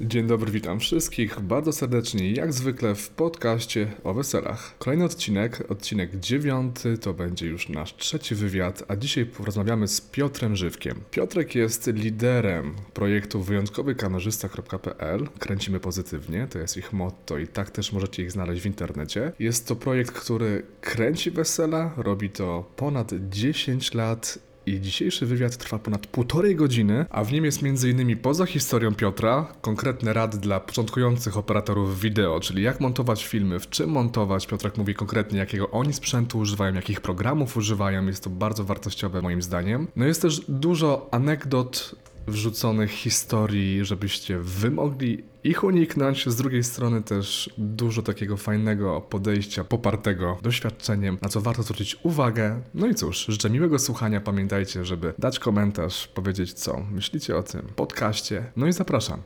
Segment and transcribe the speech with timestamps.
[0.00, 4.74] Dzień dobry, witam wszystkich bardzo serdecznie, jak zwykle w podcaście o weselach.
[4.78, 10.56] Kolejny odcinek, odcinek dziewiąty, to będzie już nasz trzeci wywiad, a dzisiaj porozmawiamy z Piotrem
[10.56, 11.00] Żywkiem.
[11.10, 18.22] Piotrek jest liderem projektu wyjątkowykamerzysta.pl, kręcimy pozytywnie, to jest ich motto i tak też możecie
[18.22, 19.32] ich znaleźć w internecie.
[19.38, 25.78] Jest to projekt, który kręci wesela, robi to ponad 10 lat i dzisiejszy wywiad trwa
[25.78, 28.16] ponad półtorej godziny, a w nim jest m.in.
[28.18, 33.90] poza historią Piotra konkretne rady dla początkujących operatorów wideo, czyli jak montować filmy, w czym
[33.90, 34.46] montować.
[34.46, 38.06] Piotrek mówi konkretnie, jakiego oni sprzętu używają, jakich programów używają.
[38.06, 39.88] Jest to bardzo wartościowe moim zdaniem.
[39.96, 41.94] No jest też dużo anegdot
[42.28, 46.28] wrzuconych historii, żebyście wy mogli ich uniknąć.
[46.28, 52.62] Z drugiej strony też dużo takiego fajnego podejścia popartego doświadczeniem, na co warto zwrócić uwagę.
[52.74, 54.20] No i cóż, życzę miłego słuchania.
[54.20, 58.52] Pamiętajcie, żeby dać komentarz, powiedzieć co myślicie o tym podcaście.
[58.56, 59.22] No i zapraszam.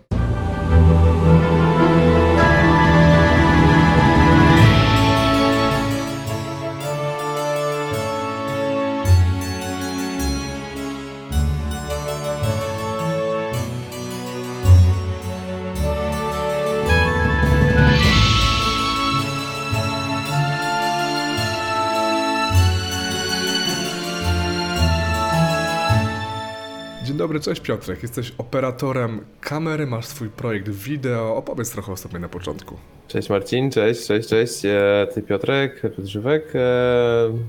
[27.33, 28.02] Dobry, cześć Piotrek.
[28.02, 31.37] Jesteś operatorem kamery, masz swój projekt wideo.
[31.37, 32.77] Opowiedz trochę o sobie na początku.
[33.09, 34.65] Cześć Marcin, cześć, cześć, cześć.
[34.65, 36.52] E, Ty Piotrek, Piotr Żywek.
[36.55, 36.59] E,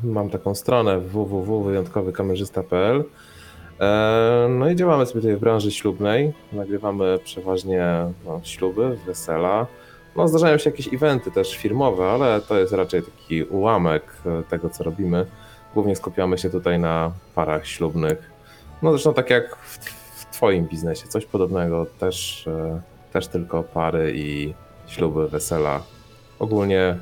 [0.03, 3.03] Mam taką stronę www.wyjątkowykamerzysta.pl
[3.79, 6.33] E, No i działamy sobie tutaj w branży ślubnej.
[6.53, 9.67] Nagrywamy przeważnie no, śluby, wesela.
[10.15, 14.03] No, zdarzają się jakieś eventy też firmowe, ale to jest raczej taki ułamek
[14.49, 15.25] tego, co robimy.
[15.73, 18.32] Głównie skupiamy się tutaj na parach ślubnych.
[18.83, 19.77] No zresztą tak jak w,
[20.21, 21.85] w Twoim biznesie, coś podobnego.
[21.99, 22.81] Też, e,
[23.13, 24.53] też tylko pary i
[24.87, 25.83] śluby, wesela.
[26.39, 26.97] Ogólnie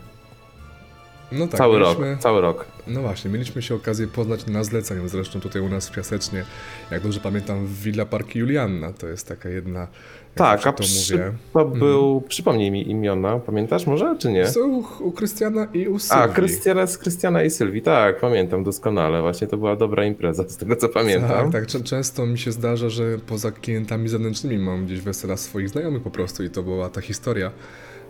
[1.32, 2.66] No tak, cały mieliśmy- rok, cały rok.
[2.88, 6.46] No właśnie, mieliśmy się okazję poznać na zleceniu, zresztą tutaj u nas w Piasecznie,
[6.92, 9.88] jak dobrze pamiętam, w Villa Park Julianna, to jest taka jedna,
[10.36, 11.32] Tak, a to przy, mówię.
[11.54, 14.48] to był, przypomnij mi imiona, pamiętasz może, czy nie?
[14.48, 16.36] Są u, Krystiana i u A, Sylwii.
[16.36, 20.76] Krystiana, z Krystiana i Sylwii, tak, pamiętam doskonale, właśnie to była dobra impreza, z tego
[20.76, 21.30] co pamiętam.
[21.30, 21.66] Tak, tak.
[21.68, 26.12] Czę- Często mi się zdarza, że poza klientami zewnętrznymi mam gdzieś wesela swoich znajomych po
[26.12, 27.52] prostu i to była ta historia.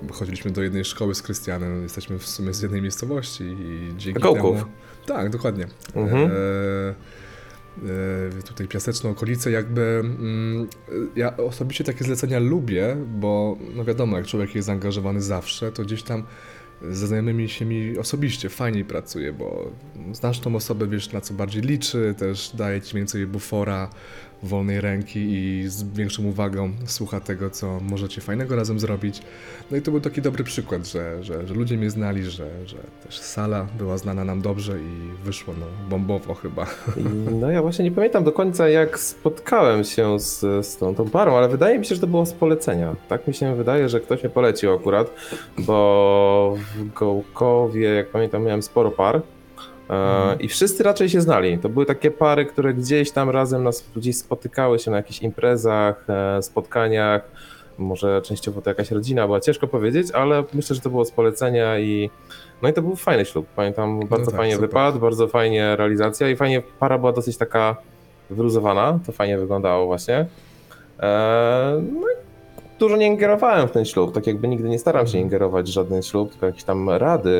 [0.01, 4.21] Bo chodziliśmy do jednej szkoły z Krystianem, jesteśmy w sumie z jednej miejscowości i dzięki
[4.21, 4.57] Kołków.
[4.57, 4.71] temu...
[5.05, 5.65] Tak, dokładnie.
[5.95, 6.31] Mhm.
[6.31, 6.31] E,
[8.47, 10.67] tutaj piaseczne okolice jakby mm,
[11.15, 16.03] ja osobiście takie zlecenia lubię, bo no wiadomo, jak człowiek jest zaangażowany zawsze, to gdzieś
[16.03, 16.23] tam
[16.89, 19.71] ze znajomymi się mi osobiście fajniej pracuje, bo
[20.11, 23.89] znasz tą osobę, wiesz na co bardziej liczy, też daje ci więcej bufora,
[24.43, 29.21] wolnej ręki i z większą uwagą słucha tego, co możecie fajnego razem zrobić.
[29.71, 32.77] No i to był taki dobry przykład, że, że, że ludzie mnie znali, że, że
[33.03, 36.65] też sala była znana nam dobrze i wyszło no, bombowo chyba.
[37.41, 41.37] No ja właśnie nie pamiętam do końca jak spotkałem się z, z tą, tą parą,
[41.37, 42.95] ale wydaje mi się, że to było z polecenia.
[43.09, 45.13] Tak mi się wydaje, że ktoś mnie polecił akurat,
[45.57, 49.21] bo w Gołkowie, jak pamiętam, miałem sporo par.
[49.91, 51.57] E, I wszyscy raczej się znali.
[51.57, 56.05] To były takie pary, które gdzieś tam razem nas gdzieś spotykały się na jakichś imprezach,
[56.09, 57.21] e, spotkaniach.
[57.77, 61.79] Może częściowo to jakaś rodzina była, ciężko powiedzieć, ale myślę, że to było z polecenia
[61.79, 62.09] i
[62.61, 63.47] no i to był fajny ślub.
[63.55, 64.69] Pamiętam, bardzo tak, fajnie super.
[64.69, 67.75] wypadł, bardzo fajnie realizacja i fajnie para była dosyć taka
[68.29, 70.25] wyluzowana, to fajnie wyglądało właśnie.
[70.99, 72.07] E, no
[72.81, 76.01] dużo nie ingerowałem w ten ślub, tak jakby nigdy nie staram się ingerować w żaden
[76.03, 77.31] ślub, tylko jakieś tam rady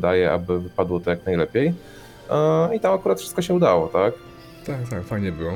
[0.00, 1.72] daję, aby wypadło to jak najlepiej.
[2.30, 4.14] E, I tam akurat wszystko się udało, tak?
[4.66, 5.52] Tak, tak, fajnie było.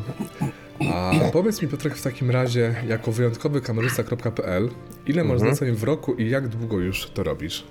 [0.95, 4.69] A powiedz mi Piotrek w takim razie, jako wyjątkowy kamerzysta.pl,
[5.07, 5.55] ile masz Mhm.
[5.57, 7.65] zleceń w roku i jak długo już to robisz?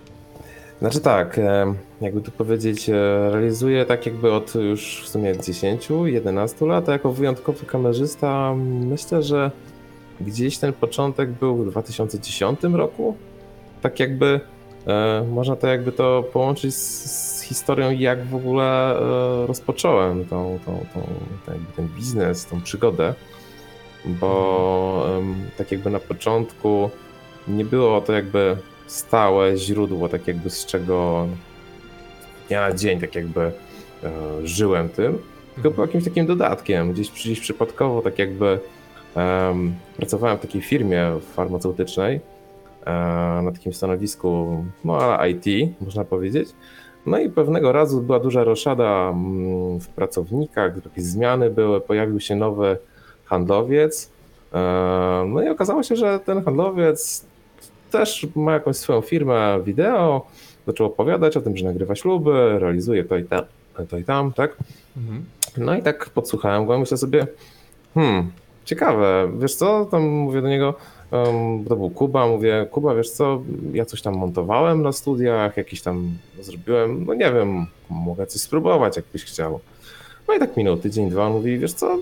[0.80, 2.94] Znaczy tak, e, jakby tu powiedzieć, e,
[3.32, 8.54] realizuję tak jakby od już w sumie 10-11 lat, a jako wyjątkowy kamerzysta
[8.86, 9.52] myślę, że
[10.22, 13.18] gdzieś ten początek był w 2010 roku.
[13.82, 14.40] Tak jakby
[14.88, 20.60] e, można to jakby to połączyć z, z historią, jak w ogóle e, rozpocząłem tą,
[20.66, 21.02] tą, tą,
[21.46, 23.14] ten, ten biznes, tą przygodę,
[24.06, 25.06] bo
[25.58, 26.90] tak jakby na początku
[27.48, 28.58] nie było to jakby
[28.88, 31.28] stałe źródło, tak jakby z czego
[32.48, 33.52] dnia na dzień tak jakby e,
[34.44, 35.18] żyłem tym,
[35.56, 38.60] tylko był jakimś takim dodatkiem, gdzieś, gdzieś przypadkowo tak jakby
[39.98, 42.16] pracowałem w takiej firmie farmaceutycznej
[42.86, 42.92] e,
[43.44, 45.46] na takim stanowisku, no ale IT
[45.82, 46.50] można powiedzieć.
[47.06, 52.36] No i pewnego razu była duża roszada mm, w pracownikach, jakieś zmiany były, pojawił się
[52.36, 52.78] nowy
[53.26, 54.12] handlowiec,
[54.54, 57.26] E, No i okazało się, że ten handlowiec
[57.92, 60.28] też ma jakąś swoją firmę wideo,
[60.68, 63.44] zaczął opowiadać o tym, że nagrywa śluby, realizuje to i tam,
[63.90, 64.58] to i tam tak?
[64.98, 65.26] Mhm.
[65.58, 67.28] No i tak podsłuchałem go i myślę sobie,
[67.94, 68.32] hmm,
[68.70, 70.74] ciekawe, wiesz co, tam mówię do niego,
[71.12, 73.42] um, to był Kuba, mówię, Kuba, wiesz co,
[73.74, 78.96] ja coś tam montowałem na studiach, jakiś tam zrobiłem, no nie wiem, mogę coś spróbować,
[78.96, 79.60] jakbyś chciał.
[80.28, 81.98] No i tak minął tydzień, dwa, mówi, wiesz co,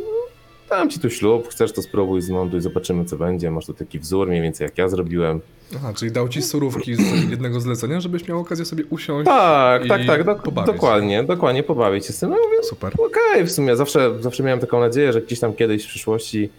[0.70, 4.28] dam ci tu ślub, chcesz to spróbuj, zmontuj, zobaczymy co będzie, masz tu taki wzór,
[4.28, 5.42] mniej więcej jak ja zrobiłem.
[5.76, 9.26] Aha, czyli dał ci surówki z jednego zlecenia, żebyś miał okazję sobie usiąść.
[9.26, 10.74] Tak, i tak, tak, dok- pobawić.
[10.74, 12.30] dokładnie, dokładnie, pobawić się z tym.
[12.30, 12.94] No, mówię, Super.
[13.06, 16.50] Okej, w sumie zawsze, zawsze miałem taką nadzieję, że gdzieś tam kiedyś w przyszłości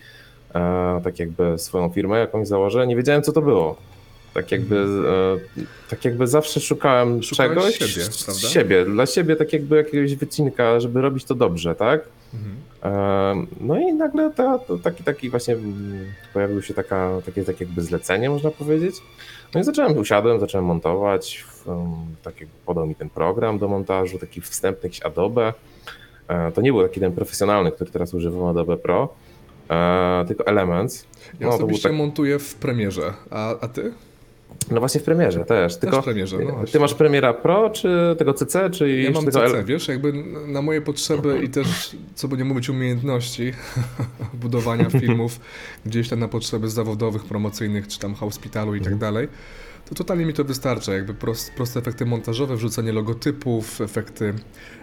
[0.55, 2.87] e, tak jakby swoją firmę jakąś założę.
[2.87, 3.77] Nie wiedziałem, co to było.
[4.35, 8.49] Tak jakby, e, tak jakby zawsze szukałem Szukałeś czegoś siebie, prawda?
[8.49, 12.01] siebie, dla siebie tak jakby jakiegoś wycinka, żeby robić to dobrze, tak?
[12.35, 12.57] Mhm.
[12.83, 16.05] E, No i nagle to taki, taki właśnie mm,
[16.35, 18.97] pojawiło się taka, takie tak jakby zlecenie, można powiedzieć.
[19.55, 21.45] No i zacząłem, usiadłem, zacząłem montować,
[22.23, 25.53] tak jakby podał mi ten program do montażu, taki wstępny jakiś Adobe.
[26.29, 29.15] E, To nie był taki ten profesjonalny, który teraz używam Adobe Pro,
[30.29, 31.07] tylko Elements.
[31.41, 33.93] Ja No, osobiście tak- montuję w premierze, a, a ty?
[34.71, 38.35] No właśnie w premierze też, tylko w premierze, no ty masz premiera Pro, czy tego
[38.35, 40.13] CC, czy Ja mam tego CC, wiesz, jakby
[40.47, 43.53] na moje potrzeby i też, co by nie mówić, umiejętności
[44.43, 45.41] budowania filmów
[45.87, 48.99] gdzieś tam na potrzeby zawodowych, promocyjnych, czy tam hospitalu i tak Mhm.
[49.01, 49.29] dalej,
[49.89, 50.93] to totalnie mi to wystarcza.
[50.95, 54.35] Jakby prost, proste efekty montażowe, wrzucanie logotypów, efekty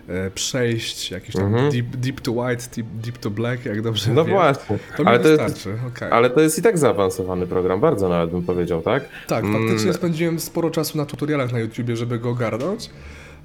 [0.07, 1.71] e, przejść, jakieś tam Mhm.
[1.71, 4.33] deep, deep to white, deep, deep to black, jak dobrze No wiem.
[4.33, 6.11] właśnie, To mi ale to jest- wystarczy, okej.
[6.11, 9.03] ale to jest i tak zaawansowany program, bardzo nawet bym powiedział, tak?
[9.27, 9.61] Tak, Mm.
[9.67, 12.89] faktycznie spędziłem sporo czasu na tutorialach na YouTubie, żeby go ogarnąć.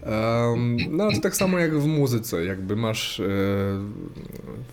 [0.06, 3.25] Um, no to tak samo jak w muzyce, jakby masz e,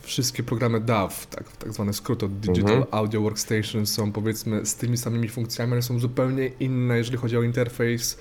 [0.02, 2.88] wszystkie programy DAW, tak, tak zwane skróty od Digital Mhm.
[2.92, 7.44] Audio Workstation są powiedzmy z tymi samymi funkcjami, ale są zupełnie inne, jeżeli chodzi o
[7.44, 8.18] interfejs,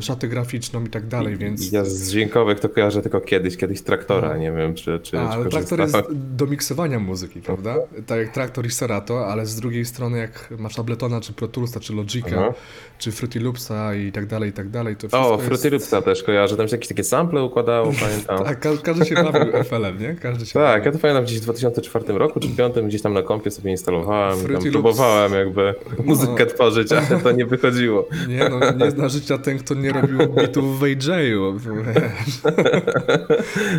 [0.00, 1.72] szatę graficzną i tak dalej, więc...
[1.72, 4.36] Ja z dźwiękowych to kojarzę tylko kiedyś, kiedyś traktora, No.
[4.36, 7.74] nie wiem czy, czy, A, ale traktor jest do miksowania muzyki, prawda?
[8.06, 11.80] Tak jak traktor i Serato, ale z drugiej strony jak masz Abletona, czy Pro Toolsa,
[11.80, 12.52] czy Logica, Aha.
[12.98, 15.44] czy Fruity Loopsa i tak dalej, i tak dalej, to wszystko O, jest...
[15.46, 18.44] Fruity Loopsa też kojarzę, tam się jakieś takie sample układało, pamiętam.
[18.44, 20.14] Tak, ka- każdy się bawił FL-em, nie?
[20.14, 23.22] Każdy się Tak, ja to pamiętam gdzieś w 2004 roku czy 2005 gdzieś tam na
[23.22, 24.72] kompie sobie instalowałem i Fruity tam Loops.
[24.72, 25.74] próbowałem jakby
[26.04, 28.08] muzykę tworzyć, ale to nie wychodziło.
[28.28, 31.58] Nie no, nie zna życia ten, kto nie robił bitów w AJ-u.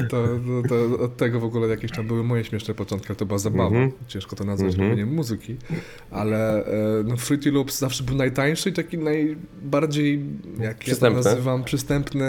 [0.10, 0.18] To,
[0.70, 3.40] to, to od tego w ogóle jakieś tam były moje śmieszne początki, ale to była
[3.40, 3.66] zabawa.
[3.78, 3.92] Mhm.
[4.08, 4.90] Ciężko to nazwać Mhm.
[4.90, 5.56] robieniem muzyki.
[6.12, 6.72] Ale e,
[7.06, 10.22] no, Fruity Loops zawsze był najtańszy i taki najbardziej,
[10.60, 11.18] jak Przystępny.
[11.18, 12.26] ja to nazywam, przystępny,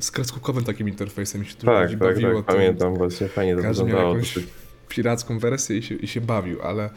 [0.00, 1.40] z kreskówkowym takim interfejsem.
[1.40, 4.08] Mi się Tak, tak, bawiło tak, pamiętam właśnie, fajnie to wyglądało.
[4.14, 4.38] jakąś
[4.88, 6.90] piracką wersję i się, i się bawił, ale...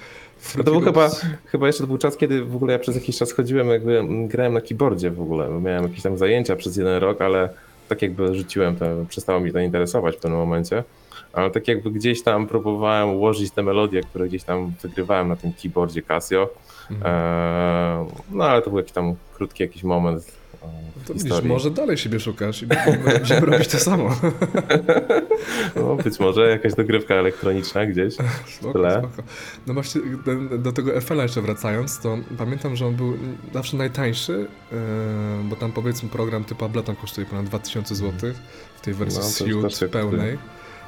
[0.57, 1.09] No to był chyba,
[1.45, 4.53] chyba jeszcze to był czas, kiedy w ogóle ja przez jakiś czas chodziłem, jakby grałem
[4.53, 5.49] na keyboardzie w ogóle.
[5.49, 7.49] Miałem jakieś tam zajęcia przez jeden rok, ale
[7.89, 10.83] tak jakby rzuciłem to, przestało mi to interesować w pewnym momencie.
[11.33, 15.53] Ale tak jakby gdzieś tam próbowałem ułożyć te melodie, które gdzieś tam wygrywałem na tym
[15.53, 16.49] keyboardzie Casio.
[16.91, 17.15] Mhm.
[17.15, 21.49] Eee, no ale to był jakiś tam krótki jakiś moment e, To widzisz, historii.
[21.49, 24.09] może dalej siebie szukasz i będziemy robić to samo.
[25.75, 28.13] No, być może jakaś dogrywka elektroniczna gdzieś.
[28.47, 28.91] Spoko, Tyle.
[28.91, 29.23] spoko.
[29.67, 30.01] No właśnie
[30.57, 33.13] do, tego FL-a jeszcze wracając, to pamiętam, że on był
[33.53, 34.31] zawsze najtańszy,
[34.71, 34.77] yy,
[35.49, 38.31] bo tam powiedzmy program typu Ableton kosztuje ponad 2000 zł
[38.75, 40.37] w tej wersji No, Suite jak pełnej,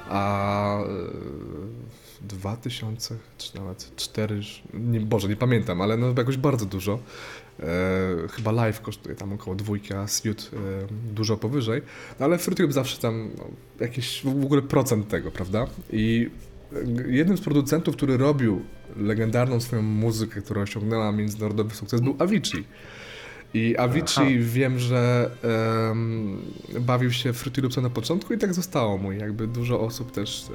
[0.09, 4.39] a yy, 2000 czy nawet 4,
[4.73, 6.99] nie, Boże, nie pamiętam, ale no jakoś bardzo dużo.
[7.59, 11.81] E, chyba live kosztuje tam około dwójki, a Suite e, dużo powyżej.
[12.19, 13.43] No ale Fruity Loop zawsze tam no,
[13.79, 15.67] jakiś w ogóle procent tego, prawda?
[15.91, 16.29] I
[16.73, 18.61] e, jednym z producentów, który robił
[18.97, 22.67] legendarną swoją muzykę, która osiągnęła międzynarodowy sukces, był Avicii.
[23.55, 24.35] I Avicii Aha.
[24.39, 25.29] wiem, że
[25.91, 26.41] em,
[26.79, 29.11] bawił się Fruity Loopsem na początku i tak zostało mu.
[29.11, 30.45] Jakby dużo osób też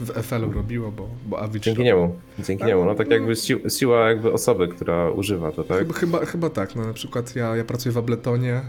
[0.00, 1.60] w FL-u robiło, bo, bo Avicii...
[1.60, 2.16] Dzięki niemu.
[2.38, 2.84] Dzięki niemu.
[2.84, 5.78] No tak jakby si siła jakby osoby, która używa to, tak?
[5.78, 6.76] Chyba, chyba, chyba tak.
[6.76, 8.60] No, na przykład ja, ja pracuję w Abletonie.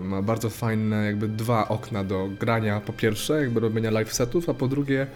[0.00, 2.80] Yy, ma bardzo fajne jakby dwa okna do grania.
[2.80, 5.06] Po pierwsze, jakby robienia live setów, a po drugie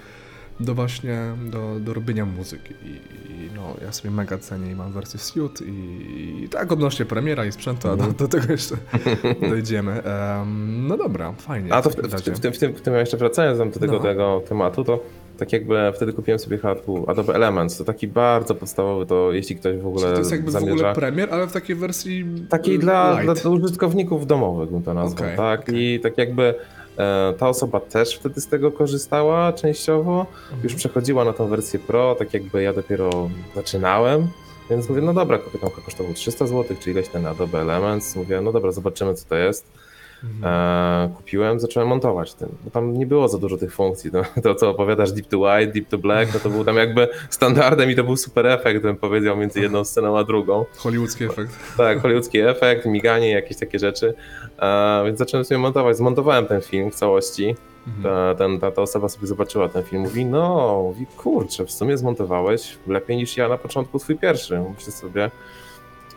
[0.61, 1.19] do właśnie
[1.51, 2.75] do, do robienia muzyki.
[2.85, 2.89] I,
[3.33, 7.47] I no, ja sobie mega cenię i mam wersję Suite i, i tak odnośnie premiera
[7.47, 8.75] i sprzętu, a do, do tego jeszcze
[9.51, 10.03] dojdziemy.
[10.03, 11.75] Em, no dobra, fajnie.
[11.75, 12.35] A to w, w, razie.
[12.35, 13.99] w, tym, w, tym, w tym jeszcze wracając do tego, No.
[14.01, 15.01] tego tematu, to
[15.39, 19.77] tak jakby wtedy kupiłem sobie hardware Adobe Elements, to taki bardzo podstawowy, to jeśli ktoś
[19.79, 20.75] w ogóle Czyli to jest jakby w zamierza...
[20.75, 25.37] ogóle premier, ale w takiej wersji Takiej dla, dla użytkowników domowych bym to nazwał, Okej,
[25.37, 25.61] tak?
[25.61, 25.95] okej.
[25.95, 26.55] I tak jakby
[27.39, 30.27] Ta osoba też wtedy z tego korzystała częściowo,
[30.63, 33.11] już przechodziła na tą wersję Pro, tak jakby ja dopiero
[33.55, 34.29] zaczynałem,
[34.71, 38.41] więc mówię, no dobra, kupię tam kosztował 300 zł, czy ileś ten Adobe Elements, mówię,
[38.41, 39.67] no dobra, zobaczymy co to jest.
[40.25, 41.13] Mhm.
[41.13, 44.71] Kupiłem, zacząłem montować tym, bo tam nie było za dużo tych funkcji, to, to co
[44.71, 48.05] opowiadasz deep to white, deep to black, no to był tam jakby standardem i to
[48.05, 50.65] był super efekt, bym powiedział, między jedną sceną a drugą.
[50.77, 51.51] Hollywoodzki efekt.
[51.77, 54.15] Tak, hollywoodzki efekt, miganie, jakieś takie rzeczy.
[54.59, 55.97] E, więc zacząłem sobie montować.
[55.97, 57.55] Zmontowałem ten film w całości.
[57.87, 58.03] Mhm.
[58.03, 60.03] Ta, ten, ta, ta osoba sobie zobaczyła ten film.
[60.03, 64.61] Mówi, no, mówi, kurczę, w sumie zmontowałeś lepiej niż ja na początku twój pierwszy.
[64.75, 65.31] Myślę sobie,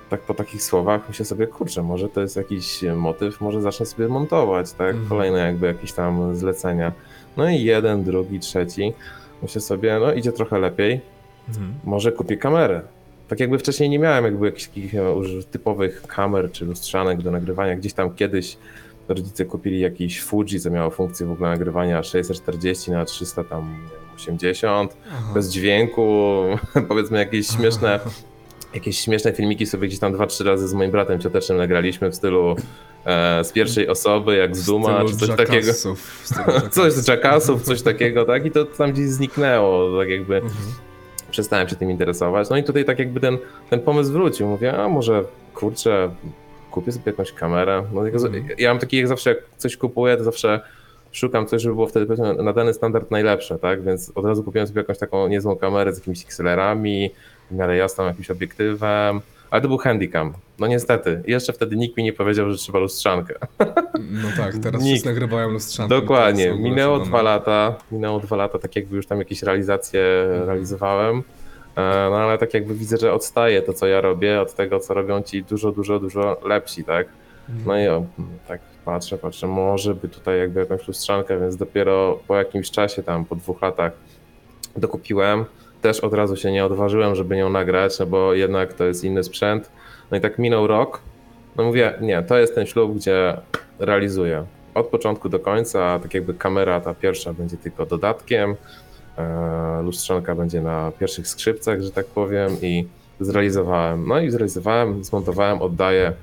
[0.09, 4.07] tak po takich słowach, myślę sobie, kurczę, może to jest jakiś motyw, może zacznę sobie
[4.07, 4.89] montować, tak?
[4.89, 5.09] Mhm.
[5.09, 6.91] Kolejne jakby jakieś tam zlecenia.
[7.37, 8.93] No i jeden, drugi, trzeci.
[9.41, 11.01] Myślę sobie, no idzie trochę lepiej,
[11.49, 11.73] Mhm.
[11.83, 12.81] może kupię kamerę.
[13.27, 15.01] Tak jakby wcześniej nie miałem jakby jakichś takich e,
[15.51, 17.75] typowych kamer czy lustrzanek do nagrywania.
[17.75, 18.57] Gdzieś tam kiedyś
[19.07, 23.89] rodzice kupili jakiś Fuji, co miało funkcję w ogóle nagrywania 640 na 300 tam nie
[23.89, 25.31] wiem, 80 Aha.
[25.33, 26.41] bez dźwięku,
[26.89, 27.99] powiedzmy jakieś śmieszne
[28.74, 32.15] jakieś śmieszne filmiki sobie gdzieś tam dwa, trzy razy z moim bratem ciotecznym nagraliśmy w
[32.15, 32.55] stylu
[33.05, 35.71] e, z pierwszej osoby, jak z Duma, W czy coś takiego.
[36.71, 38.45] Coś z Jackassów, coś takiego, tak?
[38.45, 40.53] I to tam gdzieś zniknęło, tak jakby Mhm.
[41.31, 42.50] przestałem się tym interesować.
[42.50, 43.38] No i tutaj tak jakby ten,
[43.69, 44.47] ten pomysł wrócił.
[44.47, 46.09] Mówię, a może kurczę,
[46.71, 47.83] kupię sobie jakąś kamerę.
[47.93, 48.45] No, tylko, Mhm.
[48.57, 50.59] Ja mam taki, jak zawsze, jak coś kupuję, to zawsze
[51.12, 53.83] szukam coś, żeby było wtedy na dany standard najlepsze, tak?
[53.83, 57.12] Więc od razu kupiłem sobie jakąś taką niezłą kamerę z jakimiś XLR-ami,
[57.51, 60.34] w miarę jasną jakimś obiektywem, ale to był handicam.
[60.60, 63.34] No niestety, jeszcze wtedy nikt mi nie powiedział, że trzeba lustrzankę.
[64.00, 64.94] No tak, teraz Nikt.
[64.94, 65.89] wszyscy nagrywają lustrzanki.
[65.96, 66.51] to Dokładnie.
[66.54, 70.01] Minęło dwa lata, minęło dwa lata, tak jakby już tam jakieś realizacje
[70.46, 71.18] realizowałem.
[71.75, 74.94] E, No ale tak jakby widzę, że odstaje to, co ja robię od tego, co
[74.94, 77.08] robią ci dużo, dużo, dużo lepsi, tak?
[77.66, 78.06] No i o,
[78.48, 83.25] tak patrzę, patrzę, może by tutaj jakby jakąś lustrzankę, więc dopiero po jakimś czasie, tam
[83.25, 83.92] po dwóch latach
[84.77, 85.46] dokupiłem.
[85.81, 89.24] Też od razu się nie odważyłem, żeby nią nagrać, no bo jednak to jest inny
[89.24, 89.72] sprzęt.
[90.12, 91.01] No i tak minął rok.
[91.55, 93.38] No mówię, nie, to jest ten ślub, gdzie
[93.79, 94.46] realizuję.
[94.74, 98.55] Od początku do końca, tak jakby kamera ta pierwsza będzie tylko dodatkiem,
[99.17, 102.88] e, lustrzanka będzie na pierwszych skrzypcach, że tak powiem i
[103.19, 104.07] zrealizowałem.
[104.07, 106.13] No i zrealizowałem, zmontowałem, oddaję.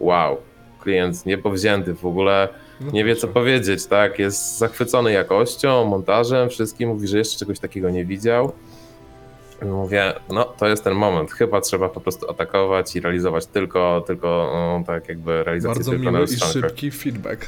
[0.00, 0.36] Wow,
[0.80, 2.48] klient niepowzięty w ogóle,
[2.80, 4.18] No nie wie co powiedzieć, tak?
[4.18, 8.52] Jest zachwycony jakością, montażem, wszystkim, mówi, że jeszcze czegoś takiego nie widział.
[9.62, 14.04] I Mówię, no to jest ten moment, chyba trzeba po prostu atakować i realizować tylko,
[14.06, 16.68] tylko no, tak jakby realizację Bardzo tylko na miły i lustrzankę.
[16.68, 17.46] szybki feedback.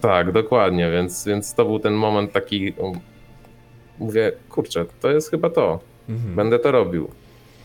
[0.00, 2.92] Tak, dokładnie, więc, więc to był ten moment taki, um,
[3.98, 6.34] mówię, kurczę, to jest chyba to, Mhm.
[6.34, 7.08] będę to robił.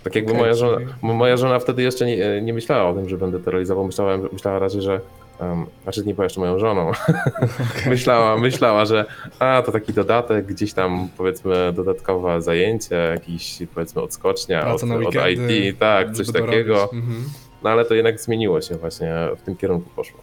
[0.03, 3.17] Tak jakby Okej, moja, żona, moja żona wtedy jeszcze nie, nie myślała o tym, że
[3.17, 5.01] będę to realizował, myślała, myślała raczej, że
[5.41, 6.91] um, znaczy nie była jeszcze moją żoną,
[7.89, 9.05] myślała, myślała, że
[9.39, 14.95] a, to taki dodatek, gdzieś tam powiedzmy dodatkowe zajęcie, jakiś powiedzmy odskocznia od, Praca na
[14.95, 16.89] od weekendy, IT, tak, coś takiego.
[16.93, 17.23] Mhm.
[17.63, 20.19] no ale to jednak zmieniło się właśnie, w tym kierunku poszło.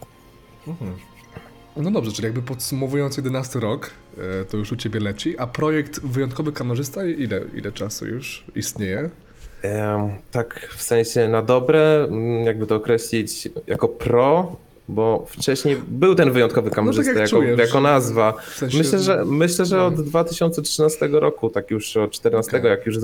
[0.67, 0.91] Mhm.
[1.77, 5.99] No dobrze, czyli jakby podsumowując 11 rok, e, to już u Ciebie leci, a projekt
[5.99, 9.09] Wyjątkowy Kamerzysta ile, ile czasu już istnieje?
[9.61, 12.07] Em, tak, w sensie na dobre,
[12.43, 14.55] jakby to określić jako pro,
[14.89, 18.31] bo wcześniej był ten wyjątkowy kamerzysta No jak jako, jako nazwa.
[18.31, 19.85] W sensie, Myślę, że, myślę, że no.
[19.85, 22.69] od 2013 roku, tak już od 14, Okej.
[22.69, 22.97] jak już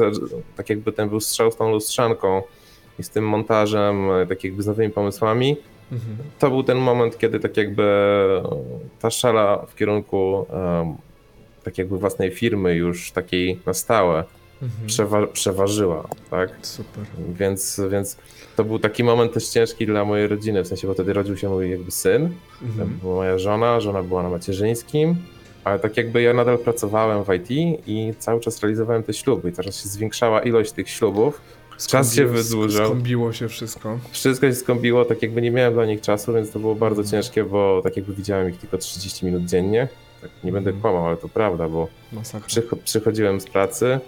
[0.56, 2.42] tak jakby ten był strzał z tą lustrzanką
[3.00, 5.58] i z tym montażem, tak jakby z nowymi pomysłami,
[5.92, 6.18] Mhm.
[6.40, 8.44] to był ten moment, kiedy tak jakby e,
[9.02, 10.46] ta szala w kierunku
[10.82, 10.96] em,
[11.64, 14.24] tak jakby własnej firmy już takiej na stałe
[14.66, 14.88] Mhm.
[14.88, 16.50] przewa- przeważyła, tak?
[16.62, 17.04] Super.
[17.40, 18.18] Więc, więc
[18.56, 21.50] to był taki moment też ciężki dla mojej rodziny, w sensie, bo wtedy rodził się
[21.50, 22.30] mój jakby syn,
[22.62, 22.90] Mhm.
[23.02, 25.16] była moja żona, żona była na macierzyńskim,
[25.64, 27.52] ale tak jakby ja nadal pracowałem w IT
[27.88, 31.42] i cały czas realizowałem te śluby i coraz się zwiększała ilość tych ślubów,
[31.88, 32.86] czas się wydłużał.
[32.86, 34.00] Skąbiło się wszystko.
[34.12, 37.12] wszystko się skąpiło, tak jakby nie miałem dla nich czasu, więc to było bardzo Mhm.
[37.24, 39.88] ciężkie, bo tak jakby widziałem ich tylko 30 minut dziennie,
[40.22, 40.82] tak nie będę Mhm.
[40.82, 41.88] kłamał, ale to prawda, bo.
[42.48, 44.00] Przycho- przychodziłem z pracy,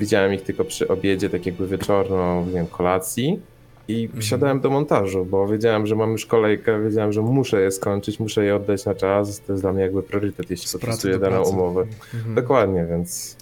[0.00, 3.40] widziałem ich tylko przy obiedzie, tak jakby wieczorną, nie wiem, kolacji
[3.88, 4.60] i Mhm.
[4.60, 8.56] do montażu, bo wiedziałem, że mam już kolejkę, wiedziałem, że muszę je skończyć, muszę je
[8.56, 11.50] oddać na czas, to jest dla mnie jakby priorytet, jeśli Z podpisuję daną pracy.
[11.50, 11.86] umowę.
[12.14, 12.34] Mhm.
[12.34, 13.36] Dokładnie, więc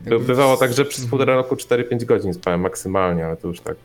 [0.00, 1.10] by, Jakby bywało tak, że przez Mhm.
[1.10, 3.76] półtora roku 4-5 godzin spałem maksymalnie, ale to już tak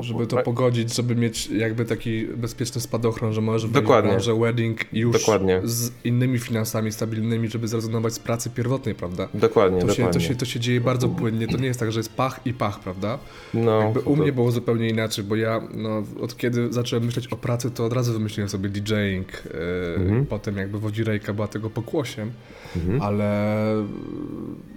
[0.00, 4.10] Żeby to tak, pogodzić, żeby mieć jakby taki bezpieczny spadochron, że możesz Dokładnie.
[4.10, 5.60] branżę wedding już Dokładnie.
[5.64, 9.28] z innymi finansami stabilnymi, żeby zrezygnować z pracy pierwotnej, prawda?
[9.34, 10.12] Dokładnie, To się, dokładnie.
[10.20, 12.54] to, się, to się dzieje bardzo płynnie, to nie jest tak, że jest pach i
[12.54, 13.18] pach, prawda?
[13.54, 17.36] no, Jakby u mnie było zupełnie inaczej, bo ja no, od kiedy zacząłem myśleć o
[17.36, 20.26] pracy, to od razu wymyśliłem sobie DJing, yy, Mhm.
[20.26, 22.30] potem jakby Wodzirejka była tego pokłosiem,
[22.76, 23.02] Mhm.
[23.02, 23.56] ale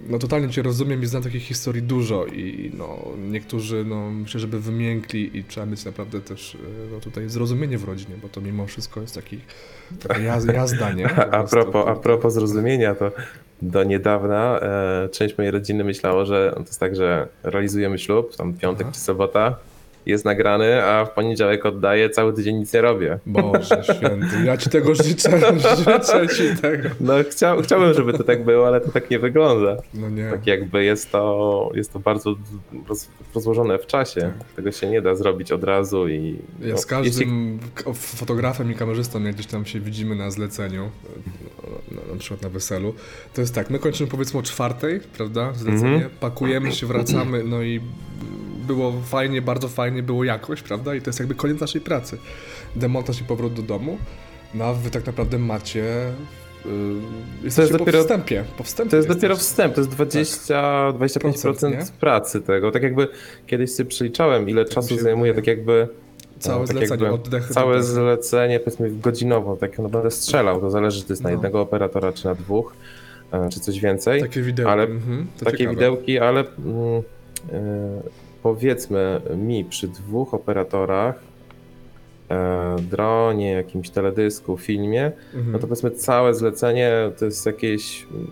[0.08, 2.98] no totalnie Cię rozumiem i znam takich historii dużo i no
[3.30, 4.60] niektórzy no myślę, żeby
[5.14, 6.60] i trzeba mieć naprawdę też yy,
[6.92, 9.40] no, tutaj zrozumienie w rodzinie, bo to mimo wszystko jest taki
[10.02, 11.14] taka jaz, jazda, nie?
[11.14, 13.12] A, propos, a propos zrozumienia, to
[13.62, 18.54] do niedawna e, część mojej rodziny myślało, że to jest tak, że realizujemy ślub, tam
[18.54, 18.94] piątek Aha.
[18.94, 19.56] czy sobota,
[20.06, 23.18] jest nagrany, a w poniedziałek oddaję, cały tydzień nic nie robię.
[23.26, 25.40] Boże święty, ja Ci tego życzę,
[25.78, 26.88] życzę Ci tego.
[27.00, 29.76] No chciał, chciałbym, żeby to tak było, ale to tak nie wygląda.
[29.94, 30.30] No nie.
[30.30, 32.34] Tak jakby jest to, jest to bardzo
[32.88, 34.32] roz, rozłożone w czasie.
[34.56, 36.36] Tego się nie da zrobić od razu i...
[36.60, 40.90] Ja no, z każdym k- fotografem i kamerzystą, jak gdzieś tam się widzimy na zleceniu,
[41.90, 42.94] na, na przykład na weselu,
[43.34, 46.10] to jest tak, my kończymy powiedzmy o czwartej, prawda, zlecenie, Mhm.
[46.20, 47.80] pakujemy się, wracamy, no i
[48.74, 52.18] było fajnie, bardzo fajnie, było jakość, prawda, i to jest jakby koniec naszej pracy.
[52.76, 53.98] Demontaż i powrót do domu,
[54.54, 55.84] no a wy tak naprawdę macie...
[56.64, 56.70] Yy,
[57.44, 61.84] jesteście dopiero- po wstępie, po wstępie To jest dopiero wstęp, to jest 20-25% Procent, nie?
[62.00, 62.70] pracy tego.
[62.70, 63.08] Tak jakby
[63.46, 65.88] kiedyś sobie przeliczałem, ile czasu się zajmuje tak jakby...
[66.38, 67.54] Całe tak zlecenie, jakby oddechy.
[67.54, 67.84] Całe oddechy.
[67.92, 70.60] zlecenie, powiedzmy godzinowo, tak naprawdę strzelał.
[70.60, 71.34] To zależy, czy to jest na No.
[71.34, 72.74] jednego operatora, czy na dwóch,
[73.32, 74.20] e, czy coś więcej.
[74.20, 75.76] Takie widełki, ale mhm, to Takie ciekawe.
[75.76, 77.02] widełki, ale mm,
[77.52, 78.02] e,
[78.42, 81.14] powiedzmy mi przy dwóch operatorach,
[82.30, 85.52] e, dronie, jakimś teledysku, filmie, Mhm.
[85.52, 88.30] no to powiedzmy całe zlecenie to jest jakieś mm,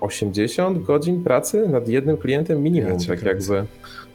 [0.00, 3.64] 80 godzin pracy nad jednym klientem minimum, Ja tak jakby.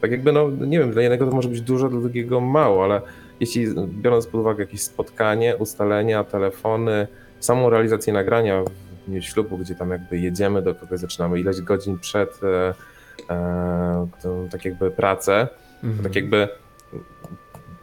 [0.00, 3.00] Tak jakby, no nie wiem, dla jednego to może być dużo, dla drugiego mało, ale
[3.40, 7.06] jeśli biorąc pod uwagę jakieś spotkanie, ustalenia, telefony,
[7.40, 8.70] samą realizację nagrania w
[9.10, 12.74] dniu ślubu, gdzie tam jakby jedziemy do kogoś, zaczynamy ileś godzin przed e,
[14.22, 15.48] tą, tak jakby pracę,
[15.84, 16.02] Mhm.
[16.04, 16.48] tak jakby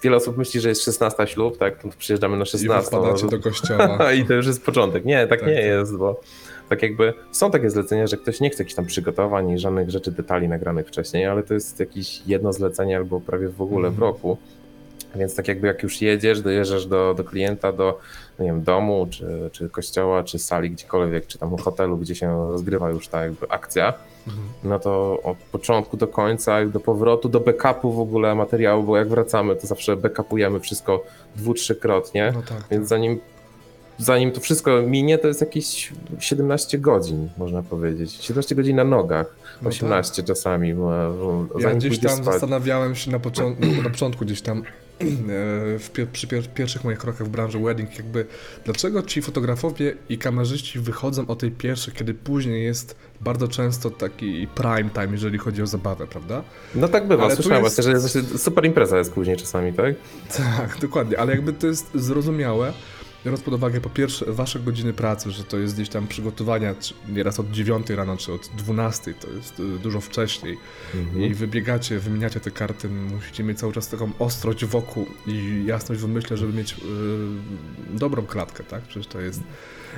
[0.03, 2.91] wiele osób myśli, że jest 16 ślub, tak, to przyjeżdżamy na I 16.
[2.91, 4.12] wy wpadacie no, do kościoła.
[4.17, 5.05] i to już jest początek.
[5.05, 5.65] Nie, tak, Tak, nie tak.
[5.65, 6.22] jest, bo
[6.69, 10.12] tak jakby są takie zlecenia, że ktoś nie chce jakichś tam przygotowań i żadnych rzeczy,
[10.12, 14.12] detali nagranych wcześniej, ale to jest jakieś jedno zlecenie albo prawie w ogóle w Mhm.
[14.13, 14.38] roku.
[15.15, 17.98] Więc tak jakby jak już jedziesz, dojeżdżasz do, do klienta, do no
[18.39, 22.89] nie wiem, domu, czy, czy kościoła, czy sali gdziekolwiek, czy tam hotelu, gdzie się rozgrywa
[22.89, 23.93] już ta jakby akcja,
[24.28, 24.47] Mhm.
[24.63, 29.08] no to od początku do końca, do powrotu, do backupu w ogóle materiału, bo jak
[29.10, 31.04] wracamy, to zawsze backupujemy wszystko
[31.36, 32.32] dwu, trzykrotnie.
[32.36, 32.63] No tak.
[32.71, 33.19] Więc zanim,
[33.97, 38.13] zanim to wszystko minie, to jest jakieś 17 godzin, można powiedzieć.
[38.13, 40.73] 17 godzin na nogach, No 18 czasami.
[40.73, 42.25] bo- bo Ja Zanim gdzieś tam spać.
[42.25, 43.17] zastanawiałem się na,
[43.84, 44.63] na początku gdzieś tam
[45.79, 48.25] w pier- przy pier- pierwszych moich krokach w branży wedding, jakby
[48.65, 54.47] dlaczego ci fotografowie i kamerzyści wychodzą o tej pierwszej, kiedy później jest bardzo często taki
[54.55, 56.43] prime time, jeżeli chodzi o zabawę, prawda?
[56.75, 59.95] No tak bywa, Ale słyszałem jest- właśnie, że super impreza jest później czasami, tak?
[60.38, 62.73] Tak, dokładnie, ale jakby to jest zrozumiałe,
[63.25, 66.75] biorąc pod uwagę po pierwsze wasze godziny pracy, że to jest gdzieś tam przygotowania
[67.10, 70.58] nieraz od 9 rano, czy od 12, to jest y, dużo wcześniej
[70.95, 71.23] Mhm.
[71.25, 76.08] i wybiegacie, wymieniacie te karty, musicie mieć cały czas taką ostrość wokół i jasność w
[76.08, 76.77] myślę, żeby mieć y,
[77.89, 78.82] dobrą klatkę, tak?
[78.82, 79.41] Przecież to jest,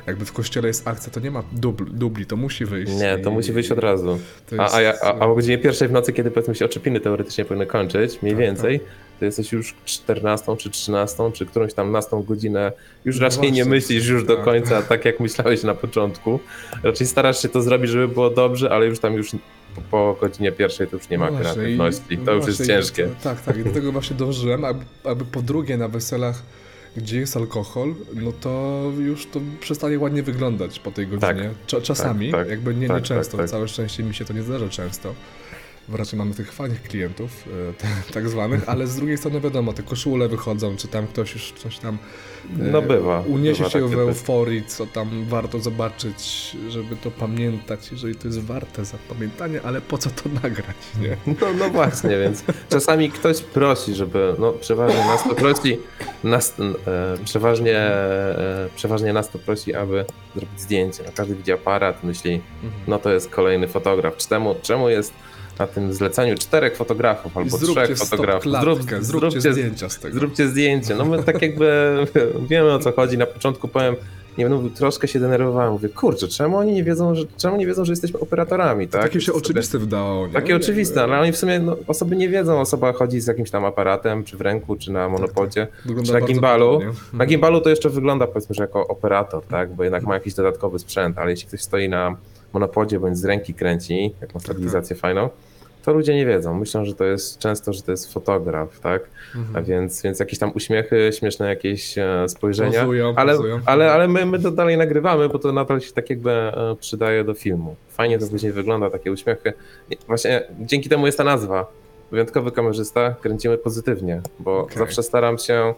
[0.07, 2.93] jakby w kościele jest akcja, to nie ma dubl, dubli, to musi wyjść.
[2.93, 4.19] Nie, to i- musi wyjść od razu.
[4.57, 6.99] A, jest- a, ja, a, a o godzinie pierwszej w nocy, kiedy powiedzmy się oczepiny
[6.99, 8.79] teoretycznie powinny kończyć, mniej Tak, więcej,
[9.21, 12.71] to jesteś już 14 czy 13, czy którąś tam nastą godzinę,
[13.05, 13.65] już No raczej nie właśnie.
[13.65, 14.45] myślisz już do Tak.
[14.45, 16.39] końca tak, jak myślałeś na początku.
[16.83, 19.31] Raczej starasz się to zrobić, żeby było dobrze, ale już tam już
[19.75, 22.13] po, po godzinie pierwszej to już nie ma No właśnie, kreatywności.
[22.13, 23.09] i- To już jest ciężkie.
[23.23, 23.57] Tak, tak.
[23.57, 26.41] I do tego właśnie dążyłem, aby, aby po drugie na weselach,
[26.97, 31.49] gdzie jest alkohol, no to już to przestanie ładnie wyglądać po tej godzinie.
[31.67, 33.31] Cza- czasami, tak, jakby nie, tak, nie często.
[33.37, 33.49] tak, tak.
[33.49, 35.13] Całe szczęście mi się to nie zdarza często.
[35.93, 37.47] Raczej mamy tych fajnych klientów,
[38.09, 41.51] e, tak zwanych, ale z drugiej strony wiadomo, te koszule wychodzą, czy tam ktoś już
[41.51, 41.97] coś tam
[42.59, 47.91] e, No bywa, uniesie bywa się w euforii, co tam warto zobaczyć, żeby to pamiętać,
[47.91, 51.17] jeżeli to jest warte zapamiętania, ale po co to nagrać, nie?
[51.41, 55.77] No, no właśnie, więc czasami ktoś prosi, żeby, no przeważnie nas to prosi,
[56.23, 61.03] nas, e, przeważnie, e, przeważnie nas to prosi, aby zrobić zdjęcie.
[61.03, 62.41] Na każdy widzi aparat, myśli,
[62.87, 64.17] no to jest kolejny fotograf.
[64.17, 65.13] Czemu, czemu jest
[65.59, 68.43] na tym zleceniu czterech fotografów albo Zróbcie trzech fotografów?
[68.43, 70.19] klatkę, zróbcie, zróbcie, zdjęcia z tego.
[70.19, 70.95] zróbcie zdjęcie.
[70.95, 71.97] No my tak jakby
[72.49, 73.17] wiemy o co chodzi.
[73.17, 73.95] Na początku powiem,
[74.37, 75.71] nie będę mówił, troszkę się denerwowałem.
[75.73, 79.01] Mówię, kurczę, czemu oni nie wiedzą, że, czemu nie wiedzą, że jesteśmy operatorami, tak?
[79.01, 80.27] Takie się oczywiste wydało.
[80.27, 80.33] Nie?
[80.33, 83.65] Takie oczywiste, ale oni w sumie, no, osoby nie wiedzą, osoba chodzi z jakimś tam
[83.65, 85.67] aparatem, czy w ręku, czy na monopodzie.
[85.85, 86.71] Wygląda Czy na gimbalu?
[86.73, 86.93] podobnie.
[87.13, 89.73] Na gimbalu to jeszcze wygląda powiedzmy, że jako operator, tak?
[89.75, 92.15] Bo jednak ma jakiś dodatkowy sprzęt, ale jeśli ktoś stoi na
[92.53, 95.29] monopodzie bądź z ręki kręci, jak ma stabilizację fajną,
[95.85, 96.53] to ludzie nie wiedzą.
[96.59, 99.01] Myślą, że to jest często, że to jest fotograf, tak?
[99.35, 99.65] A Mhm.
[99.65, 102.79] więc, więc jakieś tam uśmiechy, śmieszne jakieś e, spojrzenia.
[102.81, 103.59] Pozują, Ale, pozują.
[103.65, 107.23] ale, ale my, my to dalej nagrywamy, bo to nadal się tak jakby e, przydaje
[107.23, 107.75] do filmu.
[107.89, 109.53] Fajnie to później wygląda, takie uśmiechy.
[109.89, 111.71] Nie, Właśnie dzięki temu jest ta nazwa.
[112.11, 114.77] Wyjątkowy kamerzysta, kręcimy pozytywnie, bo Okej.
[114.77, 115.73] zawsze staram się,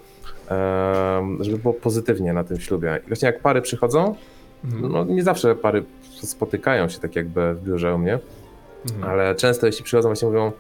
[1.40, 3.00] żeby było pozytywnie na tym ślubie.
[3.06, 4.16] I właśnie jak pary przychodzą,
[4.66, 4.92] Mhm.
[4.92, 5.84] no nie zawsze pary
[6.28, 8.20] spotykają się tak jakby w biurze u mnie,
[8.92, 9.04] Mhm.
[9.12, 10.52] ale często jeśli przychodzą właśnie mówią,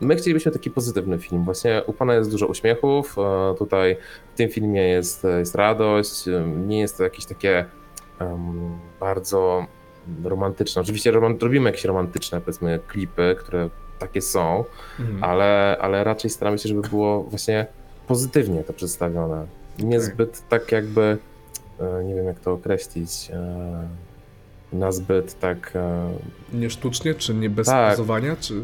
[0.00, 1.44] my chcielibyśmy taki pozytywny film.
[1.44, 3.96] Właśnie u pana jest dużo uśmiechów, e, tutaj
[4.34, 7.64] w tym filmie jest, jest radość, e, nie jest to jakieś takie
[8.18, 9.66] em, bardzo
[10.24, 10.82] romantyczne.
[10.82, 13.68] Oczywiście robimy jakieś romantyczne powiedzmy klipy, które
[13.98, 14.64] takie są,
[15.00, 15.24] Mhm.
[15.24, 17.66] ale, ale raczej staramy się, żeby było właśnie
[18.08, 19.46] pozytywnie to przedstawione.
[19.78, 21.18] Niezbyt tak jakby,
[21.80, 23.30] e, nie wiem jak to określić,
[24.72, 26.08] e, nazbyt tak e,
[26.52, 27.90] Nie sztucznie, czy nie bez Tak.
[27.90, 28.54] pozowania, czy...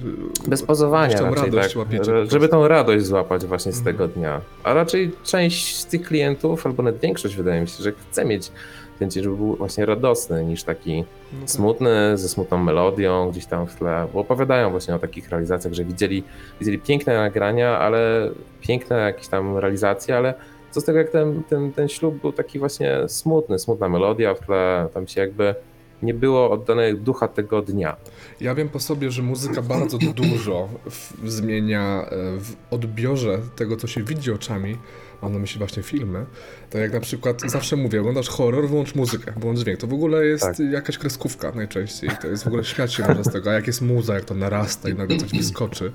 [0.48, 3.96] Bez pozowania raczej, radość tak, łapiecie żeby tą radość złapać właśnie z Mhm.
[3.96, 4.40] tego dnia.
[4.64, 8.50] A raczej część z tych klientów, albo nawet większość wydaje mi się, że chce mieć
[8.98, 11.50] ten dzień, żeby był właśnie radosny, niż taki No tak.
[11.50, 15.84] smutny, ze smutną melodią gdzieś tam w tle, bo opowiadają właśnie o takich realizacjach, że
[15.84, 16.22] widzieli,
[16.60, 20.34] widzieli piękne nagrania, ale piękne jakieś tam realizacje, ale
[20.70, 24.40] co z tego, jak ten, ten, ten ślub był taki właśnie smutny, smutna melodia w
[24.40, 25.54] tle, tam się jakby
[26.02, 27.96] nie było oddanego ducha tego dnia.
[28.40, 33.86] Ja wiem po sobie, że muzyka bardzo dużo w, zmienia e, w odbiorze tego, co
[33.86, 34.76] się widzi oczami.
[35.22, 36.26] Mam na myśli właśnie filmy.
[36.70, 39.80] Tak jak na przykład zawsze mówię, oglądasz horror, wyłącz muzykę, wyłącz dźwięk.
[39.80, 40.58] To w ogóle jest Tak.
[40.58, 42.10] jakaś kreskówka najczęściej.
[42.22, 43.50] To jest w ogóle śmiać się z tego.
[43.50, 45.92] A jak jest muza, jak to narasta i nagle coś wyskoczy,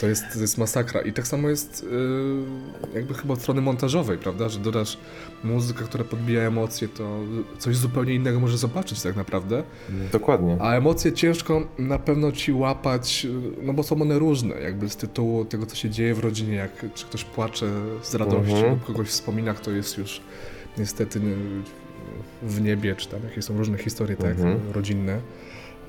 [0.00, 1.00] to jest, to jest masakra.
[1.00, 1.86] I tak samo jest
[2.92, 4.48] yy, jakby chyba od strony montażowej, prawda?
[4.48, 4.98] Że dodasz
[5.44, 7.20] muzykę, która podbija emocje, to
[7.58, 9.62] coś zupełnie innego możesz zobaczyć tak naprawdę.
[10.12, 10.56] Dokładnie.
[10.60, 13.26] A emocje ciężko na pewno ci łapać,
[13.62, 16.94] no bo są one różne, jakby z tytułu tego, co się dzieje w rodzinie, jak
[16.94, 17.66] czy ktoś płacze
[18.02, 18.72] z radości Mhm.
[18.72, 20.20] lub kogoś wspomina, kto jest już
[20.78, 21.36] niestety nie-
[22.42, 24.58] w niebie, czy tam jakieś są różne historie tak Mhm.
[24.72, 25.20] rodzinne.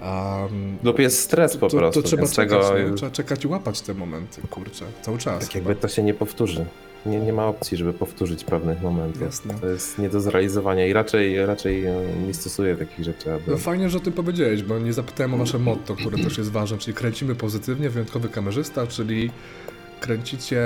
[0.01, 0.39] A,
[0.83, 2.01] Lub jest stres po to, prostu.
[2.01, 5.45] to trzeba więc czekać, tego, no, trzeba czekać i łapać te momenty, kurczę, cały czas.
[5.45, 6.65] Tak jakby to się nie powtórzy.
[7.05, 9.21] Nie, nie ma opcji, żeby powtórzyć pewnych momentów.
[9.21, 9.53] Jasne.
[9.61, 11.95] To jest nie do zrealizowania i raczej, raczej e,
[12.27, 13.51] nie stosuję takich rzeczy, aby...
[13.51, 16.51] No fajnie, że o tym powiedziałeś, bo nie zapytałem o wasze motto, które też jest
[16.51, 19.31] ważne, czyli kręcimy pozytywnie, wyjątkowy kamerzysta, czyli
[19.99, 20.61] kręcicie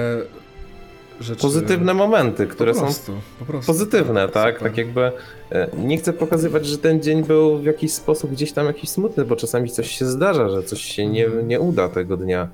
[1.22, 1.42] rzeczy...
[1.42, 3.14] Pozytywne momenty, które są prostu,
[3.48, 3.68] prostu.
[3.74, 4.56] pozytywne, tak?
[4.56, 4.70] Super.
[4.70, 5.12] Tak jakby
[5.52, 9.26] e, nie chcę pokazywać, że ten dzień był w jakiś sposób gdzieś tam jakiś smutny,
[9.26, 11.48] bo czasami coś się zdarza, że coś się nie, Mhm.
[11.48, 12.48] nie uda tego dnia,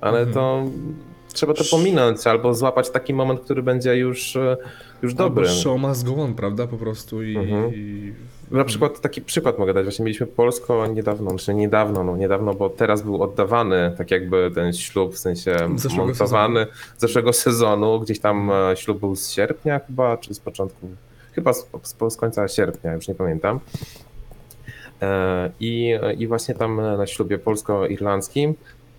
[0.00, 0.34] ale Mhm.
[0.34, 0.62] to
[1.32, 4.56] trzeba to pominąć albo złapać taki moment, który będzie już, e,
[5.02, 5.48] już dobry.
[5.48, 7.36] Albo show must go on, prawda, po prostu i...
[7.36, 7.74] Mhm.
[7.74, 8.12] i...
[8.52, 9.84] Na przykład taki przykład mogę dać.
[9.84, 14.72] Właśnie mieliśmy Polsko niedawno, znaczy niedawno, no niedawno, bo teraz był oddawany tak jakby ten
[14.72, 18.00] ślub, w sensie Zeszłego montowany z zeszłego sezonu.
[18.00, 20.86] Gdzieś tam e, ślub był z sierpnia chyba, czy z początku,
[21.32, 23.60] chyba z, z, z końca sierpnia, już nie pamiętam.
[25.02, 28.54] E, I, I właśnie tam na ślubie polsko-irlandzkim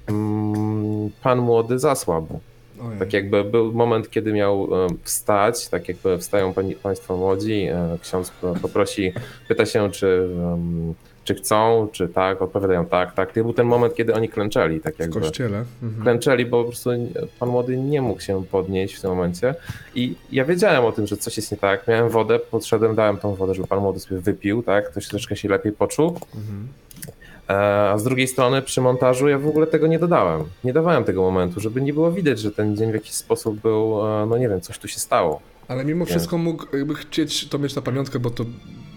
[0.08, 2.40] mm, pan młody zasłabł.
[2.82, 3.00] Ojej.
[3.00, 7.98] Tak jakby był moment, kiedy miał e, wstać, tak jakby wstają pani, państwo młodzi, e,
[8.02, 9.14] ksiądz po- poprosi,
[9.48, 10.30] pyta się, czy,
[11.24, 13.34] czy chcą, czy tak, odpowiadają tak, tak.
[13.34, 15.20] To był ten moment, kiedy oni klęczeli, tak W jakby.
[15.22, 15.64] kościele.
[15.84, 16.04] Mhm.
[16.04, 16.90] Klęczeli, bo po prostu
[17.40, 19.56] pan młody nie mógł się podnieść w tym momencie.
[19.96, 21.88] I ja wiedziałem o tym, że coś jest nie tak.
[21.88, 24.90] Miałem wodę, podszedłem, dałem tą wodę, żeby pan młody sobie wypił, tak?
[24.94, 26.08] To się troszkę się lepiej poczuł.
[26.08, 26.68] Mhm.
[27.54, 30.44] E, A z drugiej strony przy montażu ja w ogóle tego nie dodałem.
[30.64, 34.08] Nie dawałem tego momentu, żeby nie było widać, że ten dzień w jakiś sposób był,
[34.08, 35.40] e, no nie wiem, coś tu się stało.
[35.68, 38.46] Ale mimo wszystko mógł jakby chcieć to mieć na pamiątkę, bo to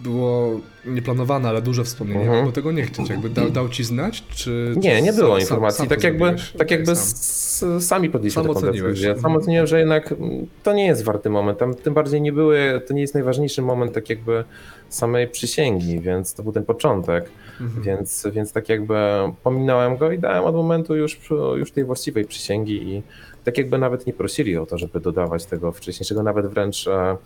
[0.03, 2.39] było nieplanowane, ale duże wspomnienie, Mhm.
[2.41, 3.09] albo tego nie chcieć.
[3.11, 4.75] Jakby dał, dał ci znać, czy...
[4.77, 5.79] Nie, nie było sam- informacji.
[5.79, 7.81] sam tak jakby, tak jakby sam.
[7.81, 9.09] sami podjęliśmy Sam taką decyzję.
[9.09, 9.37] Sam Mhm.
[9.37, 10.15] oceniłem, że jednak
[10.63, 11.59] to nie jest warty moment.
[11.59, 14.45] Tam, tym bardziej nie były, to nie jest najważniejszy moment tak jakby
[14.89, 17.31] samej przysięgi, więc to był ten początek.
[17.61, 17.83] Mhm.
[17.83, 18.95] Więc, więc tak jakby
[19.43, 21.21] pominąłem go i dałem od momentu już,
[21.57, 23.03] już tej właściwej przysięgi i
[23.45, 27.17] tak jakby nawet nie prosili o to, żeby dodawać tego wcześniejszego, nawet wręcz, e,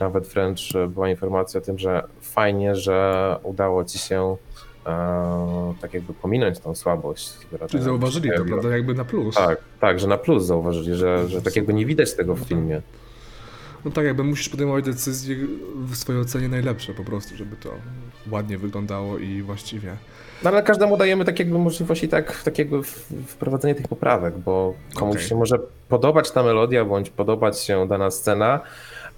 [0.00, 4.36] nawet wręcz była informacja o tym, że fajnie, że udało ci się
[4.86, 7.32] e, tak jakby pominąć tą słabość.
[7.68, 9.34] Czyli zauważyli to, prawda, jakby na plus.
[9.34, 12.82] Tak, tak, że na plus zauważyli, że, że tak jakby nie widać tego w filmie.
[13.84, 15.36] No tak, jakby musisz podejmować decyzje
[15.86, 17.70] w swojej ocenie najlepsze po prostu, żeby to
[18.30, 19.96] ładnie wyglądało i właściwie.
[20.44, 22.82] No ale każdemu dajemy tak jakby możliwość i tak, tak jakby
[23.26, 25.28] wprowadzenie tych poprawek, bo komuś Okej.
[25.28, 28.60] się może podobać ta melodia, bądź podobać się dana scena,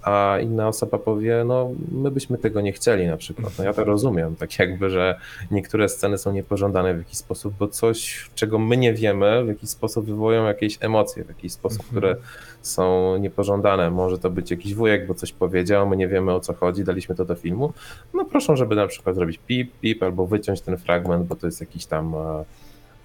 [0.03, 3.53] a inna osoba powie, no my byśmy tego nie chcieli na przykład.
[3.57, 5.19] No ja to rozumiem, tak jakby, że
[5.51, 9.69] niektóre sceny są niepożądane w jakiś sposób, bo coś, czego my nie wiemy, w jakiś
[9.69, 11.91] sposób wywołują jakieś emocje, w jakiś sposób, Mhm.
[11.97, 12.15] które
[12.61, 13.91] są niepożądane.
[13.91, 17.15] Może to być jakiś wujek, bo coś powiedział, my nie wiemy o co chodzi, daliśmy
[17.15, 17.73] to do filmu.
[18.13, 21.61] No proszę, żeby na przykład zrobić pip, pip albo wyciąć ten fragment, bo to jest
[21.61, 22.45] jakiś tam e,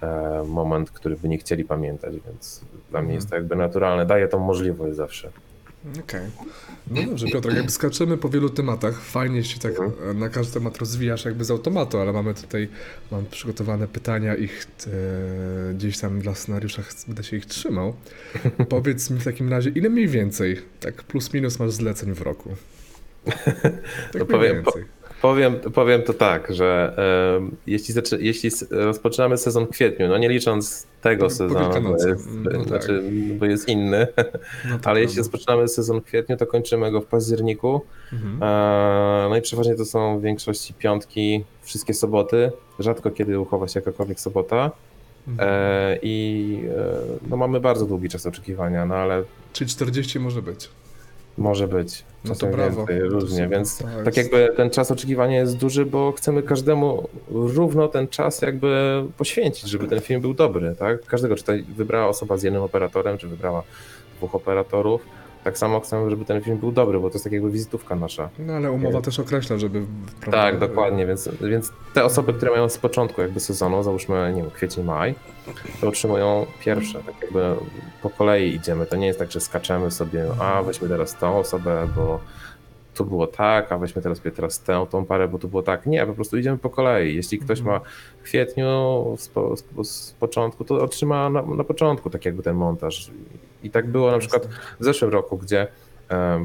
[0.07, 4.05] e, moment, który by nie chcieli pamiętać, więc dla mnie jest to jakby naturalne.
[4.05, 5.29] Daję tą możliwość zawsze.
[5.99, 6.21] Okej.
[6.91, 9.01] No dobrze, Piotr, jakby skaczemy po wielu tematach.
[9.01, 10.19] Fajnie się tak Mhm.
[10.19, 12.69] na każdy temat rozwijasz jakby z automatu, ale mamy tutaj,
[13.11, 17.93] mam przygotowane pytania i ch- e, gdzieś tam dla scenariusza będę się ich trzymał.
[18.69, 22.49] Powiedz mi w takim razie, ile mniej więcej, tak plus minus masz zleceń w roku?
[24.11, 24.85] Tak mniej powiem- więcej.
[25.21, 26.93] Powiem, powiem to tak, że
[27.41, 32.51] e, jeśli, jeśli rozpoczynamy sezon w kwietniu, no nie licząc tego sezonu, bo jest, No
[32.51, 32.67] tak.
[32.67, 33.03] znaczy,
[33.39, 34.07] bo jest inny,
[34.69, 35.31] No tak, ale jeśli prawda.
[35.31, 37.81] rozpoczynamy sezon w kwietniu, to kończymy go w październiku.
[38.13, 38.43] Mhm.
[38.43, 42.51] E, No i przeważnie to są w większości piątki, wszystkie soboty.
[42.79, 44.71] Rzadko kiedy uchowa się jakakolwiek sobota.
[45.27, 45.49] Mhm.
[45.49, 50.69] E, I e, no mamy bardzo długi czas oczekiwania, no ale Czyli 40 może być.
[51.39, 52.03] Może być.
[52.25, 52.85] No to brawo.
[52.85, 53.49] więcej, To różnie, super.
[53.49, 58.41] więc Tak tak jakby ten czas oczekiwania jest duży, bo chcemy każdemu równo ten czas
[58.41, 61.05] jakby poświęcić, żeby ten film był dobry, tak?
[61.05, 63.63] Każdego, czy to wybrała osoba z jednym operatorem, czy wybrała
[64.17, 65.01] dwóch operatorów,
[65.43, 68.29] tak samo chcemy, żeby ten film był dobry, bo to jest tak jakby wizytówka nasza.
[68.39, 69.81] No ale umowa też określa, żeby...
[70.31, 74.51] Tak, dokładnie, więc, więc te osoby, które mają z początku jakby sezonu, załóżmy, nie wiem,
[74.51, 75.15] kwiecień, maj,
[75.81, 77.55] to otrzymują pierwsze, tak jakby
[78.01, 81.87] po kolei idziemy, to nie jest tak, że skaczemy sobie, a weźmy teraz tą osobę,
[81.95, 82.19] bo
[82.99, 85.85] tu było tak, a weźmy teraz teraz tę, tą parę, bo tu było tak.
[85.85, 87.15] Nie, po prostu idziemy po kolei.
[87.15, 87.79] Jeśli ktoś ma
[88.19, 92.55] w kwietniu z, po, z, z początku, to otrzyma na, na początku tak jakby ten
[92.55, 93.11] montaż.
[93.63, 94.47] I tak było na przykład
[94.79, 95.67] w zeszłym roku, gdzie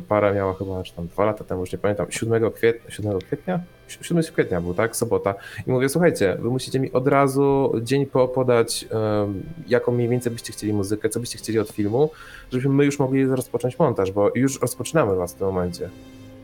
[0.08, 3.60] para miała chyba, czy tam dwa lata temu, już nie pamiętam, 7 kwietnia, 7 kwietnia?
[3.88, 4.96] 7 kwietnia był, tak?
[4.96, 5.34] Sobota.
[5.66, 8.88] I mówię, słuchajcie, wy musicie mi od razu dzień po podać,
[9.66, 12.10] jaką mniej więcej byście chcieli muzykę, co byście chcieli od filmu,
[12.52, 15.90] żebyśmy my już mogli rozpocząć montaż, bo już rozpoczynamy was w tym momencie.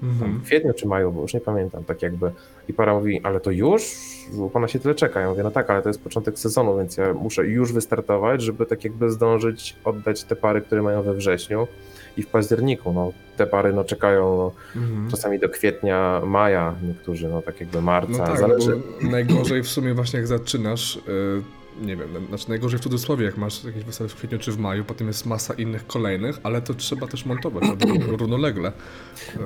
[0.02, 0.38] Mhm.
[0.38, 2.30] w kwietniu czy maju, bo już nie pamiętam, tak jakby.
[2.68, 3.96] I para mówi, ale to już?
[4.38, 5.20] U pana się tyle czeka.
[5.20, 8.66] Ja mówię, no tak, ale to jest początek sezonu, więc ja muszę już wystartować, żeby
[8.66, 11.68] tak jakby zdążyć oddać te pary, które mają we wrześniu
[12.16, 12.92] i w październiku.
[12.92, 15.10] No, te pary no, czekają no, Mhm.
[15.10, 18.12] czasami do kwietnia, maja, niektórzy, no tak jakby marca.
[18.18, 18.80] No tak, Zależy.
[19.10, 21.00] najgorzej w sumie właśnie jak zaczynasz, y,
[21.82, 24.84] nie wiem, znaczy najgorzej w cudzysłowie, jak masz jakieś wesele w kwietniu czy w maju,
[24.84, 28.72] potem jest masa innych kolejnych, ale to trzeba też montować ró- równolegle.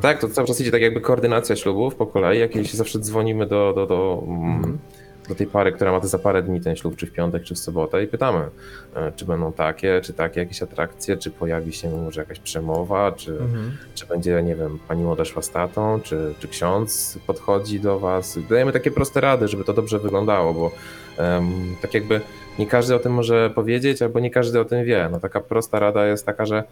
[0.01, 2.41] Tak, to cały czas idzie tak jakby koordynacja ślubów po kolei.
[2.41, 4.79] Jakieś zawsze dzwonimy do, do, do, mm, Mhm.
[5.29, 7.55] Do tej pary, która ma to za parę dni ten ślub, czy w piątek, czy
[7.55, 8.49] w sobotę i pytamy,
[8.97, 13.31] e, czy będą takie, czy takie jakieś atrakcje, czy pojawi się może jakaś przemowa, czy,
[13.33, 13.77] Mhm.
[13.95, 18.39] czy będzie, nie wiem, pani młoda szła z tatą, czy, czy ksiądz podchodzi do was.
[18.51, 20.71] Dajemy takie proste rady, żeby to dobrze wyglądało, bo
[21.19, 22.21] em, tak jakby
[22.59, 25.09] nie każdy o tym może powiedzieć, albo nie każdy o tym wie.
[25.13, 26.65] No taka prosta rada jest taka, że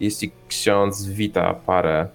[0.00, 2.06] jeśli ksiądz wita parę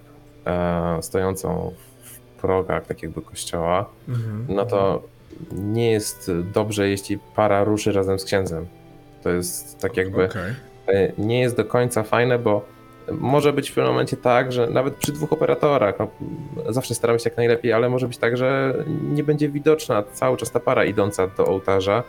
[0.46, 1.72] e, stojącą
[2.02, 4.46] w progach tak jakby kościoła, Mhm.
[4.48, 5.02] no to
[5.52, 8.66] nie jest dobrze, jeśli para ruszy razem z księdzem.
[9.22, 10.54] To jest tak jakby Okej.
[10.86, 12.64] e, nie jest do końca fajne, bo
[13.12, 16.08] może być w pewnym momencie tak, że nawet przy dwóch operatorach, no,
[16.68, 20.50] zawsze staramy się jak najlepiej, ale może być tak, że nie będzie widoczna cały czas
[20.50, 22.02] ta para idąca do ołtarza,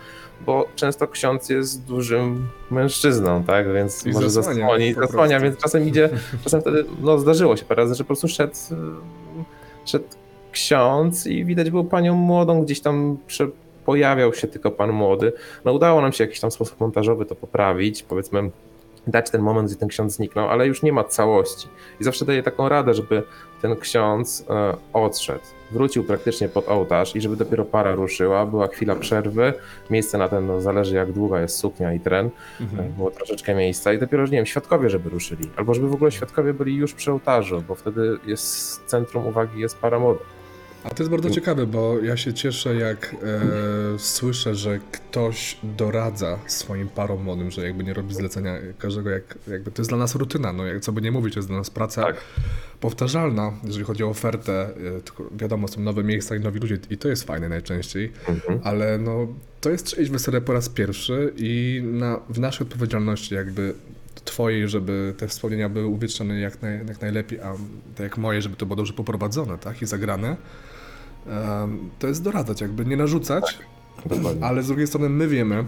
[0.45, 5.87] bo często ksiądz jest dużym mężczyzną, tak, więc I może zasłania zasłoni, zasłania, więc czasem
[5.87, 6.09] idzie,
[6.43, 10.05] czasem wtedy, no zdarzyło się parę razy, że po prostu szedł, y, szedł
[10.51, 13.47] ksiądz i widać było panią młodą, gdzieś tam prze,
[13.85, 15.33] pojawiał się tylko pan młody.
[15.65, 18.49] No udało nam się w jakiś tam sposób montażowy to poprawić, powiedzmy
[19.07, 21.67] dać ten moment, gdzie ten ksiądz zniknął, ale już nie ma całości.
[22.01, 23.23] I zawsze daję taką radę, żeby
[23.61, 25.39] ten ksiądz e, odszedł,
[25.71, 29.53] wrócił praktycznie pod ołtarz i żeby dopiero para ruszyła, była chwila przerwy,
[29.89, 32.29] miejsce na ten, no zależy jak długa jest suknia i tren,
[32.61, 32.91] Mhm.
[32.91, 36.53] było troszeczkę miejsca i dopiero, nie wiem, świadkowie, żeby ruszyli, albo żeby w ogóle świadkowie
[36.53, 40.19] byli już przy ołtarzu, bo wtedy jest centrum uwagi jest para młoda.
[40.83, 43.15] A to jest bardzo ciekawe, bo ja się cieszę, jak
[43.95, 49.37] e, słyszę, że ktoś doradza swoim parom młodym, że jakby nie robi zlecenia każdego, jak,
[49.47, 51.57] jakby to jest dla nas rutyna, no jak co by nie mówić, to jest dla
[51.57, 52.15] nas praca Tak.
[52.79, 56.97] powtarzalna, jeżeli chodzi o ofertę, e, tylko wiadomo, są nowe miejsca i nowi ludzie i
[56.97, 58.59] to jest fajne najczęściej, Mhm.
[58.63, 59.27] ale no
[59.61, 63.73] to jest czyjeś wesele po raz pierwszy i na, w naszej odpowiedzialności jakby
[64.29, 67.53] twojej, żeby te wspomnienia były uwiecznione jak, naj, jak najlepiej, a
[67.95, 70.37] tak jak moje, żeby to było dobrze poprowadzone, tak, i zagrane,
[71.27, 73.59] em, to jest doradzać, jakby nie narzucać,
[74.05, 74.45] Dokładnie.
[74.45, 75.65] ale z drugiej strony my wiemy,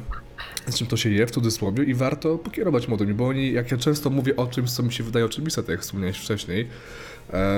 [0.68, 3.78] z czym to się je, w cudzysłowie, i warto pokierować młodymi, bo oni, jak ja
[3.78, 6.68] często mówię o czymś, co mi się wydaje oczywiste, tak jak wspomniałeś wcześniej,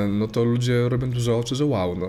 [0.09, 2.07] no to ludzie robią duże oczy, że wow, no...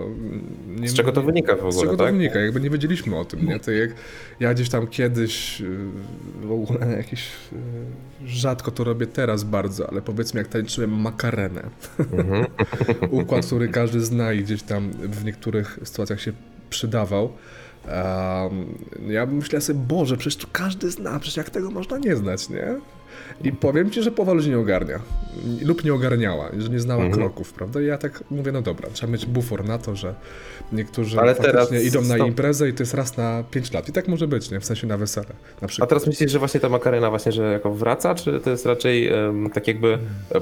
[0.81, 2.13] Nie, Z czego to wynika w ogóle, Z czego to tak?
[2.13, 3.59] wynika, jakby nie wiedzieliśmy o tym, nie?
[3.59, 3.89] To jak
[4.39, 5.77] ja gdzieś tam kiedyś, y,
[6.41, 11.63] w ogóle jakieś, y, rzadko to robię teraz bardzo, ale powiedzmy jak tańczyłem makarenę,
[12.13, 12.45] Mhm.
[13.21, 16.31] układ, który każdy zna i gdzieś tam w niektórych sytuacjach się
[16.69, 17.29] przydawał.
[17.87, 18.65] Um,
[19.11, 22.75] ja myślę sobie, Boże, przecież to każdy zna, przecież jak tego można nie znać, nie?
[23.43, 24.99] I powiem ci, że ludzi nie ogarnia.
[25.61, 27.21] Lub nie ogarniała, że nie znała Mhm.
[27.21, 27.81] kroków, prawda?
[27.81, 30.15] I ja tak mówię, no dobra, trzeba mieć bufor na to, że
[30.71, 32.27] niektórzy Ale faktycznie teraz idą na stop.
[32.27, 33.89] imprezę i to jest raz na 5 lat.
[33.89, 34.59] I tak może być, nie?
[34.59, 35.27] W sensie na wesele
[35.61, 35.89] na A przykład.
[35.89, 39.49] teraz myślisz, że właśnie ta makarena właśnie, że jako wraca, czy to jest raczej em,
[39.53, 39.97] tak jakby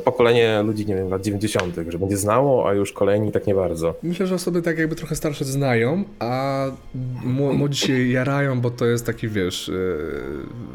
[0.06, 3.96] pokolenie ludzi, nie wiem, lat 90., że będzie znało, a już kolejni tak nie bardzo.
[4.04, 6.66] Myślę, że osoby tak jakby trochę starsze znają, a
[7.26, 9.68] mł- młodzi się jarają, bo to jest taki, wiesz,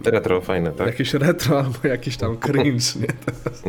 [0.04, 0.86] yy, Retro fajne, tak?
[0.86, 3.06] jakieś retro albo jakiś tam cringe, nie?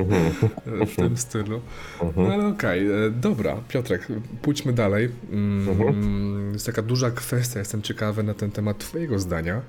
[0.03, 0.31] Mhm.
[0.87, 1.61] w tym stylu.
[2.01, 2.31] No Mhm.
[2.31, 4.07] ale okej, e, dobra, Piotrek,
[4.41, 5.09] pójdźmy dalej.
[5.31, 6.53] Mm, Mhm.
[6.53, 9.61] Jest taka duża kwestia, jestem ciekawy na ten temat twojego zdania,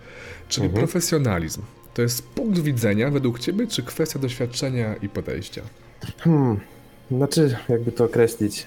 [0.48, 0.84] czyli Mhm.
[0.86, 1.62] profesjonalizm.
[1.94, 5.62] To jest punkt widzenia według ciebie, czy kwestia doświadczenia i podejścia?
[6.18, 6.60] Hmm.
[7.10, 8.66] Znaczy, jakby to określić.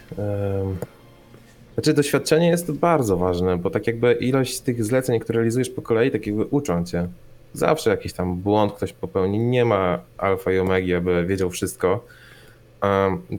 [1.73, 6.11] Znaczy, doświadczenie jest bardzo ważne, bo tak jakby ilość tych zleceń, które realizujesz po kolei,
[6.11, 7.07] tak jakby uczą cię.
[7.53, 9.39] Zawsze jakiś tam błąd ktoś popełni.
[9.39, 12.05] Nie ma alfa i omegi, aby wiedział wszystko.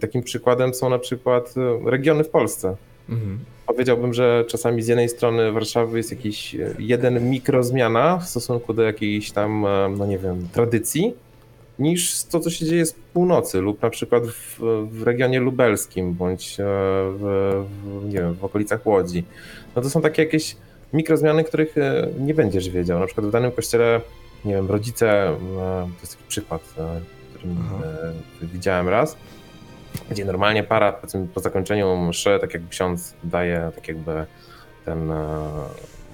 [0.00, 2.76] Takim przykładem są na przykład e, regiony w Polsce.
[3.08, 3.38] Mhm.
[3.66, 8.82] Powiedziałbym, że czasami z jednej strony Warszawy jest jakiś e, jeden mikrozmiana w stosunku do
[8.82, 11.14] jakiejś tam, e, no nie wiem, tradycji,
[11.78, 16.60] niż to, co się dzieje z północy lub na przykład w, w regionie lubelskim bądź
[16.60, 16.64] e,
[17.18, 19.24] w, w, nie wiem, w okolicach Łodzi.
[19.76, 20.56] No to są takie jakieś
[20.92, 21.74] mikrozmiany, których
[22.18, 23.00] nie będziesz wiedział.
[23.00, 24.00] Na przykład w danym kościele,
[24.44, 26.74] nie wiem, rodzice, to jest taki przykład,
[28.34, 29.16] który widziałem raz,
[30.10, 30.92] gdzie normalnie para
[31.34, 34.26] po zakończeniu mszy, tak jak ksiądz daje tak jakby
[34.84, 35.36] ten e,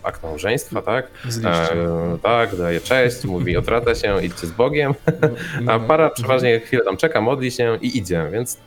[0.03, 1.07] akt małżeństwa, tak?
[1.45, 4.95] E, tak, daje cześć, mówi odwraca się, idźcie z Bogiem,
[5.63, 5.85] No, a no.
[5.89, 8.59] para przeważnie chwilę tam czeka, modli się i idzie, więc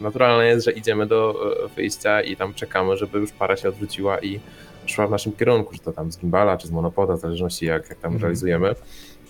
[0.00, 4.18] naturalne jest, że idziemy do e, wyjścia i tam czekamy, żeby już para się odwróciła
[4.18, 4.40] i
[4.86, 7.88] szła w naszym kierunku, czy to tam z gimbala, czy z monopoda, w zależności jak,
[7.88, 8.22] jak tam Mhm.
[8.22, 8.74] realizujemy.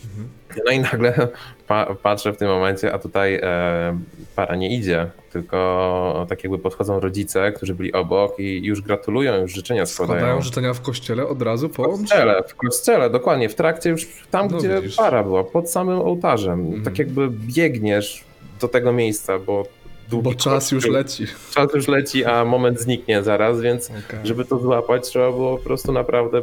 [0.04, 0.28] Mhm.
[0.66, 1.28] No i nagle
[1.68, 3.98] pa, patrzę w tym momencie, a tutaj e,
[4.37, 9.52] para nie idzie, tylko tak jakby podchodzą rodzice, którzy byli obok i już gratulują, już
[9.54, 10.18] życzenia składają.
[10.18, 14.08] Składają życzenia w kościele od razu W po kościele, w kościele, dokładnie, w trakcie już
[14.30, 14.96] tam, No gdzie widzisz.
[14.96, 16.61] para była, pod samym ołtarzem.
[16.61, 16.82] Mhm.
[16.82, 18.24] Tak jakby biegniesz
[18.61, 19.66] do tego miejsca, bo
[20.12, 21.26] Bo czas już leci.
[21.54, 24.20] Czas już leci, a moment zniknie zaraz, więc Okej.
[24.24, 26.42] żeby to złapać, trzeba było po prostu naprawdę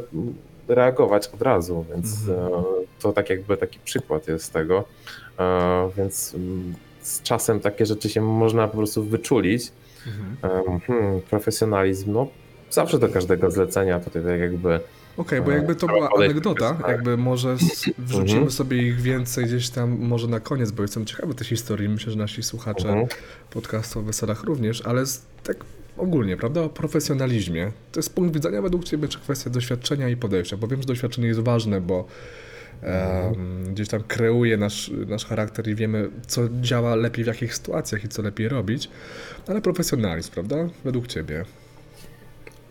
[0.68, 2.54] reagować od razu, więc Mhm.
[2.54, 2.64] e,
[3.00, 4.84] to tak jakby taki przykład jest tego.
[5.40, 9.72] E, Więc mm, z czasem takie rzeczy się można po prostu wyczulić.
[10.08, 10.62] Mhm.
[10.68, 12.28] Em, Hmm, profesjonalizm, no
[12.70, 14.80] zawsze do każdego zlecenia tutaj tak jakby
[15.18, 17.56] Okej, bo jakby to była anegdota, jakby może
[17.98, 18.52] wrzucimy Mhm.
[18.52, 22.18] sobie ich więcej gdzieś tam, może na koniec, bo jestem ciekawy tej historii, myślę, że
[22.18, 23.08] nasi słuchacze Mhm.
[23.50, 25.04] podcastu o weselach również, ale
[25.44, 25.58] tak
[25.98, 27.72] ogólnie, prawda, o profesjonalizmie.
[27.92, 31.28] To jest punkt widzenia według Ciebie, czy kwestia doświadczenia i podejścia, bo wiem, że doświadczenie
[31.28, 32.06] jest ważne, bo
[32.82, 38.04] em, gdzieś tam kreuje nasz, nasz charakter i wiemy, co działa lepiej w jakich sytuacjach
[38.04, 38.90] i co lepiej robić,
[39.48, 41.46] ale profesjonalizm, prawda, według Ciebie.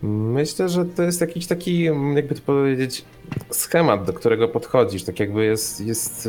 [0.02, 1.82] Myślę, że to jest jakiś taki,
[2.14, 3.04] jakby to powiedzieć,
[3.50, 5.04] schemat, do którego podchodzisz.
[5.04, 6.28] Tak jakby jest, jest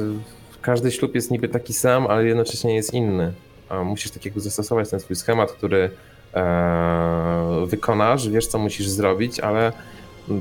[0.62, 3.34] każdy ślub jest niby taki sam, ale jednocześnie jest inny.
[3.70, 5.90] A musisz tak jakby zastosować ten swój schemat, który
[7.66, 9.72] wykonasz, wiesz co musisz zrobić, ale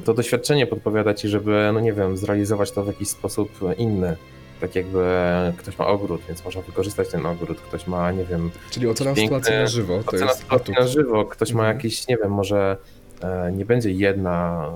[0.05, 4.17] to doświadczenie podpowiada ci, żeby, no nie wiem, zrealizować to w jakiś sposób inny.
[4.61, 5.05] Tak jakby
[5.57, 7.61] ktoś ma ogród, więc można wykorzystać ten ogród.
[7.61, 10.87] Ktoś ma, nie wiem, Czyli ocena Piękne sytuacji na żywo, to Ocena jest sytuacji na
[10.87, 11.25] żywo.
[11.25, 11.77] Ktoś ma Mhm.
[11.77, 12.77] jakiś, nie wiem, może
[13.23, 14.69] e, nie będzie jedna,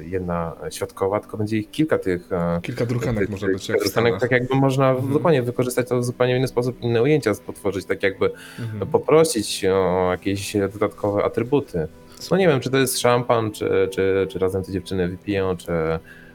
[0.00, 2.32] jedna świadkowa, tylko będzie ich kilka tych.
[2.32, 5.12] e, Kilka drukanek tych- tych być jak drukanek, tak jakby można Mhm.
[5.12, 8.90] dokładnie wykorzystać to w zupełnie inny sposób, inne ujęcia potworzyć, tak jakby Mhm.
[8.90, 11.86] poprosić o jakieś dodatkowe atrybuty.
[12.30, 15.72] No nie wiem, czy to jest szampan, czy, czy, czy razem te dziewczyny wypiją, czy,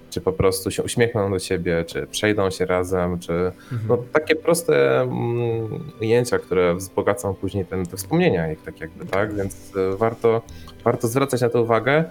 [0.09, 3.81] czy po prostu się uśmiechną do siebie, czy przejdą się razem, czy Mhm.
[3.87, 9.33] no, takie proste mm, ujęcia, które wzbogacą później ten, te wspomnienia, jak, tak jakby, tak?
[9.35, 10.41] Więc e, warto,
[10.83, 12.03] warto zwracać na to uwagę,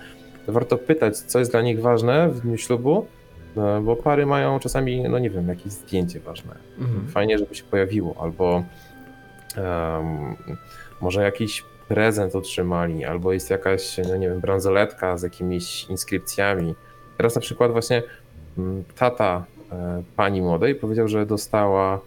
[0.48, 3.07] warto pytać, co jest dla nich ważne w dniu ślubu
[3.56, 6.54] e, bo pary mają czasami, no nie wiem, jakieś zdjęcie ważne.
[6.79, 7.06] Mhm.
[7.08, 8.62] Fajnie, żeby się pojawiło, albo
[9.56, 10.37] em,
[11.00, 16.75] może jakiś prezent otrzymali, albo jest jakaś, no nie wiem, bransoletka z jakimiś inskrypcjami.
[17.17, 18.02] Teraz na przykład właśnie
[18.58, 22.00] mm, tata e, pani młodej powiedział, że dostała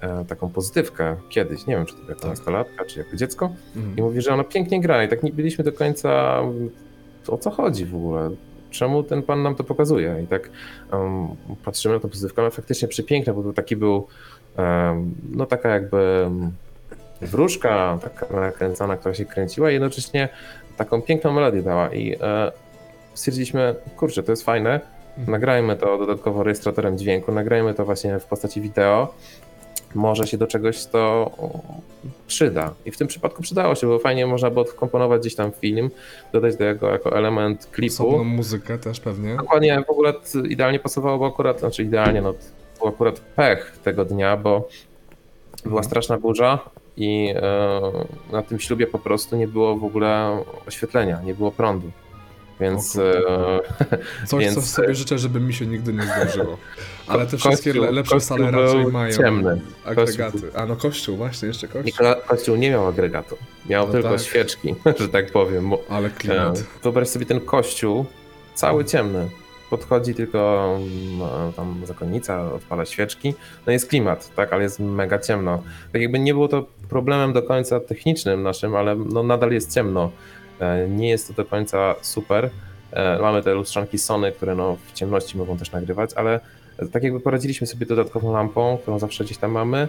[0.00, 2.30] e, taką pozytywkę kiedyś, nie wiem, czy to jako Tak.
[2.30, 3.96] nastolatka, czy jako dziecko, Mhm.
[3.96, 6.40] i mówi, że ona pięknie gra i tak nie byliśmy do końca
[7.30, 8.30] o co chodzi w ogóle.
[8.70, 10.20] Czemu ten pan nam to pokazuje?
[10.24, 10.50] I tak
[10.92, 11.28] um,
[11.64, 14.06] patrzymy na tą pozytywkę, faktycznie przepiękna, bo to taki był
[14.58, 16.30] um, no taka jakby
[17.20, 20.28] wróżka, taka nakręcana, która się kręciła i jednocześnie
[20.76, 22.52] taką piękną melodię dała i e,
[23.14, 24.80] stwierdziliśmy, kurczę, to jest fajne,
[25.26, 29.14] nagrajmy to dodatkowo rejestratorem dźwięku, nagrajmy to właśnie w postaci wideo,
[29.94, 31.30] może się do czegoś to
[32.26, 32.74] przyda.
[32.84, 35.90] I w tym przypadku przydało się, bo fajnie można było wkomponować gdzieś tam film,
[36.32, 37.94] dodać do jego jako element klipu.
[37.94, 39.36] Osobną muzykę też pewnie.
[39.36, 40.12] Dokładnie, w ogóle
[40.48, 42.38] idealnie pasowało, bo akurat, znaczy idealnie, no to
[42.78, 44.68] był akurat pech tego dnia, bo
[45.62, 45.84] była Mhm.
[45.84, 46.58] straszna burza
[46.96, 47.80] i e,
[48.32, 50.38] na tym ślubie po prostu nie było w ogóle
[50.68, 51.90] oświetlenia, nie było prądu.
[52.60, 53.12] Więc e,
[54.26, 56.58] Coś, Więc- co sobie życzę, żeby mi się nigdy nie zdarzyło.
[57.06, 59.60] Ale te Kościół- wszystkie le- lepsze kościół sale raczej mają ciemny.
[59.84, 60.38] agregaty.
[60.54, 61.84] A no kościół, właśnie, jeszcze kościół.
[61.84, 63.36] Nikola Kościół nie miał agregatu,
[63.68, 64.20] miał No tylko tak.
[64.20, 65.70] świeczki, że tak powiem.
[65.88, 66.64] Ale E, klimat.
[66.82, 68.04] Wyobraź sobie ten kościół,
[68.54, 69.28] cały ciemny.
[69.70, 73.34] Podchodzi tylko mm, tam zakonnica, odpala świeczki.
[73.66, 75.62] No jest klimat, tak, ale jest mega ciemno.
[75.92, 80.10] Tak jakby nie było to problemem do końca technicznym naszym, ale no nadal jest ciemno.
[80.60, 82.50] E, Nie jest to do końca super.
[82.92, 86.40] E, Mamy te lustrzanki Sony, które no w ciemności mogą też nagrywać, ale
[86.92, 89.88] tak jakby poradziliśmy sobie dodatkową lampą, którą zawsze gdzieś tam mamy.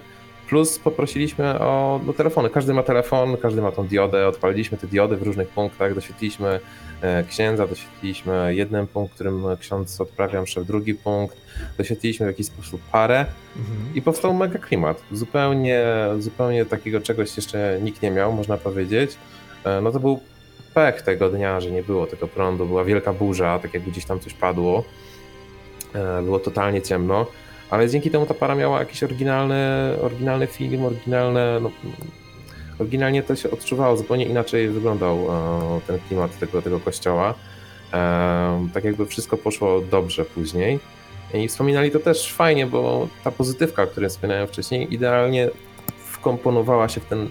[0.49, 2.49] Plus poprosiliśmy o no, telefony.
[2.49, 4.27] Każdy ma telefon, każdy ma tą diodę.
[4.27, 6.59] Odpaliliśmy te diody w różnych punktach, doświetliliśmy
[7.01, 11.37] e, księdza, doświetliliśmy jeden punkt, którym ksiądz odprawia mszę, drugi punkt,
[11.77, 13.25] doświetliliśmy w jakiś sposób parę
[13.57, 13.95] Mhm.
[13.95, 15.01] i powstał mega klimat.
[15.11, 15.83] Zupełnie,
[16.19, 19.17] zupełnie takiego czegoś jeszcze nikt nie miał, można powiedzieć.
[19.81, 20.19] No to był
[20.75, 24.19] pech tego dnia, że nie było tego prądu, była wielka burza, tak jakby gdzieś tam
[24.19, 24.83] coś padło.
[25.95, 27.25] E, Było totalnie ciemno,
[27.69, 29.55] ale dzięki temu ta para miała jakiś oryginalny,
[30.01, 31.59] oryginalny film, oryginalne.
[31.61, 31.71] No,
[32.79, 37.33] oryginalnie to się odczuwało, zupełnie inaczej wyglądał e, ten klimat tego, tego kościoła.
[37.93, 40.79] E, Tak jakby wszystko poszło dobrze później.
[41.33, 45.49] I wspominali to też fajnie, bo ta pozytywka, o której wspominałem wcześniej, idealnie
[45.97, 47.29] wkomponowała się w ten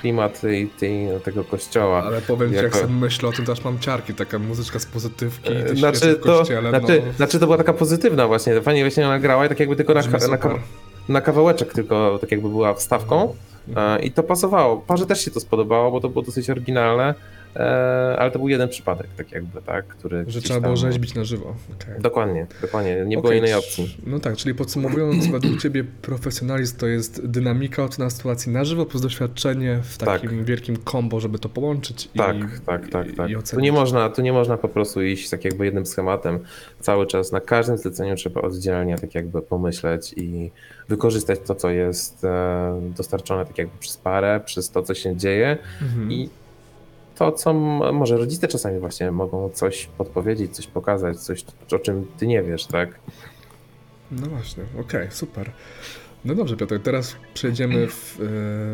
[0.00, 2.02] klimat tej, tej, tego kościoła.
[2.04, 4.78] Ale powiem ci, jak jako- sobie myślę o tym, to aż mam ciarki, taka muzyczka
[4.78, 7.12] z pozytywki, te Znaczy to, kościele, znaczy, no.
[7.12, 10.00] znaczy to była taka pozytywna właśnie, fajnie właśnie ona grała i tak jakby tylko na,
[10.00, 10.38] na,
[11.08, 13.34] na kawałeczek tylko tak jakby była wstawką
[13.68, 14.00] Mhm.
[14.00, 14.76] e, i to pasowało.
[14.76, 17.14] Parze też się to spodobało, bo to było dosyć oryginalne, e,
[18.18, 21.54] ale to był jeden przypadek tak jakby, tak, który Że trzeba było rzeźbić na żywo.
[21.80, 22.00] Okej.
[22.00, 23.96] Dokładnie, dokładnie, nie było innej opcji.
[24.06, 29.02] No tak, czyli podsumowując, według Ciebie profesjonalizm to jest dynamika ocena sytuacji na żywo plus
[29.02, 30.08] doświadczenie w Tak.
[30.20, 33.30] takim wielkim kombo, żeby to połączyć Tak, i, tak, tak, i, tak.
[33.30, 36.38] i Tu nie, można, tu nie można po prostu iść tak jakby jednym schematem
[36.80, 37.32] cały czas.
[37.32, 40.50] Na każdym zleceniu trzeba oddzielnie tak jakby pomyśleć i
[40.88, 45.58] wykorzystać to, co jest e, dostarczone tak jakby przez parę, przez to, co się dzieje
[45.82, 46.12] Mhm.
[46.12, 46.28] i
[47.20, 47.54] to, co
[47.92, 52.66] może rodzice czasami właśnie mogą coś podpowiedzieć, coś pokazać, coś, o czym ty nie wiesz,
[52.66, 53.00] tak?
[54.10, 55.50] No właśnie, okej, super.
[56.24, 58.24] No dobrze, Piotr, teraz przejdziemy w, e,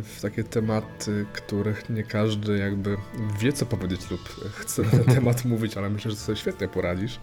[0.03, 2.97] w takie tematy, których nie każdy jakby
[3.41, 4.21] wie, co powiedzieć lub
[4.55, 7.21] chce na ten temat mówić, ale myślę, że sobie świetnie poradzisz.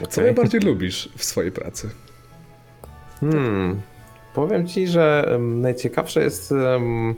[0.00, 0.24] Co Okej.
[0.24, 1.90] najbardziej lubisz w swojej pracy?
[3.20, 3.80] Hmm.
[4.34, 7.14] Powiem ci, że najciekawsze jest em,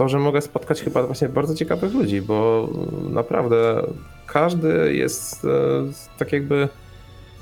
[0.00, 2.68] to, że mogę spotkać chyba właśnie bardzo ciekawych ludzi, bo
[3.10, 3.82] naprawdę
[4.26, 5.48] każdy jest e,
[6.18, 6.68] tak jakby.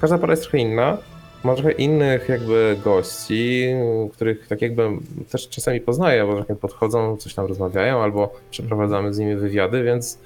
[0.00, 0.98] Każda para jest trochę inna.
[1.44, 3.66] Ma trochę innych jakby gości,
[4.12, 4.88] których tak jakby
[5.30, 10.18] też czasami poznaję, bo trochę podchodzą, coś tam rozmawiają, albo przeprowadzamy z nimi wywiady, więc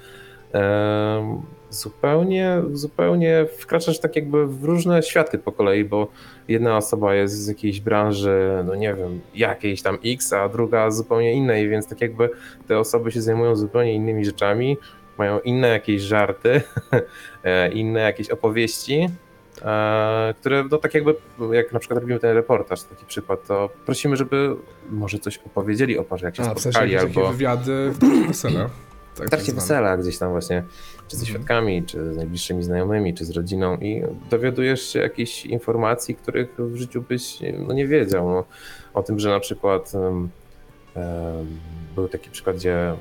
[0.51, 1.41] em,
[1.73, 6.07] zupełnie, zupełnie wkraczasz tak jakby w różne światy po kolei, bo
[6.47, 11.33] jedna osoba jest z jakiejś branży, no nie wiem, jakiejś tam X, a druga zupełnie
[11.33, 12.29] innej, więc tak jakby
[12.67, 14.77] te osoby się zajmują zupełnie innymi rzeczami,
[15.17, 16.61] mają inne jakieś żarty,
[17.43, 19.09] e, inne jakieś opowieści,
[19.61, 21.15] e, które no tak jakby,
[21.51, 24.55] jak na przykład robimy ten reportaż, taki przykład, to prosimy, żeby
[24.89, 27.21] może coś opowiedzieli o parze, jak się A, w sensie spotkali, albo...
[27.21, 28.69] takie wywiady w trakcie wesela.
[29.15, 30.63] Tak, W trakcie tak wesela gdzieś tam właśnie,
[31.07, 31.35] czy ze Mhm.
[31.37, 36.75] świadkami, czy z najbliższymi znajomymi, czy z rodziną i dowiadujesz się jakichś informacji, których w
[36.75, 38.29] życiu byś no, nie wiedział.
[38.29, 38.43] No,
[38.93, 39.91] o tym, że na przykład
[41.95, 42.99] był taki przykład, gdzie mm,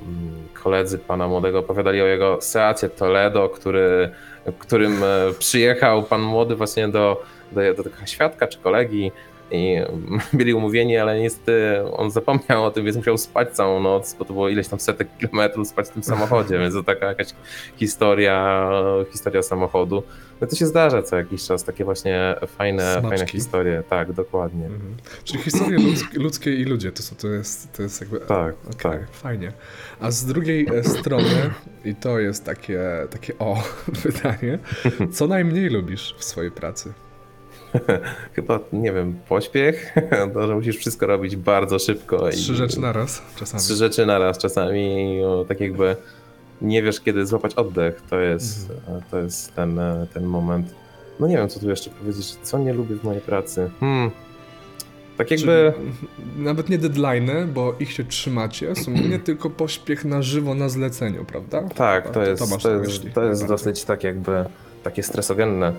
[0.55, 4.11] koledzy pana młodego opowiadali o jego Seacie Toledo, który,
[4.59, 5.07] którym e,
[5.39, 7.23] przyjechał pan młody właśnie do,
[7.53, 9.13] do, do tego świadka czy kolegi
[9.53, 9.77] i
[10.39, 14.33] byli umówieni, ale niestety on zapomniał o tym, więc musiał spać całą noc, bo to
[14.33, 17.29] było ileś tam setek kilometrów spać w tym samochodzie, więc to taka jakaś
[17.77, 18.69] historia,
[19.13, 20.03] historia samochodu.
[20.41, 23.09] No to się zdarza co jakiś czas, takie właśnie fajne, Smaczki.
[23.09, 24.67] fajne historie, tak, dokładnie.
[24.67, 24.97] Mhm.
[25.25, 28.21] Czyli historie ludzkie, ludzkie i ludzie, to, są, to, jest, to jest jakby...
[28.21, 29.11] Tak, Okej, tak.
[29.11, 29.53] fajnie.
[30.01, 31.51] A z drugiej e, strony,
[31.85, 32.81] i to jest takie,
[33.11, 33.63] takie o
[34.03, 34.59] pytanie,
[35.13, 36.93] co najmniej lubisz w swojej pracy?
[38.35, 39.95] Chyba, nie wiem, pośpiech,
[40.35, 42.29] to, że musisz wszystko robić bardzo szybko.
[42.31, 43.63] Trzy i, rzeczy naraz czasami.
[43.63, 45.97] Trzy rzeczy naraz czasami, o, tak jakby
[46.63, 48.03] nie wiesz, kiedy złapać oddech.
[48.11, 49.03] To jest, Mhm.
[49.11, 50.75] to jest ten, e, ten moment.
[51.21, 53.71] No nie wiem, co tu jeszcze powiedzieć, co nie lubię w mojej pracy.
[53.81, 54.11] Hmm.
[55.19, 55.73] Tak jakby...
[55.77, 55.93] Czyli
[56.45, 61.63] nawet nie deadline'y, bo ich się trzymacie, sumienie, tylko pośpiech na żywo na zleceniu, prawda?
[61.75, 64.45] Tak, Chyba to jest, to na jest, to jest dosyć tak jakby
[64.83, 65.73] takie stresogenne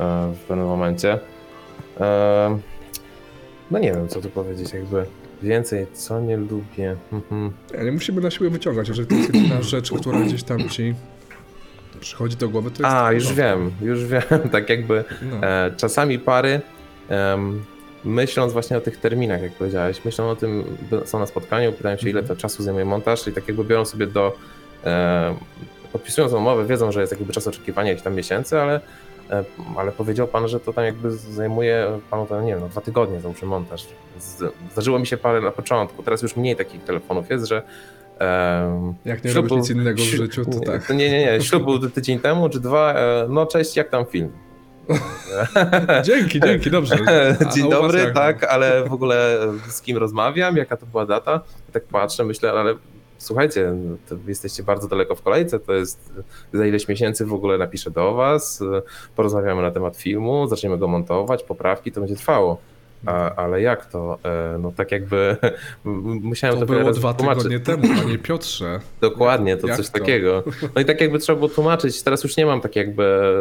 [0.00, 1.18] e, w pewnym momencie.
[2.00, 2.58] E,
[3.70, 5.06] No nie wiem, co tu powiedzieć, jakby
[5.42, 6.96] więcej, co nie lubię.
[7.12, 7.52] Mhm.
[7.74, 10.94] Ja nie musimy na siłę wyciągać, jeżeli to jest jedyna rzecz, która gdzieś tam ci
[12.00, 12.96] przychodzi do głowy, to jest...
[12.96, 14.22] A, już wiem, już wiem,
[14.52, 15.46] tak jakby No.
[15.46, 16.60] e, czasami pary
[18.04, 20.64] myśląc właśnie o tych terminach, jak powiedziałeś, myślą o tym,
[21.04, 22.36] są na spotkaniu, pytają się ile Mhm.
[22.36, 24.36] to czasu zajmuje montaż i tak jakby biorą sobie do,
[24.84, 25.34] e,
[25.92, 28.80] podpisując umowę, wiedzą, że jest jakby czas oczekiwania jakichś tam miesięcy, ale,
[29.76, 33.20] ale powiedział pan, że to tam jakby zajmuje panu tam, nie wiem, no, dwa tygodnie
[33.20, 33.86] załóżmy montaż.
[34.72, 37.62] Zdarzyło mi się parę na początku, teraz już mniej takich telefonów jest, że
[38.18, 40.90] em, Jak nie ślub nic innego w życiu, to tak.
[40.90, 41.40] Nie, nie, nie.
[41.42, 42.94] Ślub był tydzień temu czy dwa.
[42.94, 44.32] e, No cześć, jak tam film?
[46.04, 46.96] Dzięki, dzięki, dobrze.
[47.54, 51.40] Dzień dobry, tak, ale w ogóle z kim rozmawiam, jaka to była data?
[51.72, 52.74] Tak patrzę, myślę, ale
[53.18, 53.72] słuchajcie,
[54.26, 56.12] jesteście bardzo daleko w kolejce, to jest
[56.52, 58.62] za ileś miesięcy w ogóle napiszę do was,
[59.16, 62.58] porozmawiamy na temat filmu, zaczniemy go montować, poprawki, to będzie trwało.
[63.06, 64.18] A, ale jak to?
[64.24, 65.36] E, No tak jakby
[66.22, 67.42] musiałem To to, było dwa tłumaczyć.
[67.42, 68.80] tygodnie temu, panie Piotrze.
[69.00, 69.98] Dokładnie, to Jak coś to?
[69.98, 70.42] takiego.
[70.74, 72.02] No i tak jakby trzeba było tłumaczyć.
[72.02, 73.32] Teraz już nie mam tak jakby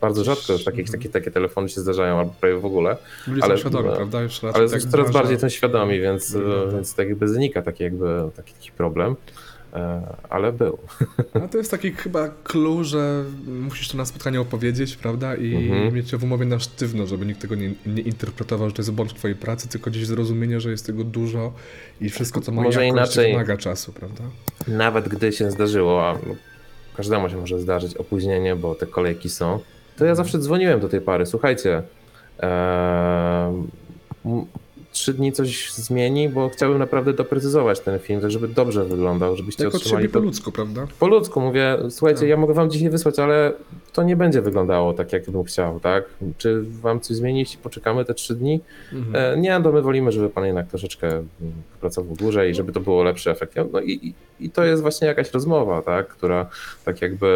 [0.00, 0.86] bardzo rzadko takie, Mhm.
[0.98, 2.96] takie, takie telefony się zdarzają, albo prawie w ogóle.
[3.28, 4.22] Ludzie Ale- są świadomi, prawda?
[4.22, 6.76] Już Ale tak coraz bardziej są świadomi, więc, Wygląda.
[6.76, 9.16] więc tak jakby zanika taki jakby taki, taki problem.
[9.74, 10.78] E, Ale był.
[11.34, 15.34] A to jest taki chyba clue, że musisz to na spotkaniu opowiedzieć, prawda?
[15.36, 15.94] I Mhm.
[15.94, 18.92] mieć to w umowie na sztywno, żeby nikt tego nie, nie interpretował, że to jest
[18.92, 21.52] błąd twojej pracy, tylko gdzieś zrozumienie, że jest tego dużo
[22.00, 23.32] i wszystko, co ma Może jakość, inaczej.
[23.32, 24.22] wymaga czasu, prawda?
[24.68, 26.34] Nawet gdy się zdarzyło, a no,
[26.96, 29.60] każdemu się może zdarzyć opóźnienie, bo te kolejki są,
[29.96, 31.26] to ja zawsze dzwoniłem do tej pary.
[31.26, 31.82] Słuchajcie,
[34.24, 34.46] m-
[34.92, 39.64] trzy dni coś zmieni, bo chciałbym naprawdę doprecyzować ten film, tak żeby dobrze wyglądał, żebyście
[39.64, 40.86] Tak otrzymali siebie po ludzku, prawda?
[40.98, 41.40] po ludzku.
[41.40, 42.28] Mówię, słuchajcie, Tak.
[42.28, 43.52] ja mogę wam dzisiaj wysłać, ale
[43.92, 46.04] to nie będzie wyglądało tak, jak bym chciał, tak?
[46.38, 48.60] Czy wam coś zmieni, jeśli poczekamy te trzy dni?
[48.92, 49.34] Mhm.
[49.34, 51.26] E, Nie, to my wolimy, żeby pan jednak troszeczkę mm,
[51.80, 53.54] pracował dłużej, żeby to było lepszy efekt.
[53.72, 56.46] No i, i- i to jest właśnie jakaś rozmowa, tak, która
[56.84, 57.26] tak jakby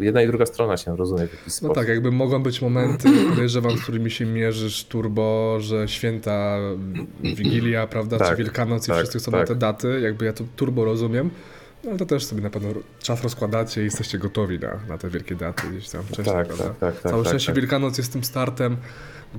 [0.00, 1.74] e, jedna i druga strona się rozumie w jakiś No sposób.
[1.74, 6.58] tak, jakby mogą być momenty, podejrzewam, z którymi się mierzysz turbo, że święta,
[7.22, 9.48] Wigilia, prawda, czy Tak, Wielkanoc i tak, są na tak.
[9.48, 11.30] te daty, jakby ja to turbo rozumiem,
[11.84, 12.68] no ale to też sobie na pewno
[12.98, 16.64] czas rozkładacie i jesteście gotowi na, na te wielkie daty gdzieś tam wcześniej, tak, prawda?
[16.64, 17.56] tak, tak, tak, Całe tak, szczęście tak.
[17.56, 18.76] Wielkanoc jest tym startem,